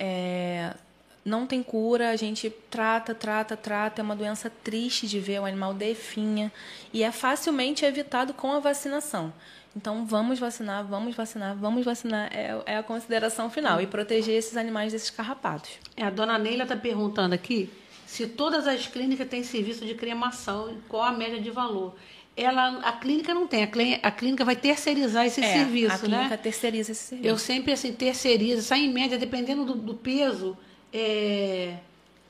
é, 0.00 0.74
não 1.22 1.46
tem 1.46 1.62
cura, 1.62 2.10
a 2.10 2.16
gente 2.16 2.48
trata, 2.70 3.14
trata, 3.14 3.56
trata. 3.56 4.00
É 4.00 4.02
uma 4.02 4.16
doença 4.16 4.50
triste 4.64 5.06
de 5.06 5.20
ver, 5.20 5.40
o 5.40 5.44
animal 5.44 5.74
definha. 5.74 6.50
E 6.92 7.02
é 7.02 7.12
facilmente 7.12 7.84
evitado 7.84 8.32
com 8.32 8.52
a 8.52 8.58
vacinação. 8.58 9.32
Então, 9.76 10.04
vamos 10.04 10.38
vacinar, 10.38 10.84
vamos 10.84 11.14
vacinar, 11.14 11.54
vamos 11.54 11.84
vacinar. 11.84 12.30
É, 12.32 12.60
é 12.66 12.76
a 12.78 12.82
consideração 12.82 13.50
final. 13.50 13.80
E 13.80 13.86
proteger 13.86 14.34
esses 14.36 14.56
animais 14.56 14.92
desses 14.92 15.10
carrapatos. 15.10 15.70
É, 15.96 16.02
a 16.02 16.10
dona 16.10 16.38
Neila 16.38 16.62
está 16.62 16.76
perguntando 16.76 17.34
aqui 17.34 17.70
se 18.06 18.26
todas 18.26 18.66
as 18.66 18.88
clínicas 18.88 19.28
têm 19.28 19.44
serviço 19.44 19.86
de 19.86 19.94
cremação, 19.94 20.76
qual 20.88 21.04
a 21.04 21.12
média 21.12 21.40
de 21.40 21.50
valor. 21.50 21.94
Ela, 22.36 22.78
a 22.84 22.92
clínica 22.92 23.34
não 23.34 23.46
tem, 23.46 23.62
a 23.62 23.66
clínica, 23.66 24.06
a 24.06 24.10
clínica 24.10 24.44
vai 24.44 24.56
terceirizar 24.56 25.26
esse 25.26 25.42
É, 25.42 25.52
serviço, 25.52 25.94
a 25.94 25.98
clínica 25.98 26.28
né? 26.28 26.36
terceiriza 26.36 26.92
esse 26.92 27.02
serviço. 27.02 27.28
Eu 27.28 27.36
sempre 27.36 27.72
assim, 27.72 27.92
terceirizo, 27.92 28.62
sai 28.62 28.80
em 28.80 28.92
média, 28.92 29.18
dependendo 29.18 29.64
do, 29.64 29.74
do 29.74 29.94
peso. 29.94 30.56
É... 30.92 31.74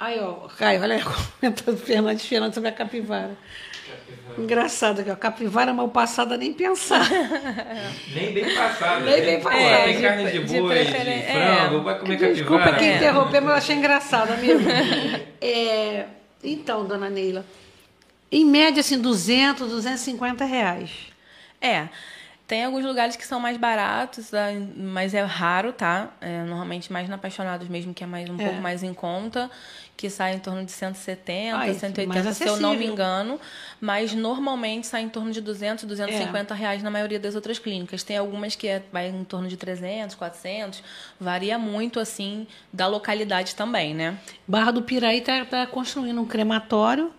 Aí, 0.01 0.19
ó, 0.19 0.49
Caio, 0.57 0.81
olha 0.83 0.97
aí, 0.97 1.03
comentando 1.41 1.77
Fernandes 1.77 2.25
Fernandes 2.27 2.55
sobre 2.55 2.71
a 2.71 2.73
capivara. 2.73 3.37
Engraçado 4.39 5.01
aqui, 5.01 5.11
ó. 5.11 5.17
Capivara 5.17 5.73
mal 5.75 5.89
passada 5.89 6.37
nem 6.37 6.53
pensar. 6.53 7.07
Nem 8.15 8.33
bem 8.33 8.55
passada. 8.55 9.01
Nem 9.01 9.21
bem 9.21 9.37
né? 9.37 9.41
passada. 9.43 9.77
Pô, 9.79 9.85
tem 9.85 9.97
De- 9.97 10.03
carne 10.03 10.25
de 10.25 10.31
de 10.45 10.61
boi, 10.61 10.79
de, 10.79 10.85
preferen- 10.91 11.23
frango, 11.23 11.77
é. 11.77 11.81
vai 11.83 11.99
comer 11.99 12.17
Desculpa 12.17 12.59
capivara. 12.65 12.79
que 12.79 12.85
É. 12.85 12.97
interromper, 12.97 13.41
mas 13.41 13.51
eu 13.51 13.57
achei 13.57 13.77
engraçado, 13.77 14.33
amigo. 14.33 14.61
É, 15.43 16.05
então, 16.45 16.87
dona 16.87 17.09
Neila, 17.11 17.45
em 18.31 18.45
média, 18.45 18.81
assim, 18.81 18.99
200, 18.99 19.69
250 19.69 20.45
reais. 20.45 20.91
É. 21.61 21.89
Tem 22.51 22.65
alguns 22.65 22.85
lugares 22.85 23.15
que 23.15 23.25
são 23.25 23.39
mais 23.39 23.57
baratos, 23.57 24.31
tá? 24.31 24.49
mas 24.77 25.15
é 25.15 25.23
raro, 25.23 25.73
tá? 25.73 26.09
É, 26.21 26.43
normalmente 26.43 26.93
mais 26.93 27.09
na 27.09 27.15
Apaixonados 27.15 27.69
mesmo, 27.69 27.95
que 27.95 28.03
é 28.03 28.07
mais 28.09 28.29
um 28.29 28.35
É. 28.35 28.45
pouco 28.45 28.61
mais 28.61 28.83
em 28.83 28.93
conta, 28.93 29.49
que 29.97 30.11
sai 30.11 30.35
em 30.35 30.39
torno 30.41 30.65
de 30.65 30.73
170, 30.73 31.57
Ah, 31.57 31.69
isso, 31.69 31.79
180, 31.81 32.23
mais 32.25 32.37
se 32.37 32.45
eu 32.45 32.57
não 32.57 32.75
me 32.75 32.87
engano. 32.87 33.39
Mas 33.81 34.15
normalmente 34.15 34.87
sai 34.89 35.03
em 35.03 35.09
torno 35.09 35.31
de 35.31 35.41
200, 35.41 35.85
250 35.85 36.53
reais 36.55 36.83
na 36.83 36.91
maioria 36.91 37.21
das 37.21 37.37
outras 37.37 37.59
clínicas. 37.59 38.03
Tem 38.03 38.17
algumas 38.17 38.57
que 38.57 38.67
é, 38.67 38.83
vai 38.91 39.09
em 39.09 39.23
torno 39.23 39.47
de 39.47 39.57
300, 39.57 40.17
400. 40.17 40.83
Varia 41.21 41.57
muito, 41.59 42.01
assim, 42.01 42.49
da 42.73 42.89
localidade 42.89 43.55
também, 43.55 43.95
né? 43.95 44.19
Barra 44.49 44.73
do 44.73 44.83
Piraí 44.83 45.19
está 45.19 45.45
tá 45.45 45.67
construindo 45.67 46.21
um 46.21 46.27
crematório 46.27 47.13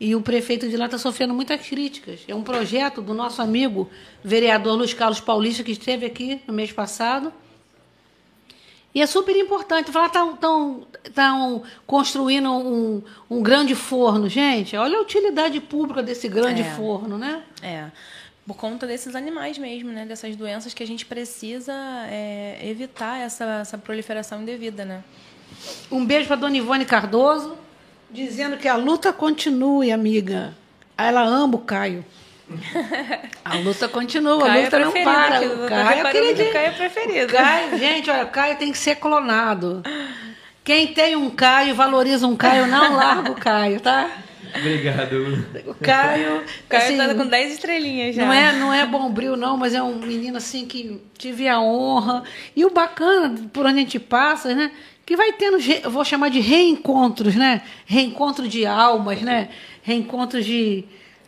e 0.00 0.16
o 0.16 0.20
prefeito 0.20 0.68
de 0.68 0.76
lá 0.76 0.86
está 0.86 0.98
sofrendo 0.98 1.32
muitas 1.34 1.60
críticas. 1.64 2.20
É 2.26 2.34
um 2.34 2.42
projeto 2.42 3.00
do 3.00 3.14
nosso 3.14 3.40
amigo 3.40 3.88
vereador 4.24 4.63
Luiz 4.72 4.94
Carlos 4.94 5.20
Paulista, 5.20 5.62
que 5.62 5.72
esteve 5.72 6.06
aqui 6.06 6.40
no 6.46 6.54
mês 6.54 6.72
passado. 6.72 7.32
E 8.94 9.02
é 9.02 9.06
super 9.06 9.34
importante. 9.36 9.90
Falar 9.90 10.06
estão 10.06 10.36
tão, 10.36 10.86
tão 11.12 11.62
construindo 11.86 12.50
um, 12.50 13.02
um 13.28 13.42
grande 13.42 13.74
forno. 13.74 14.28
Gente, 14.28 14.76
olha 14.76 14.98
a 14.98 15.02
utilidade 15.02 15.60
pública 15.60 16.02
desse 16.02 16.28
grande 16.28 16.62
É. 16.62 16.70
forno, 16.76 17.18
né? 17.18 17.42
É, 17.60 17.86
por 18.46 18.54
conta 18.56 18.86
desses 18.86 19.16
animais 19.16 19.58
mesmo, 19.58 19.90
né? 19.90 20.06
Dessas 20.06 20.36
doenças 20.36 20.72
que 20.72 20.82
a 20.82 20.86
gente 20.86 21.04
precisa 21.06 21.72
é, 22.08 22.60
evitar 22.62 23.18
essa, 23.18 23.44
essa 23.62 23.76
proliferação 23.76 24.42
indevida, 24.42 24.84
né? 24.84 25.02
Um 25.90 26.04
beijo 26.06 26.28
para 26.28 26.36
Dona 26.36 26.56
Ivone 26.56 26.84
Cardoso, 26.84 27.56
dizendo 28.10 28.56
que 28.56 28.68
a 28.68 28.76
luta 28.76 29.12
continue, 29.12 29.90
amiga. 29.90 30.54
Ela 30.96 31.22
ama 31.22 31.56
o 31.56 31.58
Caio. 31.58 32.04
A 33.44 33.56
luta 33.56 33.88
continua, 33.88 34.44
Caio 34.46 34.60
a 34.60 34.64
luta 34.64 34.76
é 34.76 34.80
não 34.84 34.92
preferido 34.92 35.16
para. 35.16 35.40
O 35.40 35.68
Caio, 35.68 35.80
é 35.80 35.94
reparando 35.94 36.08
aquele 36.08 36.34
que 36.34 36.42
o 36.42 36.44
de- 36.46 36.52
Caio 36.52 36.66
é 36.66 36.70
preferido. 36.70 37.32
Caio, 37.32 37.78
gente, 37.78 38.10
olha, 38.10 38.26
Caio 38.26 38.56
tem 38.56 38.72
que 38.72 38.78
ser 38.78 38.96
clonado. 38.96 39.82
Quem 40.62 40.88
tem 40.88 41.16
um 41.16 41.30
Caio, 41.30 41.74
valoriza 41.74 42.26
um 42.26 42.36
Caio, 42.36 42.66
não 42.66 42.96
larga 42.96 43.30
o 43.30 43.34
Caio, 43.34 43.80
tá? 43.80 44.10
Obrigado. 44.56 45.12
O 45.66 45.74
Caio, 45.74 46.38
O 46.38 46.68
Caio 46.68 46.84
assim, 46.84 46.96
tá 46.96 47.14
com 47.14 47.26
10 47.26 47.54
estrelinhas 47.54 48.14
já. 48.14 48.24
não 48.24 48.32
é, 48.32 48.52
não 48.52 48.72
é 48.72 48.86
bombril 48.86 49.36
não, 49.36 49.56
mas 49.56 49.74
é 49.74 49.82
um 49.82 49.96
menino 49.96 50.36
assim 50.36 50.64
que 50.64 51.02
tive 51.18 51.48
a 51.48 51.60
honra. 51.60 52.22
E 52.54 52.64
o 52.64 52.70
bacana, 52.70 53.34
por 53.52 53.66
onde 53.66 53.78
a 53.78 53.80
gente 53.80 53.98
passa, 53.98 54.54
né? 54.54 54.70
Que 55.04 55.16
vai 55.16 55.32
tendo, 55.32 55.58
eu 55.82 55.90
vou 55.90 56.04
chamar 56.04 56.30
de 56.30 56.38
reencontros, 56.40 57.34
né? 57.34 57.62
Reencontro 57.84 58.46
de 58.48 58.64
almas, 58.64 59.20
né? 59.22 59.48
Reencontros 59.82 60.46
de, 60.46 60.84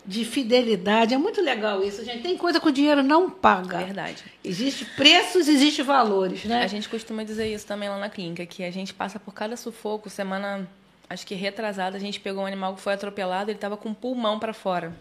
de 0.07 0.25
fidelidade. 0.25 1.13
É 1.15 1.19
muito 1.19 1.41
legal 1.43 1.83
isso, 1.83 2.05
gente. 2.05 2.23
Tem 2.23 2.37
coisa 2.37 2.61
que 2.61 2.69
o 2.69 2.73
dinheiro 2.73 3.03
não 3.03 3.29
paga. 3.29 3.79
Verdade. 3.79 4.23
Existe 4.45 4.85
preços, 4.85 5.49
existe 5.49 5.83
valores, 5.83 6.45
né? 6.45 6.63
A 6.63 6.67
gente 6.67 6.89
costuma 6.89 7.25
dizer 7.25 7.53
isso 7.53 7.67
também 7.67 7.89
lá 7.89 7.99
na 7.99 8.09
clínica, 8.09 8.47
que 8.47 8.63
a 8.63 8.71
gente 8.71 8.95
passa 8.95 9.19
por 9.19 9.35
cada 9.35 9.57
sufoco. 9.57 10.09
Semana, 10.09 10.69
acho 11.11 11.27
que 11.27 11.35
retrasada, 11.35 11.97
a 11.97 12.01
gente 12.01 12.21
pegou 12.21 12.45
um 12.45 12.47
animal 12.47 12.75
que 12.75 12.81
foi 12.81 12.93
atropelado, 12.95 13.51
ele 13.51 13.57
estava 13.59 13.77
com 13.77 13.91
o 13.91 13.95
pulmão 13.95 14.39
para 14.39 14.53
fora. 14.53 14.95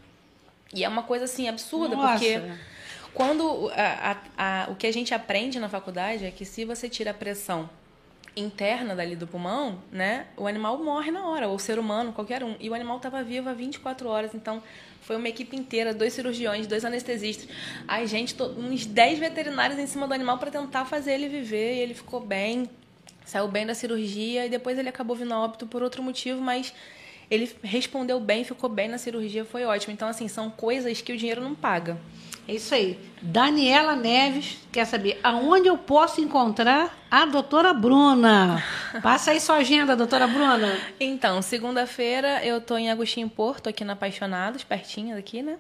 E 0.74 0.84
é 0.84 0.90
uma 0.90 1.04
coisa 1.04 1.26
assim 1.26 1.48
absurda, 1.48 1.96
Nossa. 1.96 2.14
porque 2.14 2.42
quando 3.14 3.70
a- 3.76 4.18
a- 4.38 4.64
a- 4.66 4.72
o 4.72 4.76
que 4.76 4.88
a 4.88 4.92
gente 4.92 5.14
aprende 5.14 5.60
na 5.60 5.70
faculdade 5.70 6.26
é 6.26 6.32
que 6.32 6.44
se 6.44 6.66
você 6.66 6.90
tira 6.90 7.12
a 7.12 7.14
pressão 7.14 7.70
interna 8.36 8.94
dali 8.96 9.16
do 9.16 9.26
pulmão, 9.26 9.80
né, 9.92 10.26
o 10.36 10.46
animal 10.48 10.78
morre 10.84 11.10
na 11.12 11.26
hora, 11.26 11.48
ou 11.48 11.56
o 11.56 11.60
ser 11.60 11.80
humano, 11.80 12.12
qualquer 12.12 12.44
um. 12.44 12.56
E 12.60 12.70
o 12.70 12.74
animal 12.74 12.98
estava 12.98 13.24
vivo 13.24 13.48
há 13.50 13.54
24 13.54 14.10
horas, 14.10 14.34
então 14.36 14.62
foi 15.06 15.16
uma 15.16 15.30
equipe 15.30 15.56
inteira, 15.56 15.94
dois 15.94 16.14
cirurgiões, 16.14 16.66
dois 16.66 16.84
anestesistas, 16.84 17.48
ai 17.88 18.08
gente, 18.08 18.36
uns 18.42 18.88
10 18.88 19.20
veterinários 19.20 19.78
em 19.78 19.86
cima 19.86 20.08
do 20.08 20.14
animal 20.16 20.40
para 20.40 20.50
tentar 20.50 20.86
fazer 20.86 21.14
ele 21.14 21.30
viver, 21.30 21.76
e 21.76 21.80
ele 21.80 21.94
ficou 21.94 22.20
bem, 22.20 22.68
saiu 23.24 23.48
bem 23.48 23.68
da 23.68 23.76
cirurgia 23.76 24.48
e 24.48 24.50
depois 24.50 24.80
ele 24.80 24.90
acabou 24.90 25.16
vindo 25.16 25.32
a 25.32 25.40
óbito 25.40 25.68
por 25.68 25.84
outro 25.84 26.02
motivo, 26.02 26.42
mas 26.42 26.74
ele 27.30 27.54
respondeu 27.64 28.20
bem, 28.20 28.44
ficou 28.44 28.70
bem 28.70 28.88
na 28.88 28.98
cirurgia, 28.98 29.46
foi 29.46 29.66
ótimo. 29.66 29.94
Então 29.94 30.08
assim, 30.08 30.28
são 30.28 30.50
coisas 30.50 31.02
que 31.02 31.14
o 31.14 31.18
dinheiro 31.18 31.42
não 31.42 31.56
paga. 31.56 31.98
É 32.48 32.54
isso 32.54 32.76
aí. 32.76 33.00
Daniela 33.22 33.96
Neves 33.96 34.60
quer 34.72 34.86
saber 34.86 35.20
aonde 35.24 35.68
eu 35.68 35.78
posso 35.78 36.22
encontrar 36.22 36.96
a 37.10 37.26
doutora 37.26 37.74
Bruna. 37.74 38.64
Passa 39.02 39.32
aí 39.32 39.40
sua 39.40 39.58
agenda, 39.58 39.96
doutora 39.96 40.28
Bruna. 40.28 40.78
Então, 41.00 41.42
segunda-feira 41.42 42.46
eu 42.46 42.62
tô 42.62 42.78
em 42.78 42.92
Agostinho 42.92 43.28
Porto, 43.28 43.68
aqui 43.68 43.84
na 43.84 43.94
Apaixonados, 43.94 44.64
pertinho 44.64 45.16
daqui, 45.16 45.42
né? 45.42 45.58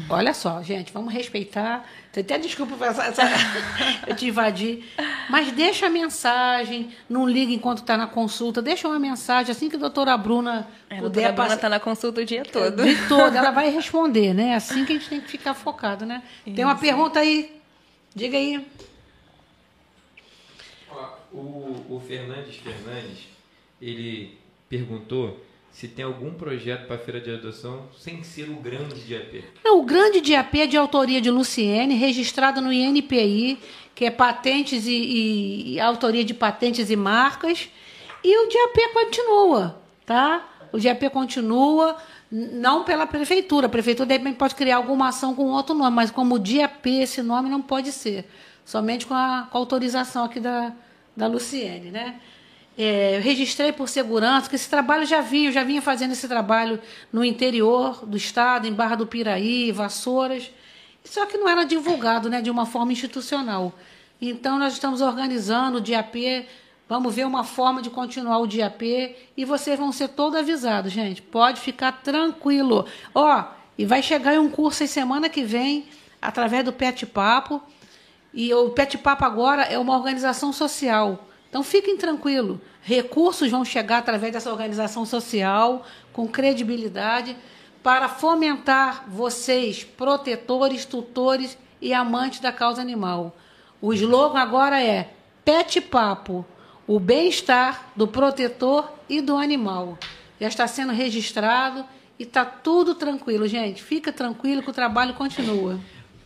Olha 0.09 0.33
só, 0.33 0.61
gente, 0.61 0.91
vamos 0.91 1.13
respeitar. 1.13 1.85
Você 2.17 2.21
até 2.21 2.39
desculpa 2.39 2.75
por 2.75 2.87
essa, 2.87 3.03
essa- 3.03 3.21
eu 4.07 4.15
te 4.15 4.25
invadi. 4.25 4.83
Mas 5.29 5.51
deixa 5.51 5.85
a 5.85 5.89
mensagem, 5.89 6.89
não 7.07 7.29
liga 7.29 7.51
enquanto 7.53 7.79
está 7.79 7.95
na 7.95 8.07
consulta, 8.07 8.59
deixa 8.59 8.87
uma 8.87 8.97
mensagem, 8.97 9.51
assim 9.51 9.69
que 9.69 9.75
a 9.75 9.79
doutora 9.79 10.17
Bruna 10.17 10.67
É, 10.89 10.95
a 10.95 10.97
puder 10.97 11.01
doutora 11.01 11.31
Bruna 11.33 11.47
passar. 11.49 11.61
tá 11.61 11.69
na 11.69 11.79
consulta 11.79 12.21
o 12.21 12.25
dia 12.25 12.43
todo. 12.43 12.83
De 12.83 13.07
toda, 13.07 13.37
ela 13.37 13.51
vai 13.51 13.69
responder, 13.69 14.33
né? 14.33 14.55
Assim 14.55 14.83
que 14.83 14.93
a 14.93 14.95
gente 14.95 15.07
tem 15.09 15.21
que 15.21 15.27
ficar 15.29 15.53
focado, 15.53 16.07
né? 16.07 16.23
Tem 16.43 16.65
uma 16.65 16.75
pergunta 16.75 17.19
aí. 17.19 17.55
Diga 18.15 18.35
aí. 18.35 18.65
O, 21.31 21.37
o 21.37 22.01
Fernandes 22.07 22.55
Fernandes, 22.55 23.27
ele 23.79 24.39
perguntou 24.67 25.39
se 25.77 25.87
tem 25.87 26.03
algum 26.03 26.33
projeto 26.33 26.87
para 26.87 26.95
a 26.95 26.99
feira 26.99 27.21
de 27.21 27.31
adoção 27.31 27.87
sem 27.95 28.23
ser 28.23 28.49
o 28.49 28.55
grande 28.55 28.99
de 29.01 29.15
AP. 29.15 29.43
Não, 29.63 29.79
o 29.79 29.83
grande 29.85 30.19
DAP 30.21 30.55
é 30.61 30.65
de 30.65 30.75
autoria 30.75 31.21
de 31.21 31.29
Luciene, 31.29 31.93
registrado 31.93 32.59
no 32.59 32.73
INPI, 32.73 33.59
que 33.93 34.03
é 34.03 34.09
patentes 34.09 34.87
e, 34.87 35.75
e- 35.75 35.79
autoria 35.79 36.23
de 36.23 36.33
patentes 36.33 36.89
e 36.89 36.95
marcas. 36.95 37.69
E 38.23 38.35
o 38.43 38.49
DAP 38.49 38.91
continua, 38.91 39.79
tá? 40.03 40.49
O 40.73 40.79
DAP 40.79 41.11
continua, 41.11 41.95
não 42.31 42.83
pela 42.83 43.05
prefeitura. 43.05 43.67
A 43.67 43.69
prefeitura, 43.69 44.07
de 44.07 44.17
repente, 44.17 44.37
pode 44.37 44.55
criar 44.55 44.77
alguma 44.77 45.09
ação 45.09 45.35
com 45.35 45.45
outro 45.45 45.75
nome, 45.75 45.95
mas 45.95 46.09
como 46.09 46.39
DAP, 46.39 46.87
esse 46.87 47.21
nome 47.21 47.49
não 47.49 47.61
pode 47.61 47.91
ser. 47.91 48.27
Somente 48.65 49.05
com 49.05 49.13
a, 49.13 49.47
com 49.51 49.59
a 49.59 49.61
autorização 49.61 50.25
aqui 50.25 50.39
da, 50.39 50.73
da 51.15 51.27
Luciene, 51.27 51.91
né? 51.91 52.19
É, 52.77 53.17
eu 53.17 53.21
registrei 53.21 53.71
por 53.71 53.89
segurança, 53.89 54.41
porque 54.41 54.55
esse 54.55 54.69
trabalho 54.69 55.03
já 55.05 55.19
vinha, 55.19 55.49
eu 55.49 55.51
já 55.51 55.63
vinha 55.63 55.81
fazendo 55.81 56.11
esse 56.11 56.27
trabalho 56.27 56.79
no 57.11 57.25
interior 57.25 58.05
do 58.05 58.15
estado, 58.15 58.67
em 58.67 58.73
Barra 58.73 58.95
do 58.95 59.07
Piraí, 59.07 59.71
Vassouras, 59.71 60.51
só 61.03 61.25
que 61.25 61.37
não 61.37 61.49
era 61.49 61.63
divulgado 61.63 62.29
né, 62.29 62.39
de 62.41 62.51
uma 62.51 62.67
forma 62.67 62.91
institucional. 62.91 63.73
Então, 64.21 64.59
nós 64.59 64.73
estamos 64.73 65.01
organizando 65.01 65.77
o 65.77 65.81
DIAP, 65.81 66.47
vamos 66.87 67.15
ver 67.15 67.25
uma 67.25 67.43
forma 67.43 67.81
de 67.81 67.89
continuar 67.89 68.39
o 68.39 68.47
DIAP 68.47 69.15
e 69.35 69.43
vocês 69.43 69.79
vão 69.79 69.91
ser 69.91 70.09
todos 70.09 70.37
avisados, 70.37 70.91
gente. 70.91 71.21
Pode 71.21 71.59
ficar 71.59 71.91
tranquilo. 72.03 72.85
Ó, 73.15 73.43
e 73.77 73.85
vai 73.85 74.03
chegar 74.03 74.39
um 74.39 74.49
curso 74.49 74.83
aí 74.83 74.89
semana 74.89 75.29
que 75.29 75.43
vem, 75.43 75.85
através 76.21 76.63
do 76.63 76.73
Pet 76.73 77.05
Papo, 77.07 77.61
e 78.33 78.53
o 78.53 78.69
Pet 78.69 78.97
Papo 78.99 79.25
agora 79.25 79.63
é 79.63 79.79
uma 79.79 79.95
organização 79.95 80.53
social. 80.53 81.26
Então 81.49 81.63
fiquem 81.63 81.97
tranquilos. 81.97 82.59
Recursos 82.81 83.49
vão 83.49 83.63
chegar 83.63 83.99
através 83.99 84.33
dessa 84.33 84.51
organização 84.51 85.05
social, 85.05 85.85
com 86.11 86.27
credibilidade, 86.27 87.35
para 87.81 88.09
fomentar 88.09 89.05
vocês, 89.07 89.83
protetores, 89.83 90.85
tutores 90.85 91.57
e 91.81 91.93
amantes 91.93 92.39
da 92.39 92.51
causa 92.51 92.81
animal. 92.81 93.35
O 93.81 93.93
slogan 93.93 94.39
agora 94.39 94.81
é 94.81 95.11
Pet 95.45 95.79
Papo, 95.81 96.45
o 96.85 96.99
bem-estar 96.99 97.91
do 97.95 98.07
protetor 98.07 98.91
e 99.07 99.21
do 99.21 99.37
animal. 99.37 99.97
Já 100.39 100.47
está 100.47 100.67
sendo 100.67 100.91
registrado 100.91 101.85
e 102.19 102.23
está 102.23 102.43
tudo 102.43 102.95
tranquilo, 102.95 103.47
gente. 103.47 103.81
Fica 103.83 104.11
tranquilo 104.11 104.61
que 104.61 104.69
o 104.69 104.73
trabalho 104.73 105.13
continua. 105.13 105.79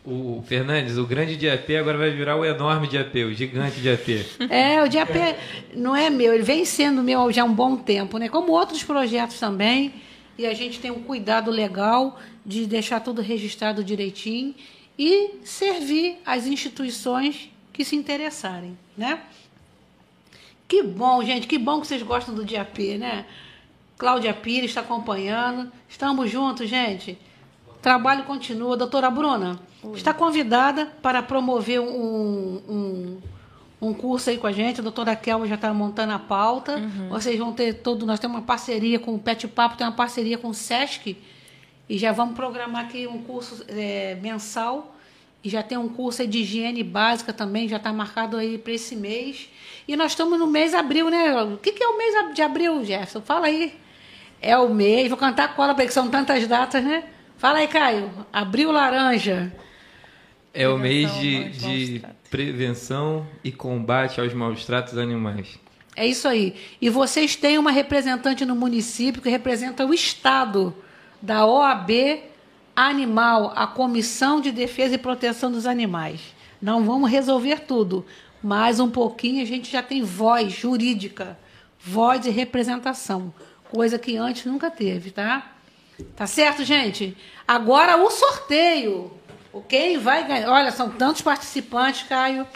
O 0.04 0.42
Fernandes, 0.44 0.98
o 0.98 1.06
grande 1.06 1.36
de 1.36 1.48
AP 1.48 1.70
agora 1.78 1.96
vai 1.96 2.10
virar 2.10 2.34
o 2.36 2.44
enorme 2.44 2.88
de 2.88 2.98
AP, 2.98 3.14
o 3.24 3.32
gigante 3.32 3.80
de 3.80 3.88
AP. 3.88 4.26
É, 4.50 4.82
o 4.82 4.88
DAP 4.88 5.36
não 5.76 5.94
é 5.94 6.10
meu, 6.10 6.34
ele 6.34 6.42
vem 6.42 6.64
sendo 6.64 7.04
meu 7.04 7.30
já 7.30 7.42
há 7.42 7.44
um 7.44 7.54
bom 7.54 7.76
tempo, 7.76 8.18
né? 8.18 8.28
Como 8.28 8.50
outros 8.50 8.82
projetos 8.82 9.38
também. 9.38 9.94
E 10.36 10.44
a 10.44 10.54
gente 10.54 10.80
tem 10.80 10.90
um 10.90 11.02
cuidado 11.02 11.52
legal 11.52 12.18
de 12.44 12.66
deixar 12.66 12.98
tudo 12.98 13.22
registrado 13.22 13.84
direitinho 13.84 14.56
e 14.98 15.34
servir 15.44 16.18
as 16.26 16.46
instituições 16.46 17.48
que 17.72 17.84
se 17.84 17.94
interessarem, 17.94 18.76
né? 18.96 19.20
Que 20.66 20.82
bom, 20.82 21.22
gente, 21.22 21.46
que 21.46 21.58
bom 21.58 21.80
que 21.80 21.86
vocês 21.86 22.02
gostam 22.02 22.34
do 22.34 22.44
DAP, 22.44 22.98
né? 22.98 23.24
Cláudia 23.96 24.34
Pires 24.34 24.70
está 24.70 24.80
acompanhando. 24.80 25.70
Estamos 25.88 26.28
juntos, 26.28 26.68
gente. 26.68 27.16
Trabalho 27.82 28.22
continua. 28.22 28.76
Doutora 28.76 29.10
Bruna, 29.10 29.58
está 29.92 30.14
convidada 30.14 30.86
para 31.02 31.20
promover 31.20 31.80
um, 31.80 32.62
um, 32.68 33.18
um 33.80 33.92
curso 33.92 34.30
aí 34.30 34.38
com 34.38 34.46
a 34.46 34.52
gente. 34.52 34.78
A 34.78 34.82
doutora 34.84 35.16
Kelma 35.16 35.48
já 35.48 35.56
está 35.56 35.74
montando 35.74 36.12
a 36.12 36.18
pauta. 36.18 36.78
Vocês 37.10 37.36
vão 37.36 37.52
ter 37.52 37.74
todo. 37.74 38.06
Nós 38.06 38.20
temos 38.20 38.36
uma 38.36 38.42
parceria 38.44 39.00
com 39.00 39.16
o 39.16 39.18
Pet 39.18 39.48
Papo, 39.48 39.76
tem 39.76 39.84
uma 39.84 39.92
parceria 39.92 40.38
com 40.38 40.48
o 40.48 40.54
SESC. 40.54 41.16
E 41.88 41.98
já 41.98 42.12
vamos 42.12 42.36
programar 42.36 42.84
aqui 42.84 43.08
um 43.08 43.20
curso 43.20 43.64
é, 43.66 44.16
mensal. 44.22 44.94
E 45.42 45.48
já 45.48 45.60
tem 45.60 45.76
um 45.76 45.88
curso 45.88 46.22
aí 46.22 46.28
de 46.28 46.38
higiene 46.38 46.84
básica 46.84 47.32
também, 47.32 47.68
já 47.68 47.78
está 47.78 47.92
marcado 47.92 48.36
aí 48.36 48.58
para 48.58 48.74
esse 48.74 48.94
mês. 48.94 49.50
E 49.88 49.96
nós 49.96 50.12
estamos 50.12 50.38
no 50.38 50.46
mês 50.46 50.70
de 50.70 50.76
abril, 50.76 51.10
né? 51.10 51.42
O 51.42 51.58
que, 51.58 51.72
que 51.72 51.82
é 51.82 51.88
o 51.88 51.98
mês 51.98 52.32
de 52.32 52.42
abril, 52.42 52.84
Jefferson? 52.84 53.20
Fala 53.20 53.46
aí. 53.46 53.74
É 54.40 54.56
o 54.56 54.72
mês, 54.72 55.08
vou 55.08 55.18
cantar 55.18 55.46
a 55.46 55.48
cola 55.48 55.74
para 55.74 55.84
que 55.84 55.92
são 55.92 56.08
tantas 56.08 56.46
datas, 56.46 56.84
né? 56.84 57.02
Fala 57.42 57.58
aí, 57.58 57.66
Caio. 57.66 58.08
Abril 58.32 58.70
laranja. 58.70 59.52
É 60.54 60.68
o 60.68 60.78
mês 60.78 61.12
de, 61.14 61.48
de 61.48 62.04
prevenção 62.30 63.26
e 63.42 63.50
combate 63.50 64.20
aos 64.20 64.32
maus 64.32 64.64
tratos 64.64 64.96
animais. 64.96 65.58
É 65.96 66.06
isso 66.06 66.28
aí. 66.28 66.54
E 66.80 66.88
vocês 66.88 67.34
têm 67.34 67.58
uma 67.58 67.72
representante 67.72 68.44
no 68.44 68.54
município 68.54 69.20
que 69.20 69.28
representa 69.28 69.84
o 69.84 69.92
Estado 69.92 70.72
da 71.20 71.44
OAB 71.44 71.90
Animal, 72.76 73.52
a 73.56 73.66
Comissão 73.66 74.40
de 74.40 74.52
Defesa 74.52 74.94
e 74.94 74.98
Proteção 74.98 75.50
dos 75.50 75.66
Animais. 75.66 76.20
Não 76.60 76.84
vamos 76.84 77.10
resolver 77.10 77.62
tudo, 77.62 78.06
mais 78.40 78.78
um 78.78 78.88
pouquinho 78.88 79.42
a 79.42 79.46
gente 79.46 79.68
já 79.68 79.82
tem 79.82 80.04
voz 80.04 80.52
jurídica, 80.52 81.36
voz 81.80 82.20
de 82.20 82.30
representação, 82.30 83.34
coisa 83.68 83.98
que 83.98 84.16
antes 84.16 84.44
nunca 84.44 84.70
teve, 84.70 85.10
tá? 85.10 85.51
Tá 86.16 86.26
certo, 86.26 86.64
gente? 86.64 87.16
Agora 87.46 87.96
o 87.96 88.10
sorteio. 88.10 89.12
O 89.52 89.60
Quem 89.60 89.98
vai 89.98 90.26
ganhar? 90.26 90.48
Olha, 90.50 90.70
são 90.72 90.88
tantos 90.90 91.20
participantes, 91.22 92.04
Caio. 92.08 92.46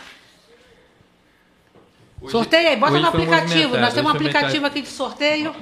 Hoje- 2.20 2.32
Sorteio 2.32 2.68
aí, 2.70 2.76
bota 2.76 2.99
no 2.99 3.09
aplicativo. 3.09 3.76
Nós 3.76 3.93
temos 3.93 4.11
um 4.11 4.14
aplicativo 4.14 4.64
aqui 4.66 4.80
de 4.82 4.89
sorteio. 4.89 5.55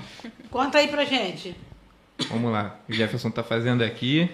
Conta 0.50 0.78
aí 0.78 0.86
pra 0.88 1.04
gente. 1.04 1.56
Vamos 2.30 2.52
lá. 2.52 2.76
O 2.88 2.92
Jefferson 2.92 3.30
tá 3.30 3.42
fazendo 3.42 3.82
aqui. 3.82 4.30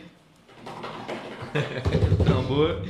Tambor. 2.27 2.83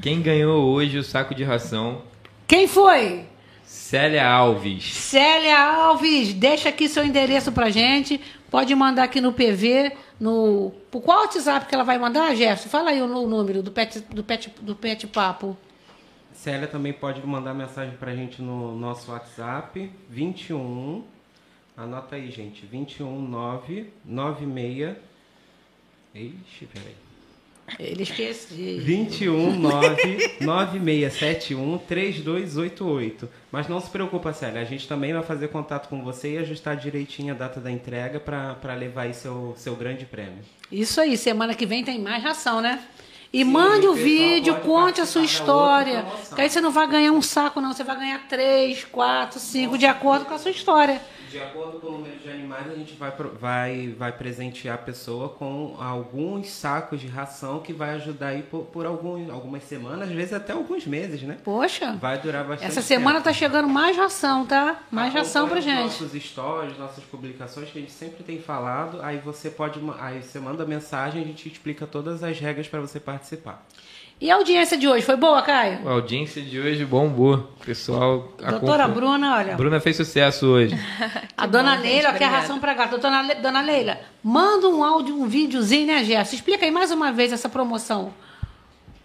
Quem 0.00 0.22
ganhou 0.22 0.64
hoje 0.72 0.96
o 0.98 1.02
saco 1.02 1.34
de 1.34 1.42
ração? 1.42 2.02
Quem 2.46 2.68
foi? 2.68 3.24
Célia 3.64 4.26
Alves. 4.26 4.94
Célia 4.94 5.58
Alves, 5.60 6.32
deixa 6.32 6.68
aqui 6.68 6.88
seu 6.88 7.04
endereço 7.04 7.50
pra 7.52 7.68
gente. 7.70 8.20
Pode 8.50 8.74
mandar 8.74 9.04
aqui 9.04 9.20
no 9.20 9.32
PV, 9.32 9.92
no. 10.18 10.72
Por 10.90 11.02
qual 11.02 11.20
WhatsApp 11.20 11.66
que 11.66 11.74
ela 11.74 11.84
vai 11.84 11.98
mandar, 11.98 12.34
Gerson? 12.34 12.68
Fala 12.68 12.90
aí 12.90 13.02
o, 13.02 13.06
número 13.06 13.62
do 13.62 13.70
Pet, 13.70 14.00
do, 14.00 14.24
Pet, 14.24 14.50
do 14.62 14.74
Pet 14.74 15.06
Papo. 15.06 15.56
Célia 16.32 16.66
também 16.66 16.92
pode 16.92 17.24
mandar 17.26 17.52
mensagem 17.52 17.96
pra 17.96 18.14
gente 18.14 18.40
no 18.40 18.74
nosso 18.76 19.10
WhatsApp, 19.10 19.90
21. 20.08 21.04
Anota 21.76 22.16
aí, 22.16 22.30
gente. 22.30 22.64
21 22.64 23.20
9 23.20 23.92
96. 24.04 24.96
Ixi, 26.14 26.66
peraí. 26.72 26.94
Ele 27.78 28.02
esqueci. 28.02 28.78
21 28.80 29.58
9 29.58 30.38
9671 30.40 31.78
3288. 31.78 33.28
Mas 33.50 33.66
não 33.66 33.80
se 33.80 33.88
preocupa, 33.88 34.32
Célia. 34.32 34.60
A 34.60 34.64
gente 34.64 34.86
também 34.86 35.12
vai 35.12 35.22
fazer 35.22 35.48
contato 35.48 35.88
com 35.88 36.02
você 36.02 36.34
e 36.34 36.38
ajustar 36.38 36.76
direitinho 36.76 37.32
a 37.32 37.36
data 37.36 37.60
da 37.60 37.70
entrega 37.70 38.20
para 38.20 38.74
levar 38.74 39.02
aí 39.02 39.14
seu, 39.14 39.54
seu 39.56 39.74
grande 39.74 40.04
prêmio. 40.04 40.44
Isso 40.70 41.00
aí, 41.00 41.16
semana 41.16 41.54
que 41.54 41.64
vem 41.64 41.82
tem 41.82 41.98
mais 41.98 42.22
ração, 42.22 42.60
né? 42.60 42.82
E 43.32 43.44
Sim, 43.44 43.50
mande 43.50 43.86
o 43.86 43.94
vídeo, 43.94 44.54
conte 44.60 45.00
a 45.00 45.06
sua 45.06 45.22
história. 45.22 46.04
Que 46.34 46.40
aí 46.40 46.50
você 46.50 46.60
não 46.60 46.70
vai 46.70 46.86
ganhar 46.86 47.12
um 47.12 47.22
saco, 47.22 47.60
não. 47.60 47.72
Você 47.72 47.84
vai 47.84 47.96
ganhar 47.96 48.26
três, 48.28 48.84
quatro, 48.84 49.38
cinco, 49.38 49.76
de 49.76 49.86
acordo 49.86 50.24
com 50.24 50.34
a 50.34 50.38
sua 50.38 50.50
história. 50.50 51.00
De 51.30 51.38
acordo 51.38 51.78
com 51.78 51.88
o 51.88 51.92
número 51.92 52.16
de 52.16 52.30
animais, 52.30 52.70
a 52.70 52.74
gente 52.74 52.94
vai, 52.94 53.12
vai, 53.38 53.94
vai 53.98 54.12
presentear 54.12 54.76
a 54.76 54.78
pessoa 54.78 55.28
com 55.28 55.76
alguns 55.78 56.48
sacos 56.48 57.00
de 57.00 57.06
ração 57.06 57.60
que 57.60 57.72
vai 57.72 57.90
ajudar 57.96 58.28
aí 58.28 58.42
por, 58.42 58.64
por 58.66 58.86
alguns, 58.86 59.28
algumas 59.30 59.62
semanas, 59.64 60.08
às 60.08 60.14
vezes 60.14 60.32
até 60.32 60.52
alguns 60.52 60.86
meses, 60.86 61.22
né? 61.22 61.36
Poxa, 61.44 61.96
Vai 62.00 62.18
durar 62.18 62.44
bastante 62.44 62.68
essa 62.70 62.80
semana 62.82 63.16
tempo. 63.18 63.24
tá 63.24 63.32
chegando 63.32 63.68
mais 63.68 63.96
ração, 63.96 64.46
tá? 64.46 64.80
Mais 64.90 65.12
ração 65.12 65.48
pra 65.48 65.60
gente. 65.60 65.82
Nossos 65.82 66.12
stories, 66.22 66.78
nossas 66.78 67.04
publicações 67.04 67.70
que 67.70 67.78
a 67.78 67.80
gente 67.80 67.92
sempre 67.92 68.22
tem 68.24 68.40
falado. 68.40 69.00
Aí 69.02 69.18
você 69.18 69.50
pode, 69.50 69.80
aí 69.98 70.22
você 70.22 70.38
manda 70.40 70.64
mensagem, 70.64 71.22
a 71.22 71.26
gente 71.26 71.48
explica 71.48 71.86
todas 71.86 72.22
as 72.22 72.38
regras 72.38 72.68
para 72.68 72.80
você 72.80 72.98
participar. 72.98 73.66
E 74.20 74.32
a 74.32 74.34
audiência 74.34 74.76
de 74.76 74.88
hoje 74.88 75.04
foi 75.06 75.14
boa, 75.16 75.40
Caio? 75.42 75.88
A 75.88 75.92
audiência 75.92 76.42
de 76.42 76.58
hoje 76.58 76.84
bombou. 76.84 77.34
O 77.60 77.64
Pessoal. 77.64 78.32
Doutora 78.36 78.84
acompan- 78.84 78.88
Bruna, 78.90 79.36
olha. 79.36 79.54
Bruna 79.56 79.78
fez 79.78 79.96
sucesso 79.96 80.46
hoje. 80.46 80.74
A 81.36 81.46
dona 81.46 81.76
bom, 81.76 81.82
Leila 81.82 81.92
gente, 81.92 82.02
quer 82.02 82.08
obrigada. 82.26 82.36
ração 82.38 82.58
pra 82.58 82.74
gato. 82.74 82.90
Doutora 82.90 83.22
Le- 83.22 83.36
Dona 83.36 83.60
Leila, 83.60 84.00
manda 84.22 84.68
um 84.68 84.82
áudio, 84.82 85.14
um 85.14 85.28
videozinho, 85.28 85.86
né, 85.86 86.02
Gerson? 86.02 86.34
Explica 86.34 86.64
aí 86.64 86.70
mais 86.72 86.90
uma 86.90 87.12
vez 87.12 87.32
essa 87.32 87.48
promoção. 87.48 88.12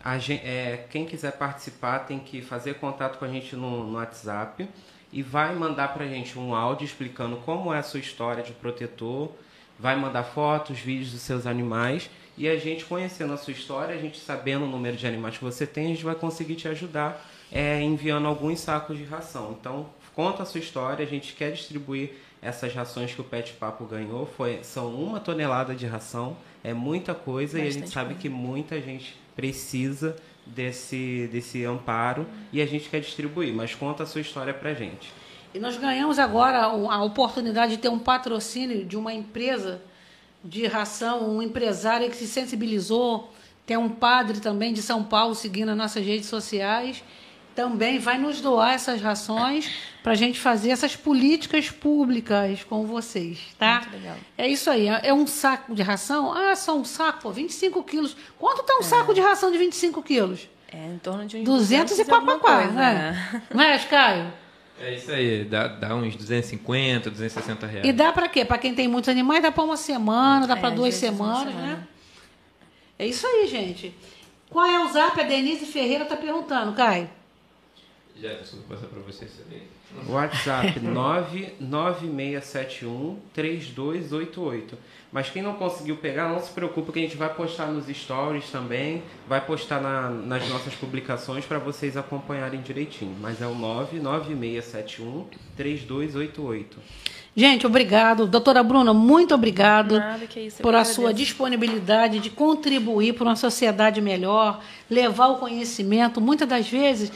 A 0.03 0.17
gen- 0.17 0.41
é, 0.43 0.85
quem 0.89 1.05
quiser 1.05 1.33
participar 1.33 1.99
tem 1.99 2.17
que 2.17 2.41
fazer 2.41 2.73
contato 2.75 3.19
com 3.19 3.25
a 3.25 3.27
gente 3.27 3.55
no, 3.55 3.83
no 3.85 3.97
WhatsApp 3.97 4.67
e 5.11 5.21
vai 5.21 5.53
mandar 5.53 5.93
pra 5.93 6.07
gente 6.07 6.39
um 6.39 6.55
áudio 6.55 6.85
explicando 6.85 7.35
como 7.37 7.71
é 7.71 7.77
a 7.77 7.83
sua 7.83 7.99
história 7.99 8.41
de 8.41 8.51
protetor, 8.51 9.29
vai 9.79 9.95
mandar 9.95 10.23
fotos, 10.23 10.79
vídeos 10.79 11.11
dos 11.11 11.21
seus 11.21 11.45
animais 11.45 12.09
e 12.37 12.47
a 12.47 12.57
gente 12.57 12.85
conhecendo 12.85 13.33
a 13.33 13.37
sua 13.37 13.53
história, 13.53 13.95
a 13.95 13.97
gente 13.97 14.19
sabendo 14.19 14.65
o 14.65 14.67
número 14.67 14.97
de 14.97 15.05
animais 15.05 15.37
que 15.37 15.43
você 15.43 15.67
tem, 15.67 15.85
a 15.85 15.89
gente 15.89 16.03
vai 16.03 16.15
conseguir 16.15 16.55
te 16.55 16.67
ajudar 16.67 17.23
é, 17.51 17.81
enviando 17.81 18.27
alguns 18.27 18.59
sacos 18.59 18.97
de 18.97 19.03
ração. 19.03 19.55
Então, 19.59 19.87
conta 20.15 20.43
a 20.43 20.45
sua 20.45 20.59
história, 20.59 21.05
a 21.05 21.07
gente 21.07 21.33
quer 21.33 21.51
distribuir 21.51 22.11
essas 22.41 22.73
rações 22.73 23.13
que 23.13 23.21
o 23.21 23.23
Pet 23.23 23.53
Papo 23.53 23.85
ganhou, 23.85 24.25
foi, 24.25 24.63
são 24.63 24.93
uma 24.93 25.19
tonelada 25.19 25.73
de 25.73 25.85
ração, 25.85 26.35
é 26.63 26.73
muita 26.73 27.13
coisa 27.13 27.57
e 27.57 27.61
a 27.61 27.65
gente 27.65 27.81
Bastante 27.81 27.93
sabe 27.93 28.15
que 28.15 28.27
muita 28.27 28.81
gente 28.81 29.15
precisa 29.35 30.15
desse, 30.45 31.29
desse 31.31 31.63
amparo 31.63 32.27
e 32.51 32.61
a 32.61 32.65
gente 32.65 32.89
quer 32.89 32.99
distribuir, 32.99 33.53
mas 33.53 33.73
conta 33.73 34.03
a 34.03 34.05
sua 34.05 34.21
história 34.21 34.53
pra 34.53 34.73
gente. 34.73 35.13
E 35.53 35.59
nós 35.59 35.77
ganhamos 35.77 36.17
agora 36.17 36.63
a 36.63 37.03
oportunidade 37.03 37.75
de 37.75 37.81
ter 37.81 37.89
um 37.89 37.99
patrocínio 37.99 38.83
de 38.83 38.97
uma 38.97 39.13
empresa 39.13 39.81
de 40.43 40.67
ração, 40.67 41.29
um 41.29 41.41
empresário 41.41 42.09
que 42.09 42.15
se 42.15 42.27
sensibilizou. 42.27 43.31
Tem 43.65 43.77
um 43.77 43.89
padre 43.89 44.39
também 44.39 44.73
de 44.73 44.81
São 44.81 45.03
Paulo 45.03 45.33
seguindo 45.33 45.69
as 45.69 45.77
nossas 45.77 46.05
redes 46.05 46.27
sociais. 46.27 47.03
Também 47.55 47.99
vai 47.99 48.17
nos 48.17 48.41
doar 48.41 48.73
essas 48.73 48.99
rações 48.99 49.69
para 50.01 50.13
a 50.13 50.15
gente 50.15 50.39
fazer 50.39 50.71
essas 50.71 50.95
políticas 50.95 51.69
públicas 51.69 52.63
com 52.63 52.85
vocês, 52.85 53.39
tá? 53.59 53.83
É 54.35 54.47
isso 54.47 54.69
aí. 54.71 54.87
É 54.87 55.01
é 55.03 55.13
um 55.13 55.27
saco 55.27 55.73
de 55.73 55.83
ração? 55.83 56.33
Ah, 56.33 56.55
só 56.55 56.75
um 56.75 56.83
saco, 56.83 57.21
pô, 57.21 57.31
25 57.31 57.83
quilos. 57.83 58.17
Quanto 58.39 58.63
tá 58.63 58.75
um 58.79 58.83
saco 58.83 59.13
de 59.13 59.21
ração 59.21 59.51
de 59.51 59.59
25 59.59 60.01
quilos? 60.01 60.49
É 60.71 60.87
em 60.87 60.97
torno 60.97 61.27
de 61.27 61.37
uns 61.37 61.43
200 61.43 61.99
e 61.99 62.05
papapá, 62.05 62.63
coisa, 62.63 62.73
né? 62.73 63.43
Não 63.53 63.63
é, 63.63 63.77
Caio? 63.77 64.33
É 64.85 64.95
isso 64.95 65.11
aí. 65.11 65.45
Dá, 65.45 65.67
dá 65.67 65.95
uns 65.95 66.15
250, 66.15 67.09
260 67.09 67.67
reais. 67.67 67.87
E 67.87 67.93
dá 67.93 68.11
para 68.11 68.27
quê? 68.27 68.43
Para 68.43 68.57
quem 68.57 68.75
tem 68.75 68.87
muitos 68.87 69.07
animais, 69.09 69.41
dá 69.41 69.51
para 69.51 69.63
uma 69.63 69.77
semana, 69.77 70.45
dá 70.45 70.55
É, 70.55 70.59
para 70.59 70.69
duas 70.71 70.93
uma 70.95 70.99
semanas, 70.99 71.53
semana. 71.53 71.75
né? 71.77 71.87
É 72.99 73.07
isso 73.07 73.25
aí, 73.25 73.47
gente. 73.47 73.95
Qual 74.49 74.65
é 74.65 74.83
o 74.83 74.89
zap? 74.91 75.19
A 75.19 75.23
Denise 75.23 75.65
Ferreira 75.65 76.03
tá 76.05 76.15
perguntando, 76.17 76.73
Caio. 76.73 77.09
Jefferson, 78.19 78.57
vou 78.57 78.65
passar 78.77 78.87
pra 78.87 78.99
você 79.01 79.25
saber. 79.27 79.69
WhatsApp 80.07 80.77
99671 80.81 83.19
3288. 83.33 84.77
Mas 85.13 85.29
quem 85.29 85.43
não 85.43 85.53
conseguiu 85.53 85.95
pegar, 85.97 86.27
não 86.27 86.39
se 86.41 86.49
preocupe 86.51 86.91
que 86.91 86.97
a 86.97 87.01
gente 87.03 87.15
vai 87.15 87.29
postar 87.31 87.67
nos 87.67 87.85
stories 87.95 88.49
também, 88.49 89.03
vai 89.29 89.39
postar 89.39 89.79
na- 89.79 90.09
nas 90.09 90.49
nossas 90.49 90.73
publicações 90.73 91.45
para 91.45 91.59
vocês 91.59 91.95
acompanharem 91.95 92.59
direitinho. 92.61 93.15
Mas 93.21 93.39
é 93.39 93.45
o 93.45 93.53
99671 93.53 95.25
3288. 95.55 96.77
Gente, 97.35 97.65
obrigado. 97.65 98.27
Doutora 98.27 98.61
Bruna, 98.63 98.93
muito 98.93 99.33
obrigado 99.33 99.97
Nada 99.99 100.25
que 100.27 100.39
isso, 100.39 100.61
por 100.61 100.75
a 100.75 100.83
sua 100.85 101.13
disponibilidade 101.13 102.19
de 102.19 102.29
contribuir 102.29 103.13
para 103.13 103.23
uma 103.25 103.35
sociedade 103.35 104.01
melhor, 104.01 104.61
levar 104.89 105.27
o 105.27 105.35
conhecimento. 105.37 106.21
Muitas 106.21 106.47
das 106.47 106.67
vezes 106.67 107.11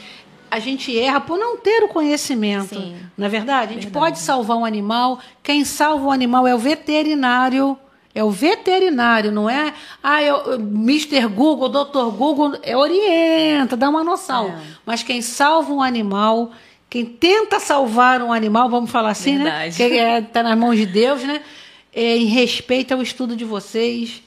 a 0.50 0.58
gente 0.58 0.96
erra 0.98 1.20
por 1.20 1.38
não 1.38 1.56
ter 1.56 1.84
o 1.84 1.88
conhecimento. 1.88 2.74
Sim. 2.74 2.96
Não 3.16 3.26
é 3.26 3.28
verdade? 3.28 3.70
A 3.72 3.74
gente 3.74 3.84
Verdade. 3.84 3.92
pode 4.06 4.18
salvar 4.18 4.56
um 4.56 4.64
animal. 4.64 5.20
Quem 5.42 5.64
salva 5.64 6.06
o 6.06 6.10
animal 6.10 6.46
é 6.46 6.54
o 6.54 6.58
veterinário. 6.58 7.78
É 8.18 8.24
o 8.24 8.30
veterinário, 8.32 9.30
não 9.30 9.48
é? 9.48 9.72
Ah, 10.02 10.20
eu, 10.22 10.54
Mr. 10.54 11.26
Google, 11.28 11.68
Dr. 11.68 12.10
Google, 12.16 12.58
é, 12.62 12.76
orienta, 12.76 13.76
dá 13.76 13.88
uma 13.88 14.02
noção. 14.02 14.48
É. 14.48 14.58
Mas 14.84 15.04
quem 15.04 15.22
salva 15.22 15.72
um 15.72 15.80
animal, 15.80 16.50
quem 16.90 17.04
tenta 17.04 17.60
salvar 17.60 18.20
um 18.20 18.32
animal, 18.32 18.68
vamos 18.68 18.90
falar 18.90 19.10
assim, 19.10 19.38
né? 19.38 19.44
Verdade. 19.70 19.76
Que 20.20 20.26
está 20.26 20.42
nas 20.42 20.58
mãos 20.58 20.76
de 20.76 20.86
Deus, 20.86 21.22
né? 21.22 21.40
É, 21.94 22.16
em 22.16 22.24
respeito 22.26 22.92
ao 22.92 23.00
estudo 23.02 23.36
de 23.36 23.44
vocês, 23.44 24.20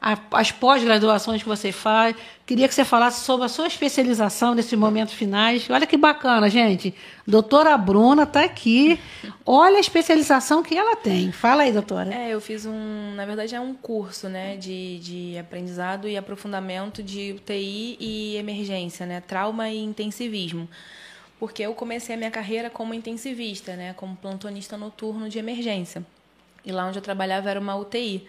a- 0.00 0.16
as 0.32 0.52
pós-graduações 0.52 1.42
que 1.42 1.48
você 1.48 1.72
faz. 1.72 2.14
Queria 2.52 2.68
que 2.68 2.74
você 2.74 2.84
falasse 2.84 3.24
sobre 3.24 3.46
a 3.46 3.48
sua 3.48 3.66
especialização 3.66 4.54
nesses 4.54 4.78
momentos 4.78 5.14
finais. 5.14 5.70
Olha 5.70 5.86
que 5.86 5.96
bacana, 5.96 6.50
gente. 6.50 6.94
Doutora 7.26 7.78
Bruna 7.78 8.24
está 8.24 8.44
aqui. 8.44 9.00
Olha 9.46 9.78
a 9.78 9.80
especialização 9.80 10.62
que 10.62 10.76
ela 10.76 10.94
tem. 10.94 11.32
Fala 11.32 11.62
aí, 11.62 11.72
doutora. 11.72 12.12
É, 12.14 12.28
eu 12.28 12.42
fiz 12.42 12.66
um, 12.66 13.14
na 13.14 13.24
verdade 13.24 13.54
é 13.54 13.60
um 13.60 13.72
curso, 13.72 14.28
né, 14.28 14.58
de, 14.58 14.98
de 14.98 15.38
aprendizado 15.38 16.06
e 16.06 16.14
aprofundamento 16.14 17.02
de 17.02 17.32
UTI 17.32 17.96
e 17.98 18.36
emergência, 18.36 19.06
né, 19.06 19.22
trauma 19.26 19.70
e 19.70 19.78
intensivismo. 19.78 20.68
Porque 21.40 21.62
eu 21.62 21.72
comecei 21.72 22.14
a 22.14 22.18
minha 22.18 22.30
carreira 22.30 22.68
como 22.68 22.92
intensivista, 22.92 23.74
né, 23.76 23.94
como 23.94 24.14
plantonista 24.14 24.76
noturno 24.76 25.26
de 25.26 25.38
emergência. 25.38 26.04
E 26.66 26.70
lá 26.70 26.84
onde 26.84 26.98
eu 26.98 27.02
trabalhava 27.02 27.48
era 27.48 27.58
uma 27.58 27.74
UTI. 27.76 28.26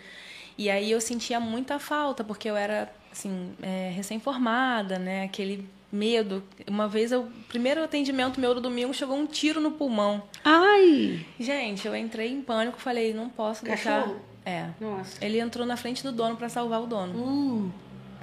E 0.58 0.70
aí 0.70 0.92
eu 0.92 1.02
sentia 1.02 1.42
muita 1.42 1.78
falta, 1.78 2.24
porque 2.24 2.50
eu 2.50 2.56
era, 2.56 2.90
assim, 3.14 3.53
é, 3.61 3.91
recém-formada, 3.95 4.99
né, 4.99 5.24
aquele 5.24 5.68
medo. 5.91 6.43
Uma 6.68 6.88
vez, 6.88 7.11
eu, 7.11 7.30
primeiro 7.47 7.84
atendimento 7.84 8.39
meu 8.39 8.55
do 8.55 8.61
domingo, 8.61 8.93
chegou 8.93 9.16
um 9.16 9.26
tiro 9.26 9.61
no 9.61 9.72
pulmão. 9.72 10.24
Ai! 10.43 11.26
Gente, 11.39 11.88
eu 11.88 11.95
entrei 11.95 12.32
em 12.32 12.41
pânico, 12.41 12.80
falei, 12.80 13.14
não 13.14 13.30
posso 13.30 13.64
deixar. 13.64 14.01
Cachorro? 14.01 14.22
É. 14.45 14.70
Nossa. 14.80 15.24
Ele 15.24 15.39
entrou 15.39 15.66
na 15.66 15.78
frente 15.78 16.03
do 16.03 16.11
dono 16.11 16.36
para 16.36 16.49
salvar 16.49 16.82
o 16.82 16.88
dono. 16.88 17.14
Hum. 17.18 17.72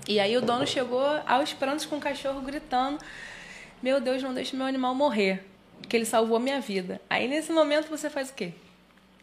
E 0.08 0.18
aí 0.18 0.36
o 0.36 0.42
dono 0.42 0.66
chegou 0.66 1.04
aos 1.26 1.52
prantos 1.52 1.86
com 1.86 1.96
o 1.96 2.00
cachorro 2.00 2.40
gritando. 2.40 2.98
Meu 3.82 4.00
Deus, 4.00 4.22
não 4.22 4.34
deixe 4.34 4.56
meu 4.56 4.66
animal 4.66 4.94
morrer, 4.94 5.44
que 5.88 5.96
ele 5.96 6.04
salvou 6.04 6.36
a 6.36 6.40
minha 6.40 6.60
vida. 6.60 7.00
Aí 7.08 7.28
nesse 7.28 7.52
momento 7.52 7.88
você 7.88 8.10
faz 8.10 8.28
o 8.30 8.34
quê? 8.34 8.52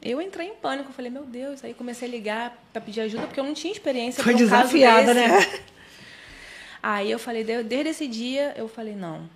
Eu 0.02 0.22
entrei 0.22 0.48
em 0.50 0.56
pânico, 0.56 0.92
falei, 0.94 1.10
meu 1.12 1.24
Deus, 1.24 1.64
aí 1.64 1.74
comecei 1.74 2.08
a 2.08 2.12
ligar 2.12 2.64
para 2.72 2.82
pedir 2.82 3.02
ajuda, 3.02 3.26
porque 3.26 3.40
eu 3.40 3.44
não 3.44 3.54
tinha 3.54 3.74
experiência 3.74 4.24
Foi 4.24 4.34
um 4.34 4.38
caso 4.38 4.50
desafiada, 4.50 5.14
né? 5.14 5.28
Aí 6.82 7.10
eu 7.12 7.18
falei, 7.20 7.44
de- 7.44 7.64
desde 7.64 7.90
esse 7.90 8.08
dia, 8.08 8.54
eu 8.56 8.68
falei, 8.68 8.96
não, 8.96 9.28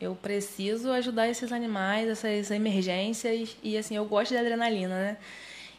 eu 0.00 0.14
preciso 0.14 0.90
ajudar 0.92 1.28
esses 1.28 1.50
animais, 1.50 2.08
essas 2.08 2.50
emergências, 2.50 3.56
e 3.62 3.76
assim, 3.76 3.96
eu 3.96 4.04
gosto 4.04 4.30
de 4.32 4.36
adrenalina, 4.36 4.94
né? 4.94 5.16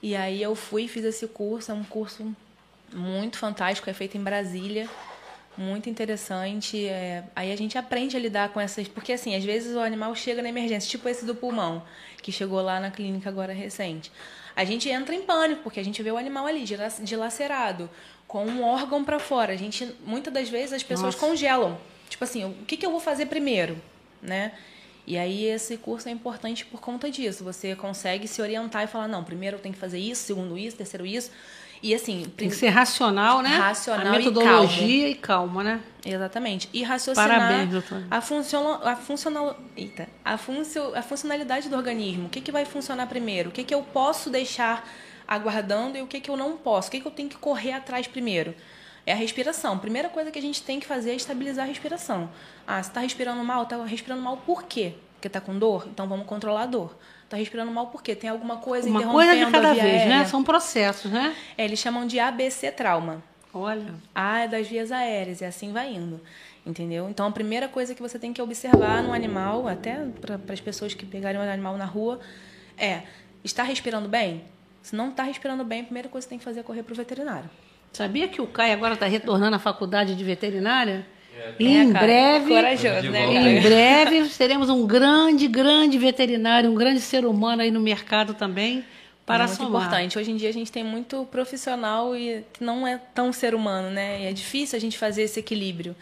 E 0.01 0.15
aí 0.15 0.41
eu 0.41 0.55
fui 0.55 0.83
e 0.83 0.87
fiz 0.87 1.05
esse 1.05 1.27
curso, 1.27 1.71
é 1.71 1.75
um 1.75 1.83
curso 1.83 2.35
muito 2.93 3.37
fantástico, 3.37 3.89
é 3.89 3.93
feito 3.93 4.17
em 4.17 4.21
Brasília, 4.21 4.89
muito 5.57 5.89
interessante. 5.89 6.85
é, 6.87 7.23
aí 7.35 7.51
a 7.51 7.55
gente 7.55 7.77
aprende 7.77 8.15
a 8.15 8.19
lidar 8.19 8.49
com 8.49 8.59
essas. 8.59 8.87
Porque 8.87 9.13
assim, 9.13 9.35
às 9.35 9.43
vezes 9.43 9.75
o 9.75 9.79
animal 9.79 10.13
chega 10.15 10.41
na 10.41 10.49
emergência, 10.49 10.89
tipo 10.89 11.07
esse 11.09 11.25
do 11.25 11.35
pulmão, 11.35 11.83
que 12.21 12.31
chegou 12.31 12.61
lá 12.61 12.79
na 12.79 12.91
clínica 12.91 13.29
agora 13.29 13.53
recente. 13.53 14.11
A 14.55 14.63
gente 14.63 14.89
entra 14.89 15.13
em 15.13 15.21
pânico, 15.23 15.63
porque 15.63 15.79
a 15.79 15.83
gente 15.83 16.01
vê 16.01 16.11
o 16.11 16.17
animal 16.17 16.45
ali, 16.47 16.63
dila- 16.63 16.87
dilacerado, 17.01 17.89
com 18.27 18.45
um 18.45 18.63
órgão 18.63 19.03
para 19.03 19.19
fora. 19.19 19.53
A 19.53 19.57
gente, 19.57 19.93
muitas 20.05 20.33
das 20.33 20.49
vezes, 20.49 20.73
as 20.73 20.83
pessoas 20.83 21.13
Nossa. 21.15 21.27
congelam. 21.27 21.77
Tipo 22.09 22.23
assim, 22.23 22.45
o 22.45 22.65
que, 22.65 22.77
que 22.77 22.85
eu 22.85 22.91
vou 22.91 22.99
fazer 22.99 23.25
primeiro? 23.25 23.77
Né? 24.21 24.53
E 25.07 25.17
aí 25.17 25.45
esse 25.45 25.77
curso 25.77 26.07
é 26.07 26.11
importante 26.11 26.65
por 26.65 26.79
conta 26.79 27.11
disso. 27.11 27.43
Você 27.43 27.75
consegue 27.75 28.27
se 28.27 28.41
orientar 28.41 28.83
e 28.83 28.87
falar, 28.87 29.07
não, 29.07 29.23
primeiro 29.23 29.57
eu 29.57 29.61
tenho 29.61 29.73
que 29.73 29.79
fazer 29.79 29.99
isso, 29.99 30.23
segundo 30.23 30.57
isso, 30.57 30.77
terceiro 30.77 31.05
isso. 31.05 31.31
E 31.85 31.93
assim, 31.93 32.25
Tem 32.35 32.49
que 32.49 32.55
ser 32.55 32.69
racional, 32.69 33.43
né? 33.43 33.57
Racional 33.57 34.13
a 34.13 34.15
e 34.15 34.17
metodologia 34.17 35.07
e 35.07 35.13
calma, 35.13 35.63
né? 35.63 35.79
Exatamente. 36.03 36.67
E 36.73 36.81
raciocinar 36.81 37.29
Parabéns, 37.29 37.69
doutora. 37.69 38.07
a, 38.09 38.21
funciona, 38.21 38.91
a, 38.91 38.95
funcional, 38.95 39.59
eita, 39.77 40.09
a, 40.25 40.35
funcio, 40.35 40.95
a 40.95 41.03
funcionalidade 41.03 41.69
do 41.69 41.75
organismo. 41.75 42.25
O 42.25 42.29
que, 42.29 42.41
que 42.41 42.51
vai 42.51 42.65
funcionar 42.65 43.05
primeiro? 43.05 43.49
O 43.49 43.51
que, 43.51 43.63
que 43.63 43.71
eu 43.71 43.83
posso 43.83 44.31
deixar 44.31 44.89
aguardando 45.27 45.95
e 45.95 46.01
o 46.01 46.07
que, 46.07 46.19
que 46.19 46.31
eu 46.31 46.35
não 46.35 46.57
posso? 46.57 46.87
O 46.87 46.91
que, 46.91 46.99
que 47.01 47.05
eu 47.05 47.11
tenho 47.11 47.29
que 47.29 47.37
correr 47.37 47.73
atrás 47.73 48.07
primeiro? 48.07 48.55
É 49.05 49.13
a 49.13 49.15
respiração. 49.15 49.77
Primeira 49.77 50.09
coisa 50.09 50.31
que 50.31 50.39
a 50.39 50.41
gente 50.41 50.63
tem 50.63 50.79
que 50.79 50.87
fazer 50.87 51.11
é 51.11 51.15
estabilizar 51.15 51.65
a 51.65 51.67
respiração. 51.67 52.31
Ah, 52.65 52.81
você 52.81 52.89
está 52.89 53.01
respirando 53.01 53.43
mal? 53.43 53.61
Está 53.61 53.85
respirando 53.85 54.23
mal 54.23 54.37
por 54.37 54.63
quê? 54.63 54.95
Porque 55.15 55.27
está 55.27 55.41
com 55.41 55.57
dor? 55.57 55.87
Então 55.87 56.07
vamos 56.07 56.25
controlar 56.25 56.63
a 56.63 56.65
dor. 56.65 56.95
Está 57.23 57.37
respirando 57.37 57.71
mal 57.71 57.87
por 57.87 58.03
quê? 58.03 58.15
Tem 58.15 58.29
alguma 58.29 58.57
coisa 58.57 58.87
Uma 58.87 58.99
interrompendo 58.99 59.29
coisa 59.29 59.45
de 59.45 59.51
cada 59.51 59.73
vez, 59.73 59.83
né? 59.83 60.13
aérea? 60.13 60.25
São 60.27 60.43
processos, 60.43 61.11
né? 61.11 61.35
É, 61.57 61.65
eles 61.65 61.79
chamam 61.79 62.05
de 62.05 62.19
ABC 62.19 62.71
trauma. 62.71 63.23
Olha. 63.53 63.93
A 64.13 64.41
é 64.41 64.47
das 64.47 64.67
vias 64.67 64.91
aéreas, 64.91 65.41
e 65.41 65.45
assim 65.45 65.71
vai 65.71 65.93
indo. 65.93 66.19
Entendeu? 66.65 67.07
Então, 67.09 67.27
a 67.27 67.31
primeira 67.31 67.67
coisa 67.67 67.95
que 67.95 68.01
você 68.01 68.19
tem 68.19 68.33
que 68.33 68.41
observar 68.41 69.01
no 69.01 69.13
animal, 69.13 69.67
até 69.67 70.03
para 70.19 70.39
as 70.49 70.59
pessoas 70.59 70.93
que 70.93 71.05
pegarem 71.05 71.39
um 71.39 71.43
animal 71.43 71.77
na 71.77 71.85
rua, 71.85 72.19
é: 72.77 73.03
está 73.43 73.63
respirando 73.63 74.09
bem? 74.09 74.43
Se 74.81 74.95
não 74.95 75.09
está 75.09 75.23
respirando 75.23 75.63
bem, 75.63 75.81
a 75.81 75.83
primeira 75.83 76.09
coisa 76.09 76.25
que 76.25 76.29
você 76.29 76.29
tem 76.29 76.39
que 76.39 76.43
fazer 76.43 76.59
é 76.59 76.63
correr 76.63 76.83
para 76.83 76.93
o 76.93 76.95
veterinário. 76.95 77.49
Sabia 77.93 78.27
que 78.27 78.41
o 78.41 78.47
Caio 78.47 78.73
agora 78.73 78.95
está 78.95 79.05
retornando 79.05 79.55
à 79.55 79.59
faculdade 79.59 80.15
de 80.15 80.23
veterinária? 80.23 81.07
É, 81.37 81.53
em 81.59 81.91
cara, 81.91 82.05
breve, 82.05 82.47
Corajoso, 82.47 83.11
né, 83.11 83.57
em 83.57 83.61
breve 83.61 84.29
teremos 84.29 84.69
um 84.69 84.87
grande, 84.87 85.47
grande 85.47 85.97
veterinário, 85.97 86.71
um 86.71 86.75
grande 86.75 87.01
ser 87.01 87.25
humano 87.25 87.61
aí 87.61 87.71
no 87.71 87.79
mercado 87.79 88.33
também 88.33 88.85
para 89.25 89.43
é 89.43 89.47
muito 89.47 89.57
somar. 89.57 89.83
importante. 89.83 90.17
Hoje 90.17 90.31
em 90.31 90.37
dia 90.37 90.49
a 90.49 90.53
gente 90.53 90.71
tem 90.71 90.83
muito 90.83 91.25
profissional 91.25 92.15
e 92.15 92.45
não 92.59 92.87
é 92.87 92.97
tão 93.13 93.33
ser 93.33 93.55
humano, 93.55 93.89
né? 93.89 94.21
E 94.21 94.25
é 94.25 94.33
difícil 94.33 94.77
a 94.77 94.79
gente 94.79 94.97
fazer 94.97 95.23
esse 95.23 95.39
equilíbrio. 95.39 95.95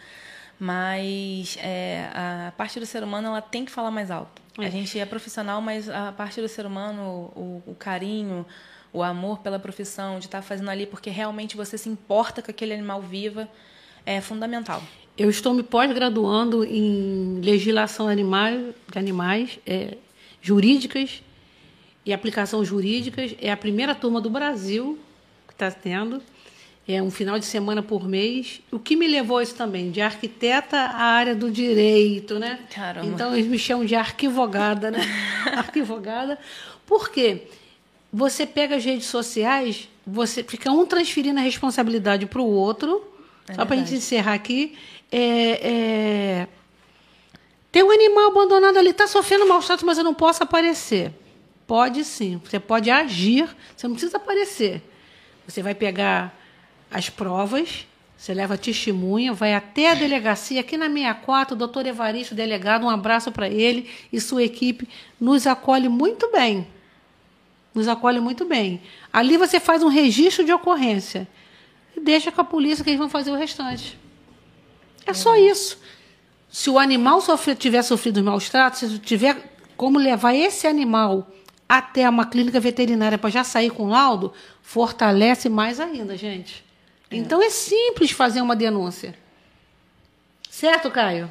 Mas 0.58 1.58
é, 1.60 2.08
a 2.14 2.52
parte 2.56 2.78
do 2.78 2.86
ser 2.86 3.02
humano 3.02 3.28
ela 3.28 3.42
tem 3.42 3.64
que 3.64 3.72
falar 3.72 3.90
mais 3.90 4.10
alto. 4.10 4.40
É. 4.58 4.66
A 4.66 4.70
gente 4.70 4.98
é 4.98 5.04
profissional, 5.04 5.60
mas 5.60 5.88
a 5.88 6.12
parte 6.12 6.40
do 6.40 6.48
ser 6.48 6.64
humano, 6.64 7.32
o, 7.34 7.62
o 7.66 7.74
carinho, 7.74 8.46
o 8.92 9.02
amor 9.02 9.38
pela 9.40 9.58
profissão, 9.58 10.18
de 10.18 10.26
estar 10.26 10.42
fazendo 10.42 10.70
ali 10.70 10.86
porque 10.86 11.10
realmente 11.10 11.56
você 11.56 11.76
se 11.76 11.88
importa 11.88 12.40
com 12.40 12.50
aquele 12.50 12.72
animal 12.72 13.00
viva, 13.00 13.48
é 14.06 14.20
fundamental. 14.20 14.82
Eu 15.16 15.30
estou 15.30 15.54
me 15.54 15.62
pós-graduando 15.62 16.64
em 16.64 17.40
legislação 17.40 18.08
animal, 18.08 18.50
de 18.90 18.98
animais, 18.98 19.60
é, 19.64 19.96
jurídicas 20.42 21.22
e 22.04 22.12
aplicação 22.12 22.64
jurídicas. 22.64 23.34
É 23.40 23.52
a 23.52 23.56
primeira 23.56 23.94
turma 23.94 24.20
do 24.20 24.28
Brasil 24.28 24.98
que 25.46 25.52
está 25.52 25.70
tendo. 25.70 26.20
É 26.86 27.00
um 27.00 27.12
final 27.12 27.38
de 27.38 27.46
semana 27.46 27.80
por 27.80 28.08
mês. 28.08 28.60
O 28.72 28.78
que 28.78 28.96
me 28.96 29.06
levou 29.06 29.38
a 29.38 29.42
isso 29.44 29.54
também? 29.54 29.90
De 29.92 30.00
arquiteta 30.00 30.76
à 30.76 31.04
área 31.04 31.34
do 31.34 31.48
direito, 31.48 32.38
né? 32.40 32.58
Caramba. 32.74 33.06
Então 33.06 33.32
eles 33.34 33.46
me 33.46 33.58
chamam 33.58 33.86
de 33.86 33.94
arquivogada, 33.94 34.90
né? 34.90 35.00
arquivogada. 35.56 36.38
Por 36.84 37.10
quê? 37.10 37.42
Você 38.12 38.46
pega 38.46 38.76
as 38.76 38.84
redes 38.84 39.06
sociais, 39.06 39.88
você 40.04 40.42
fica 40.42 40.70
um 40.72 40.84
transferindo 40.84 41.38
a 41.38 41.42
responsabilidade 41.42 42.26
para 42.26 42.42
o 42.42 42.46
outro. 42.46 43.02
É 43.48 43.54
só 43.54 43.64
para 43.64 43.76
a 43.76 43.78
gente 43.78 43.94
encerrar 43.94 44.34
aqui. 44.34 44.76
É, 45.10 45.68
é, 45.70 46.48
Tem 47.70 47.82
um 47.82 47.90
animal 47.90 48.28
abandonado 48.28 48.76
ali, 48.78 48.90
está 48.90 49.06
sofrendo 49.06 49.46
maus 49.46 49.66
tratos, 49.66 49.84
mas 49.84 49.98
eu 49.98 50.04
não 50.04 50.14
posso 50.14 50.42
aparecer. 50.42 51.12
Pode 51.66 52.04
sim, 52.04 52.40
você 52.44 52.60
pode 52.60 52.90
agir, 52.90 53.48
você 53.76 53.86
não 53.86 53.94
precisa 53.94 54.16
aparecer. 54.16 54.82
Você 55.46 55.62
vai 55.62 55.74
pegar 55.74 56.34
as 56.90 57.08
provas, 57.08 57.86
você 58.16 58.32
leva 58.32 58.56
testemunha, 58.56 59.32
vai 59.32 59.54
até 59.54 59.90
a 59.90 59.94
delegacia, 59.94 60.60
aqui 60.60 60.76
na 60.76 60.88
64, 60.88 61.54
o 61.54 61.58
doutor 61.58 61.86
Evaristo, 61.86 62.34
delegado, 62.34 62.84
um 62.84 62.90
abraço 62.90 63.30
para 63.32 63.48
ele 63.48 63.90
e 64.12 64.20
sua 64.20 64.42
equipe, 64.42 64.88
nos 65.20 65.46
acolhe 65.46 65.88
muito 65.88 66.30
bem. 66.30 66.66
Nos 67.74 67.88
acolhe 67.88 68.20
muito 68.20 68.44
bem. 68.44 68.80
Ali 69.12 69.36
você 69.36 69.58
faz 69.58 69.82
um 69.82 69.88
registro 69.88 70.44
de 70.44 70.52
ocorrência 70.52 71.26
e 71.96 72.00
deixa 72.00 72.30
com 72.30 72.40
a 72.40 72.44
polícia 72.44 72.84
que 72.84 72.90
eles 72.90 72.98
vão 72.98 73.08
fazer 73.08 73.30
o 73.30 73.36
restante. 73.36 73.98
É 75.06 75.12
só 75.12 75.36
isso. 75.36 75.78
Se 76.50 76.70
o 76.70 76.78
animal 76.78 77.20
sofrer, 77.20 77.56
tiver 77.56 77.82
sofrido 77.82 78.22
maus 78.22 78.48
tratos, 78.48 78.78
se 78.80 78.98
tiver 78.98 79.36
como 79.76 79.98
levar 79.98 80.34
esse 80.34 80.66
animal 80.66 81.30
até 81.68 82.08
uma 82.08 82.26
clínica 82.26 82.60
veterinária 82.60 83.18
para 83.18 83.30
já 83.30 83.42
sair 83.42 83.70
com 83.70 83.88
laudo, 83.88 84.32
fortalece 84.62 85.48
mais 85.48 85.80
ainda, 85.80 86.16
gente. 86.16 86.64
Então 87.10 87.42
é 87.42 87.50
simples 87.50 88.10
fazer 88.10 88.40
uma 88.40 88.54
denúncia. 88.54 89.14
Certo, 90.50 90.90
Caio? 90.90 91.30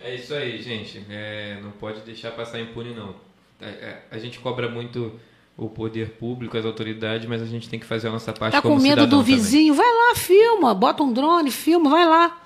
É 0.00 0.14
isso 0.14 0.34
aí, 0.34 0.60
gente. 0.62 1.04
É, 1.10 1.58
não 1.62 1.70
pode 1.72 2.00
deixar 2.00 2.30
passar 2.32 2.60
impune, 2.60 2.94
não. 2.94 3.14
É, 3.60 3.66
é, 3.66 4.02
A, 4.10 4.18
gente 4.18 4.38
cobra 4.38 4.68
muito 4.68 5.18
o 5.56 5.68
poder 5.68 6.10
público, 6.12 6.56
as 6.56 6.64
autoridades, 6.64 7.26
mas 7.28 7.40
a 7.40 7.46
gente 7.46 7.68
tem 7.68 7.78
que 7.78 7.86
fazer 7.86 8.08
a 8.08 8.10
nossa 8.10 8.32
parte 8.32 8.52
Tá 8.52 8.60
como 8.62 8.76
com 8.76 8.82
medo 8.82 9.00
cidadão 9.00 9.18
do 9.18 9.24
também. 9.24 9.36
vizinho? 9.36 9.74
Vai 9.74 9.86
lá, 9.86 10.14
filma, 10.16 10.74
bota 10.74 11.02
um 11.02 11.12
drone, 11.12 11.50
filma, 11.50 11.90
vai 11.90 12.06
lá. 12.06 12.40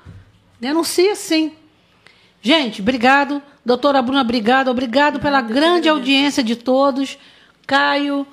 Denuncia 0.61 1.15
sim. 1.15 1.53
Gente, 2.43 2.81
obrigado. 2.81 3.43
Doutora 3.65 4.01
Bruna, 4.03 4.23
obrigado. 4.23 4.69
Obrigado 4.69 5.21
pela 5.21 5.41
grande 5.41 5.89
audiência 5.89 6.43
de 6.43 6.57
todos. 6.57 7.19
Caio, 7.67 8.27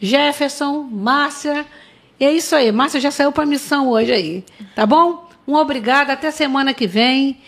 Jefferson, 0.00 0.82
Márcia. 0.82 1.66
E 2.18 2.24
é 2.24 2.32
isso 2.32 2.54
aí. 2.54 2.70
Márcia 2.70 3.00
já 3.00 3.10
saiu 3.10 3.32
para 3.32 3.46
missão 3.46 3.88
hoje 3.88 4.12
aí. 4.12 4.44
Tá 4.74 4.84
bom? 4.86 5.28
Um 5.46 5.54
obrigado. 5.54 6.10
Até 6.10 6.30
semana 6.30 6.74
que 6.74 6.86
vem. 6.86 7.38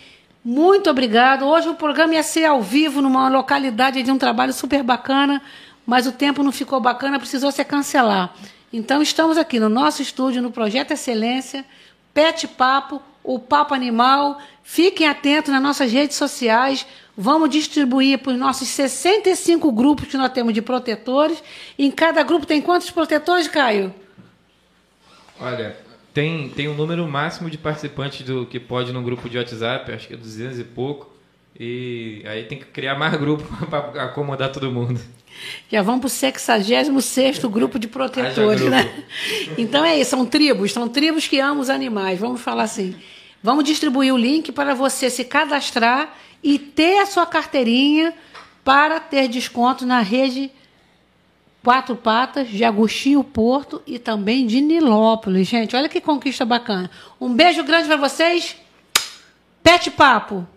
Muito 0.43 0.89
obrigado. 0.89 1.45
Hoje 1.45 1.67
o 1.67 1.75
programa 1.75 2.13
ia 2.13 2.23
ser 2.23 2.45
ao 2.45 2.61
vivo 2.61 3.01
numa 3.01 3.27
localidade 3.27 4.01
de 4.01 4.09
um 4.09 4.17
trabalho 4.17 4.53
super 4.53 4.81
bacana, 4.81 5.41
mas 5.85 6.07
o 6.07 6.11
tempo 6.13 6.41
não 6.41 6.53
ficou 6.53 6.79
bacana, 6.79 7.19
precisou 7.19 7.51
se 7.51 7.63
cancelar. 7.65 8.33
Então 8.71 9.01
estamos 9.01 9.37
aqui 9.37 9.59
no 9.59 9.67
nosso 9.67 10.01
estúdio, 10.01 10.41
no 10.41 10.49
Projeto 10.49 10.91
Excelência, 10.91 11.65
Pet 12.13 12.47
Papo, 12.47 13.01
o 13.27 13.37
Papo 13.37 13.75
Animal. 13.75 14.39
Fiquem 14.63 15.07
atentos 15.07 15.51
nas 15.51 15.61
nossas 15.61 15.91
redes 15.91 16.15
sociais. 16.15 16.87
Vamos 17.15 17.49
distribuir 17.49 18.19
para 18.19 18.31
os 18.31 18.39
nossos 18.39 18.67
65 18.69 19.71
grupos 19.71 20.07
que 20.07 20.17
nós 20.17 20.31
temos 20.31 20.53
de 20.53 20.61
protetores. 20.61 21.43
Em 21.77 21.91
cada 21.91 22.23
grupo 22.23 22.45
tem 22.45 22.61
quantos 22.61 22.89
protetores, 22.89 23.47
Caio? 23.47 23.93
Olha, 25.39 25.75
tem, 26.13 26.49
tem 26.49 26.67
um 26.67 26.73
número 26.73 27.07
máximo 27.07 27.49
de 27.49 27.57
participantes 27.57 28.21
do 28.21 28.45
que 28.45 28.59
pode 28.59 28.91
no 28.93 29.03
grupo 29.03 29.29
de 29.29 29.37
WhatsApp, 29.37 29.91
acho 29.91 30.07
que 30.07 30.13
é 30.13 30.17
200 30.17 30.59
e 30.59 30.63
pouco. 30.63 31.15
E 31.59 32.21
aí 32.25 32.43
tem 32.43 32.57
que 32.57 32.65
criar 32.65 32.95
mais 32.95 33.15
grupo 33.19 33.43
para 33.67 34.03
acomodar 34.03 34.51
todo 34.51 34.71
mundo. 34.71 34.99
Já 35.71 35.81
vamos 35.81 36.01
para 36.01 36.07
o 36.07 36.09
66 36.09 37.39
grupo 37.45 37.77
de 37.77 37.87
protetores, 37.87 38.61
né? 38.61 38.83
grupo. 38.83 39.61
Então 39.61 39.83
é 39.83 39.99
isso, 39.99 40.11
são 40.11 40.25
tribos, 40.25 40.71
são 40.71 40.87
tribos 40.87 41.27
que 41.27 41.39
amam 41.39 41.59
os 41.59 41.69
animais, 41.69 42.19
vamos 42.19 42.41
falar 42.41 42.63
assim. 42.63 42.95
Vamos 43.41 43.63
distribuir 43.63 44.13
o 44.13 44.17
link 44.17 44.51
para 44.51 44.73
você 44.73 45.09
se 45.09 45.23
cadastrar 45.23 46.15
e 46.43 46.57
ter 46.57 46.99
a 46.99 47.05
sua 47.05 47.25
carteirinha 47.25 48.13
para 48.63 48.99
ter 48.99 49.27
desconto 49.27 49.85
na 49.85 50.01
rede 50.01 50.51
Quatro 51.63 51.95
Patas, 51.95 52.47
de 52.47 52.63
Agostinho 52.63 53.23
Porto 53.23 53.81
e 53.85 53.99
também 53.99 54.47
de 54.47 54.61
Nilópolis. 54.61 55.47
Gente, 55.47 55.75
olha 55.75 55.89
que 55.89 55.99
conquista 55.99 56.45
bacana. 56.45 56.89
Um 57.19 57.33
beijo 57.33 57.63
grande 57.63 57.87
para 57.87 57.97
vocês. 57.97 58.55
Pet 59.61 59.91
Papo! 59.91 60.47